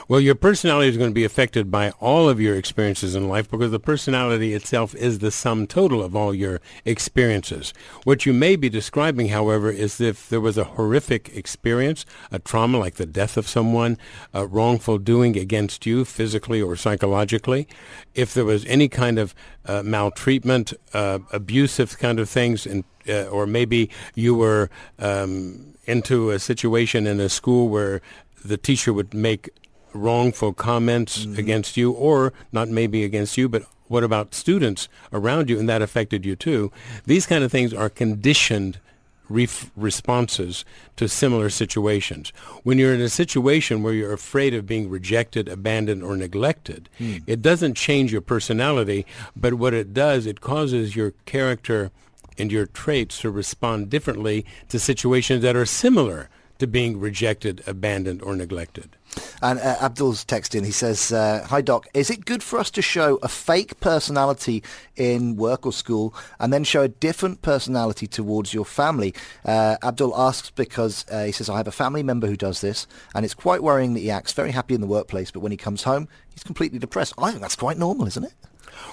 Well, 0.08 0.20
your 0.20 0.34
personality 0.34 0.88
is 0.88 0.96
going 0.96 1.10
to 1.10 1.14
be 1.14 1.24
affected 1.24 1.70
by 1.70 1.90
all 2.00 2.28
of 2.28 2.40
your 2.40 2.56
experiences 2.56 3.14
in 3.14 3.28
life 3.28 3.50
because 3.50 3.70
the 3.70 3.80
personality 3.80 4.52
itself 4.52 4.94
is 4.94 5.18
the 5.18 5.30
sum 5.30 5.66
total 5.66 6.02
of 6.02 6.16
all 6.16 6.34
your 6.34 6.60
experiences. 6.84 7.72
What 8.04 8.26
you 8.26 8.32
may 8.32 8.56
be 8.56 8.68
describing, 8.68 9.28
however, 9.28 9.70
is 9.70 10.00
if 10.00 10.28
there 10.28 10.40
was 10.40 10.58
a 10.58 10.64
horrific 10.64 11.30
experience, 11.36 12.04
a 12.30 12.38
trauma 12.38 12.78
like 12.78 12.96
the 12.96 13.06
death 13.06 13.36
of 13.36 13.48
someone, 13.48 13.98
a 14.34 14.46
wrongful 14.46 14.98
doing 14.98 15.36
against 15.36 15.86
you 15.86 16.04
physically 16.04 16.60
or 16.60 16.76
psychologically, 16.76 17.68
if 18.14 18.34
there 18.34 18.44
was 18.44 18.64
any 18.66 18.88
kind 18.88 19.18
of 19.18 19.34
uh, 19.66 19.82
maltreatment, 19.82 20.72
uh, 20.94 21.20
abusive 21.32 21.98
kind 21.98 22.18
of 22.18 22.28
things, 22.28 22.66
and, 22.66 22.84
uh, 23.08 23.24
or 23.24 23.46
maybe 23.46 23.90
you 24.14 24.34
were 24.34 24.70
um, 24.98 25.74
into 25.84 26.30
a 26.30 26.38
situation 26.38 27.06
in 27.06 27.20
a 27.20 27.28
school 27.28 27.68
where 27.68 28.00
the 28.44 28.56
teacher 28.56 28.92
would 28.92 29.14
make 29.14 29.50
wrongful 29.92 30.52
comments 30.52 31.24
against 31.38 31.76
you 31.76 31.90
or 31.92 32.32
not 32.52 32.68
maybe 32.68 33.02
against 33.02 33.38
you 33.38 33.48
but 33.48 33.62
what 33.88 34.04
about 34.04 34.34
students 34.34 34.88
around 35.12 35.48
you? 35.48 35.58
And 35.58 35.68
that 35.68 35.82
affected 35.82 36.24
you 36.24 36.36
too. 36.36 36.72
These 37.04 37.26
kind 37.26 37.44
of 37.44 37.52
things 37.52 37.72
are 37.72 37.88
conditioned 37.88 38.80
ref- 39.28 39.70
responses 39.76 40.64
to 40.96 41.08
similar 41.08 41.50
situations. 41.50 42.32
When 42.62 42.78
you're 42.78 42.94
in 42.94 43.00
a 43.00 43.08
situation 43.08 43.82
where 43.82 43.92
you're 43.92 44.12
afraid 44.12 44.54
of 44.54 44.66
being 44.66 44.88
rejected 44.88 45.48
abandoned 45.48 46.02
or 46.02 46.16
neglected 46.16 46.88
it 47.26 47.42
doesn't 47.42 47.74
change 47.74 48.12
your 48.12 48.20
personality 48.20 49.06
but 49.34 49.54
what 49.54 49.74
it 49.74 49.92
does 49.92 50.26
it 50.26 50.40
causes 50.40 50.96
your 50.96 51.12
character 51.24 51.90
and 52.38 52.52
your 52.52 52.66
traits 52.66 53.20
to 53.20 53.30
respond 53.30 53.90
differently 53.90 54.44
to 54.68 54.78
situations 54.78 55.42
that 55.42 55.56
are 55.56 55.66
similar 55.66 56.28
to 56.58 56.66
being 56.66 56.98
rejected, 56.98 57.62
abandoned, 57.66 58.22
or 58.22 58.34
neglected. 58.34 58.96
And 59.40 59.58
uh, 59.58 59.76
Abdul's 59.80 60.24
texting. 60.24 60.64
He 60.64 60.72
says, 60.72 61.12
uh, 61.12 61.46
"Hi 61.48 61.60
Doc, 61.62 61.86
is 61.94 62.10
it 62.10 62.24
good 62.24 62.42
for 62.42 62.58
us 62.58 62.70
to 62.72 62.82
show 62.82 63.18
a 63.22 63.28
fake 63.28 63.80
personality 63.80 64.62
in 64.96 65.36
work 65.36 65.64
or 65.64 65.72
school, 65.72 66.14
and 66.38 66.52
then 66.52 66.64
show 66.64 66.82
a 66.82 66.88
different 66.88 67.42
personality 67.42 68.06
towards 68.06 68.52
your 68.52 68.64
family?" 68.64 69.14
Uh, 69.44 69.76
Abdul 69.82 70.16
asks 70.16 70.50
because 70.50 71.06
uh, 71.10 71.24
he 71.24 71.32
says, 71.32 71.48
"I 71.48 71.56
have 71.56 71.68
a 71.68 71.72
family 71.72 72.02
member 72.02 72.26
who 72.26 72.36
does 72.36 72.60
this, 72.60 72.86
and 73.14 73.24
it's 73.24 73.34
quite 73.34 73.62
worrying 73.62 73.94
that 73.94 74.00
he 74.00 74.10
acts 74.10 74.32
very 74.32 74.50
happy 74.50 74.74
in 74.74 74.80
the 74.80 74.86
workplace, 74.86 75.30
but 75.30 75.40
when 75.40 75.52
he 75.52 75.58
comes 75.58 75.84
home, 75.84 76.08
he's 76.30 76.44
completely 76.44 76.78
depressed. 76.78 77.14
I 77.18 77.30
think 77.30 77.40
that's 77.40 77.56
quite 77.56 77.78
normal, 77.78 78.06
isn't 78.06 78.24
it?" 78.24 78.34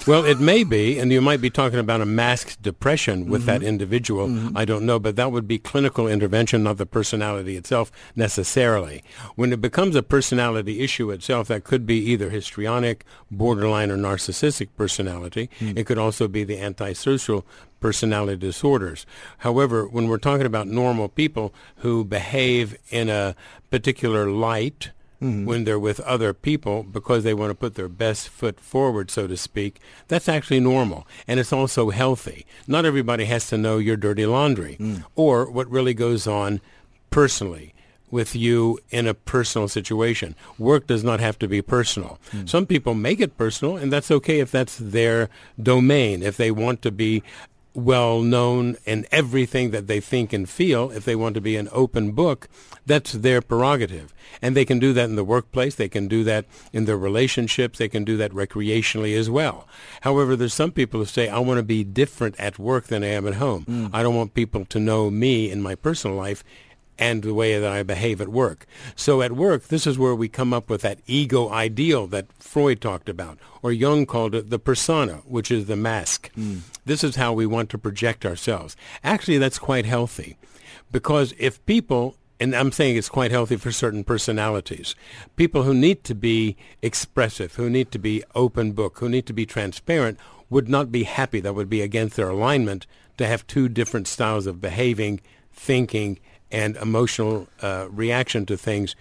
Well, 0.05 0.25
it 0.25 0.39
may 0.39 0.63
be, 0.63 0.99
and 0.99 1.11
you 1.11 1.21
might 1.21 1.41
be 1.41 1.49
talking 1.49 1.79
about 1.79 2.01
a 2.01 2.05
masked 2.05 2.61
depression 2.61 3.29
with 3.29 3.45
that 3.45 3.59
mm-hmm. 3.59 3.69
individual. 3.69 4.27
Mm-hmm. 4.27 4.57
I 4.57 4.65
don't 4.65 4.85
know, 4.85 4.99
but 4.99 5.15
that 5.15 5.31
would 5.31 5.47
be 5.47 5.59
clinical 5.59 6.07
intervention, 6.07 6.63
not 6.63 6.77
the 6.77 6.85
personality 6.85 7.55
itself 7.55 7.91
necessarily. 8.15 9.03
When 9.35 9.53
it 9.53 9.61
becomes 9.61 9.95
a 9.95 10.03
personality 10.03 10.81
issue 10.81 11.09
itself, 11.11 11.47
that 11.47 11.63
could 11.63 11.85
be 11.85 11.97
either 11.97 12.29
histrionic, 12.29 13.05
borderline, 13.31 13.91
or 13.91 13.97
narcissistic 13.97 14.69
personality. 14.75 15.49
Mm. 15.59 15.77
It 15.77 15.85
could 15.85 15.97
also 15.97 16.27
be 16.27 16.43
the 16.43 16.59
antisocial 16.59 17.45
personality 17.79 18.37
disorders. 18.37 19.05
However, 19.39 19.85
when 19.87 20.07
we're 20.07 20.17
talking 20.17 20.45
about 20.45 20.67
normal 20.67 21.09
people 21.09 21.53
who 21.77 22.03
behave 22.05 22.77
in 22.89 23.09
a 23.09 23.35
particular 23.69 24.29
light, 24.29 24.91
Mm-hmm. 25.23 25.45
when 25.45 25.63
they're 25.63 25.79
with 25.79 25.99
other 26.01 26.33
people 26.33 26.83
because 26.83 27.23
they 27.23 27.33
want 27.33 27.51
to 27.51 27.55
put 27.55 27.75
their 27.75 27.87
best 27.87 28.27
foot 28.27 28.59
forward, 28.59 29.09
so 29.09 29.25
to 29.25 29.37
speak, 29.37 29.79
that's 30.09 30.27
actually 30.27 30.59
normal. 30.59 31.07
And 31.27 31.39
it's 31.39 31.53
also 31.53 31.91
healthy. 31.91 32.45
Not 32.67 32.85
everybody 32.85 33.25
has 33.25 33.47
to 33.47 33.57
know 33.57 33.77
your 33.77 33.95
dirty 33.95 34.25
laundry 34.25 34.75
mm. 34.79 35.03
or 35.15 35.49
what 35.49 35.69
really 35.69 35.93
goes 35.93 36.27
on 36.27 36.59
personally 37.09 37.73
with 38.13 38.35
you 38.35 38.77
in 38.91 39.07
a 39.07 39.13
personal 39.13 39.67
situation. 39.67 40.35
Work 40.59 40.85
does 40.85 41.03
not 41.03 41.19
have 41.19 41.39
to 41.39 41.47
be 41.47 41.63
personal. 41.63 42.19
Mm. 42.31 42.47
Some 42.47 42.65
people 42.67 42.93
make 42.93 43.19
it 43.19 43.37
personal, 43.37 43.75
and 43.75 43.91
that's 43.91 44.11
okay 44.11 44.39
if 44.39 44.51
that's 44.51 44.77
their 44.77 45.29
domain. 45.61 46.21
If 46.21 46.37
they 46.37 46.51
want 46.51 46.83
to 46.83 46.91
be 46.91 47.23
well 47.73 48.21
known 48.21 48.77
in 48.85 49.05
everything 49.11 49.71
that 49.71 49.87
they 49.87 49.99
think 49.99 50.33
and 50.33 50.49
feel, 50.49 50.91
if 50.91 51.05
they 51.05 51.15
want 51.15 51.35
to 51.35 51.41
be 51.41 51.55
an 51.55 51.69
open 51.71 52.11
book, 52.11 52.47
that's 52.85 53.13
their 53.13 53.41
prerogative. 53.41 54.13
And 54.41 54.55
they 54.55 54.65
can 54.65 54.79
do 54.79 54.93
that 54.93 55.09
in 55.09 55.15
the 55.15 55.23
workplace. 55.23 55.75
They 55.75 55.89
can 55.89 56.07
do 56.07 56.23
that 56.25 56.45
in 56.71 56.85
their 56.85 56.97
relationships. 56.97 57.79
They 57.79 57.87
can 57.87 58.03
do 58.03 58.17
that 58.17 58.31
recreationally 58.31 59.17
as 59.17 59.29
well. 59.29 59.67
However, 60.01 60.35
there's 60.35 60.53
some 60.53 60.71
people 60.71 60.99
who 60.99 61.05
say, 61.05 61.29
I 61.29 61.39
want 61.39 61.57
to 61.57 61.63
be 61.63 61.83
different 61.83 62.39
at 62.39 62.59
work 62.59 62.87
than 62.87 63.03
I 63.03 63.07
am 63.07 63.27
at 63.27 63.35
home. 63.35 63.65
Mm. 63.65 63.89
I 63.93 64.03
don't 64.03 64.15
want 64.15 64.33
people 64.33 64.65
to 64.65 64.79
know 64.79 65.09
me 65.09 65.49
in 65.49 65.61
my 65.61 65.75
personal 65.75 66.17
life 66.17 66.43
and 66.97 67.23
the 67.23 67.33
way 67.33 67.59
that 67.59 67.71
I 67.71 67.83
behave 67.83 68.21
at 68.21 68.29
work. 68.29 68.65
So 68.95 69.21
at 69.21 69.31
work, 69.31 69.67
this 69.67 69.87
is 69.87 69.97
where 69.97 70.15
we 70.15 70.29
come 70.29 70.53
up 70.53 70.69
with 70.69 70.81
that 70.81 70.99
ego 71.05 71.49
ideal 71.49 72.07
that 72.07 72.27
Freud 72.39 72.81
talked 72.81 73.09
about, 73.09 73.39
or 73.61 73.71
Jung 73.71 74.05
called 74.05 74.35
it 74.35 74.49
the 74.49 74.59
persona, 74.59 75.21
which 75.25 75.51
is 75.51 75.65
the 75.65 75.75
mask. 75.75 76.31
Mm. 76.37 76.61
This 76.85 77.03
is 77.03 77.15
how 77.15 77.33
we 77.33 77.45
want 77.45 77.69
to 77.71 77.77
project 77.77 78.25
ourselves. 78.25 78.75
Actually, 79.03 79.37
that's 79.37 79.59
quite 79.59 79.85
healthy 79.85 80.37
because 80.91 81.33
if 81.37 81.65
people 81.65 82.15
and 82.39 82.55
I'm 82.55 82.73
saying 82.73 82.97
it's 82.97 83.09
quite 83.09 83.31
healthy 83.31 83.55
for 83.55 83.71
certain 83.71 84.03
personalities. 84.03 84.95
People 85.37 85.63
who 85.63 85.73
need 85.73 86.03
to 86.03 86.13
be 86.13 86.57
expressive, 86.81 87.55
who 87.55 87.69
need 87.69 87.89
to 87.91 87.99
be 87.99 88.21
open 88.35 88.73
book, 88.73 88.97
who 88.97 89.07
need 89.07 89.25
to 89.27 89.33
be 89.33 89.45
transparent, 89.45 90.19
would 90.49 90.67
not 90.67 90.91
be 90.91 91.03
happy. 91.03 91.39
That 91.39 91.55
would 91.55 91.69
be 91.69 91.81
against 91.81 92.17
their 92.17 92.29
alignment 92.29 92.85
to 93.17 93.27
have 93.27 93.47
two 93.47 93.69
different 93.69 94.07
styles 94.07 94.45
of 94.45 94.59
behaving, 94.59 95.21
thinking, 95.53 96.19
and 96.53 96.77
emotional 96.77 97.47
uh, 97.61 97.87
reaction 97.89 98.45
to 98.45 98.55
things, 98.55 98.95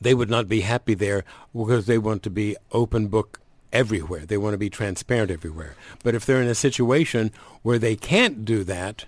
they 0.00 0.14
would 0.14 0.30
not 0.30 0.48
be 0.48 0.62
happy 0.62 0.94
there 0.94 1.24
because 1.54 1.86
they 1.86 1.98
want 1.98 2.22
to 2.24 2.30
be 2.30 2.56
open 2.72 3.06
book 3.08 3.38
everywhere. 3.72 4.26
They 4.26 4.38
want 4.38 4.54
to 4.54 4.58
be 4.58 4.70
transparent 4.70 5.30
everywhere. 5.30 5.76
But 6.02 6.14
if 6.14 6.24
they're 6.24 6.42
in 6.42 6.48
a 6.48 6.54
situation 6.54 7.30
where 7.62 7.78
they 7.78 7.94
can't 7.94 8.44
do 8.44 8.64
that, 8.64 9.04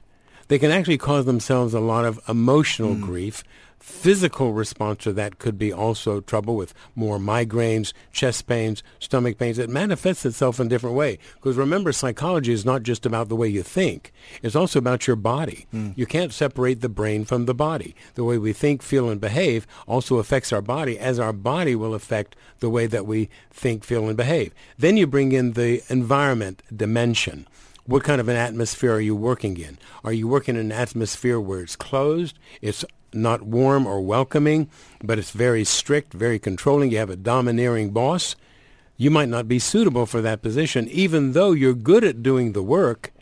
they 0.48 0.58
can 0.58 0.70
actually 0.70 0.98
cause 0.98 1.24
themselves 1.24 1.72
a 1.72 1.80
lot 1.80 2.04
of 2.04 2.20
emotional 2.28 2.94
mm. 2.94 3.00
grief 3.00 3.42
physical 3.82 4.52
response 4.52 5.02
to 5.02 5.12
that 5.12 5.40
could 5.40 5.58
be 5.58 5.72
also 5.72 6.20
trouble 6.20 6.54
with 6.54 6.72
more 6.94 7.18
migraines, 7.18 7.92
chest 8.12 8.46
pains, 8.46 8.82
stomach 9.00 9.38
pains. 9.38 9.58
It 9.58 9.68
manifests 9.68 10.24
itself 10.24 10.60
in 10.60 10.66
a 10.66 10.70
different 10.70 10.94
way. 10.94 11.18
Because 11.34 11.56
remember, 11.56 11.90
psychology 11.90 12.52
is 12.52 12.64
not 12.64 12.84
just 12.84 13.04
about 13.04 13.28
the 13.28 13.36
way 13.36 13.48
you 13.48 13.62
think. 13.62 14.12
It's 14.40 14.54
also 14.54 14.78
about 14.78 15.08
your 15.08 15.16
body. 15.16 15.66
Mm. 15.74 15.98
You 15.98 16.06
can't 16.06 16.32
separate 16.32 16.80
the 16.80 16.88
brain 16.88 17.24
from 17.24 17.46
the 17.46 17.54
body. 17.54 17.96
The 18.14 18.24
way 18.24 18.38
we 18.38 18.52
think, 18.52 18.82
feel, 18.82 19.08
and 19.08 19.20
behave 19.20 19.66
also 19.88 20.18
affects 20.18 20.52
our 20.52 20.62
body, 20.62 20.96
as 20.96 21.18
our 21.18 21.32
body 21.32 21.74
will 21.74 21.94
affect 21.94 22.36
the 22.60 22.70
way 22.70 22.86
that 22.86 23.04
we 23.04 23.28
think, 23.50 23.82
feel, 23.82 24.06
and 24.06 24.16
behave. 24.16 24.54
Then 24.78 24.96
you 24.96 25.08
bring 25.08 25.32
in 25.32 25.54
the 25.54 25.82
environment 25.88 26.62
dimension. 26.74 27.48
What 27.84 28.04
kind 28.04 28.20
of 28.20 28.28
an 28.28 28.36
atmosphere 28.36 28.94
are 28.94 29.00
you 29.00 29.16
working 29.16 29.56
in? 29.56 29.76
Are 30.04 30.12
you 30.12 30.28
working 30.28 30.54
in 30.54 30.60
an 30.60 30.72
atmosphere 30.72 31.40
where 31.40 31.62
it's 31.62 31.74
closed, 31.74 32.38
it's 32.60 32.84
not 33.14 33.42
warm 33.42 33.86
or 33.86 34.00
welcoming, 34.00 34.68
but 35.02 35.18
it's 35.18 35.30
very 35.30 35.64
strict, 35.64 36.12
very 36.12 36.38
controlling. 36.38 36.90
You 36.90 36.98
have 36.98 37.10
a 37.10 37.16
domineering 37.16 37.90
boss. 37.90 38.36
You 38.96 39.10
might 39.10 39.28
not 39.28 39.48
be 39.48 39.58
suitable 39.58 40.06
for 40.06 40.20
that 40.20 40.42
position, 40.42 40.88
even 40.88 41.32
though 41.32 41.52
you're 41.52 41.74
good 41.74 42.04
at 42.04 42.22
doing 42.22 42.52
the 42.52 42.62
work, 42.62 43.12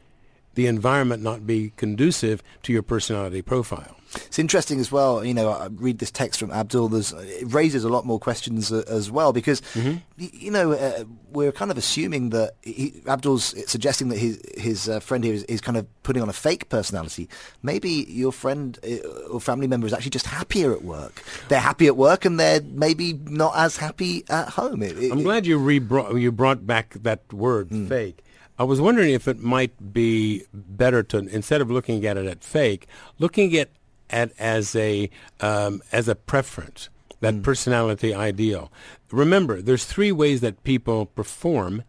the 0.55 0.67
environment 0.67 1.23
not 1.23 1.47
be 1.47 1.73
conducive 1.77 2.43
to 2.65 2.73
your 2.73 2.83
personality 2.83 3.43
profile. 3.43 4.00
It's 4.15 4.39
interesting 4.39 4.81
as 4.81 4.91
well. 4.91 5.25
You 5.25 5.35
know, 5.35 5.51
I 5.51 5.67
read 5.67 5.99
this 5.99 6.11
text 6.11 6.41
from 6.41 6.51
Abdul. 6.51 6.89
There's, 6.89 7.13
it 7.13 7.53
raises 7.53 7.85
a 7.85 7.89
lot 7.89 8.05
more 8.05 8.19
questions 8.19 8.73
uh, 8.73 8.83
as 8.89 9.11
well 9.11 9.33
because, 9.33 9.61
mm-hmm. 9.75 9.99
you 10.17 10.51
know, 10.51 10.73
uh, 10.73 11.05
we're 11.31 11.53
kind 11.53 11.71
of 11.71 11.79
assuming 11.79 12.31
that 12.31 12.55
he, 12.63 13.03
Abdul's 13.07 13.55
suggesting 13.71 14.09
that 14.09 14.19
his 14.19 14.41
his 14.57 14.89
uh, 14.89 15.01
friend 15.01 15.23
here 15.23 15.35
is, 15.35 15.45
is, 15.45 15.61
kind 15.61 15.77
of 15.77 15.87
putting 16.03 16.23
on 16.23 16.29
a 16.29 16.33
fake 16.33 16.69
personality. 16.69 17.29
Maybe 17.63 18.07
your 18.09 18.33
friend 18.33 18.79
uh, 18.85 19.09
or 19.29 19.41
family 19.41 19.67
member 19.67 19.87
is 19.87 19.93
actually 19.93 20.11
just 20.11 20.27
happier 20.27 20.73
at 20.73 20.83
work. 20.83 21.23
They're 21.49 21.61
happy 21.61 21.87
at 21.87 21.97
work 21.97 22.25
and 22.25 22.41
they're 22.41 22.63
maybe 22.63 23.13
not 23.13 23.57
as 23.57 23.77
happy 23.77 24.25
at 24.29 24.49
home. 24.49 24.83
It, 24.83 24.99
it, 24.99 25.13
I'm 25.13 25.23
glad 25.23 25.47
you 25.47 25.59
re 25.59 25.81
you 26.19 26.33
brought 26.33 26.67
back 26.67 26.95
that 27.03 27.33
word 27.33 27.69
mm. 27.69 27.89
fake. 27.89 28.25
I 28.59 28.65
was 28.65 28.79
wondering 28.79 29.15
if 29.15 29.27
it 29.27 29.41
might 29.41 29.93
be 29.95 30.45
better 30.53 31.03
to 31.05 31.19
instead 31.19 31.63
of 31.63 31.71
looking 31.71 32.05
at 32.05 32.19
it 32.19 32.27
at 32.27 32.45
fake, 32.45 32.87
looking 33.19 33.57
at 33.57 33.71
at 34.11 34.33
as 34.39 34.75
a 34.77 35.11
um, 35.41 35.83
as 35.93 36.09
a 36.09 36.15
preference, 36.15 36.89
that 37.21 37.35
mm. 37.35 37.43
personality 37.43 38.15
ideal. 38.15 38.73
Remember, 39.11 39.61
there's 39.61 39.85
three 39.85 40.13
ways 40.13 40.41
that 40.41 40.63
people 40.65 41.07
perform 41.07 41.83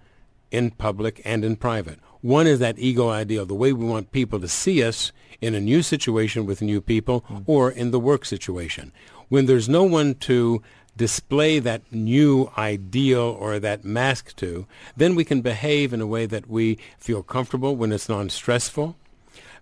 in 0.50 0.72
public 0.72 1.22
and 1.24 1.46
in 1.46 1.56
private. 1.56 2.00
One 2.22 2.46
is 2.46 2.60
that 2.60 2.78
ego 2.78 3.10
ideal, 3.10 3.46
the 3.46 3.56
way 3.56 3.74
we 3.74 3.86
want 3.86 4.12
people 4.12 4.40
to 4.40 4.48
see 4.48 4.84
us 4.84 5.12
in 5.40 5.56
a 5.56 5.60
new 5.60 5.82
situation 5.82 6.46
with 6.46 6.62
new 6.62 6.82
people 6.82 7.22
mm. 7.22 7.44
or 7.48 7.72
in 7.72 7.92
the 7.92 8.00
work 8.00 8.26
situation. 8.26 8.92
When 9.30 9.46
there's 9.46 9.70
no 9.70 9.84
one 9.84 10.16
to 10.16 10.62
display 10.98 11.58
that 11.60 11.82
new 11.92 12.52
ideal 12.58 13.36
or 13.40 13.60
that 13.60 13.86
mask 13.86 14.36
to, 14.36 14.68
then 14.96 15.16
we 15.16 15.24
can 15.24 15.42
behave 15.42 15.94
in 15.94 16.02
a 16.02 16.08
way 16.08 16.26
that 16.26 16.48
we 16.48 16.78
feel 17.00 17.24
comfortable 17.24 17.76
when 17.76 17.92
it's 17.92 18.10
non-stressful 18.10 18.96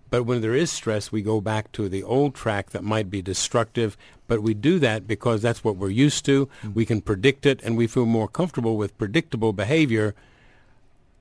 but 0.10 0.24
when 0.24 0.42
there 0.42 0.56
is 0.56 0.72
stress, 0.72 1.12
we 1.12 1.22
go 1.22 1.42
back 1.42 1.72
to 1.74 1.88
the 1.88 2.04
old 2.04 2.36
track 2.36 2.72
that 2.72 2.84
might 2.84 3.10
be 3.10 3.22
destructive. 3.22 3.98
But 4.28 4.42
we 4.42 4.54
do 4.54 4.80
that 4.80 5.08
because 5.08 5.42
that's 5.42 5.64
what 5.64 5.76
we're 5.76 5.90
used 5.90 6.26
to. 6.26 6.46
Mm-hmm. 6.46 6.74
We 6.74 6.86
can 6.86 7.02
predict 7.02 7.46
it, 7.46 7.62
and 7.64 7.78
we 7.78 7.88
feel 7.88 8.06
more 8.06 8.28
comfortable 8.28 8.78
with 8.78 8.98
predictable 8.98 9.54
behavior, 9.54 10.16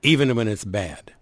even 0.01 0.35
when 0.35 0.47
it's 0.47 0.65
bad. 0.65 1.13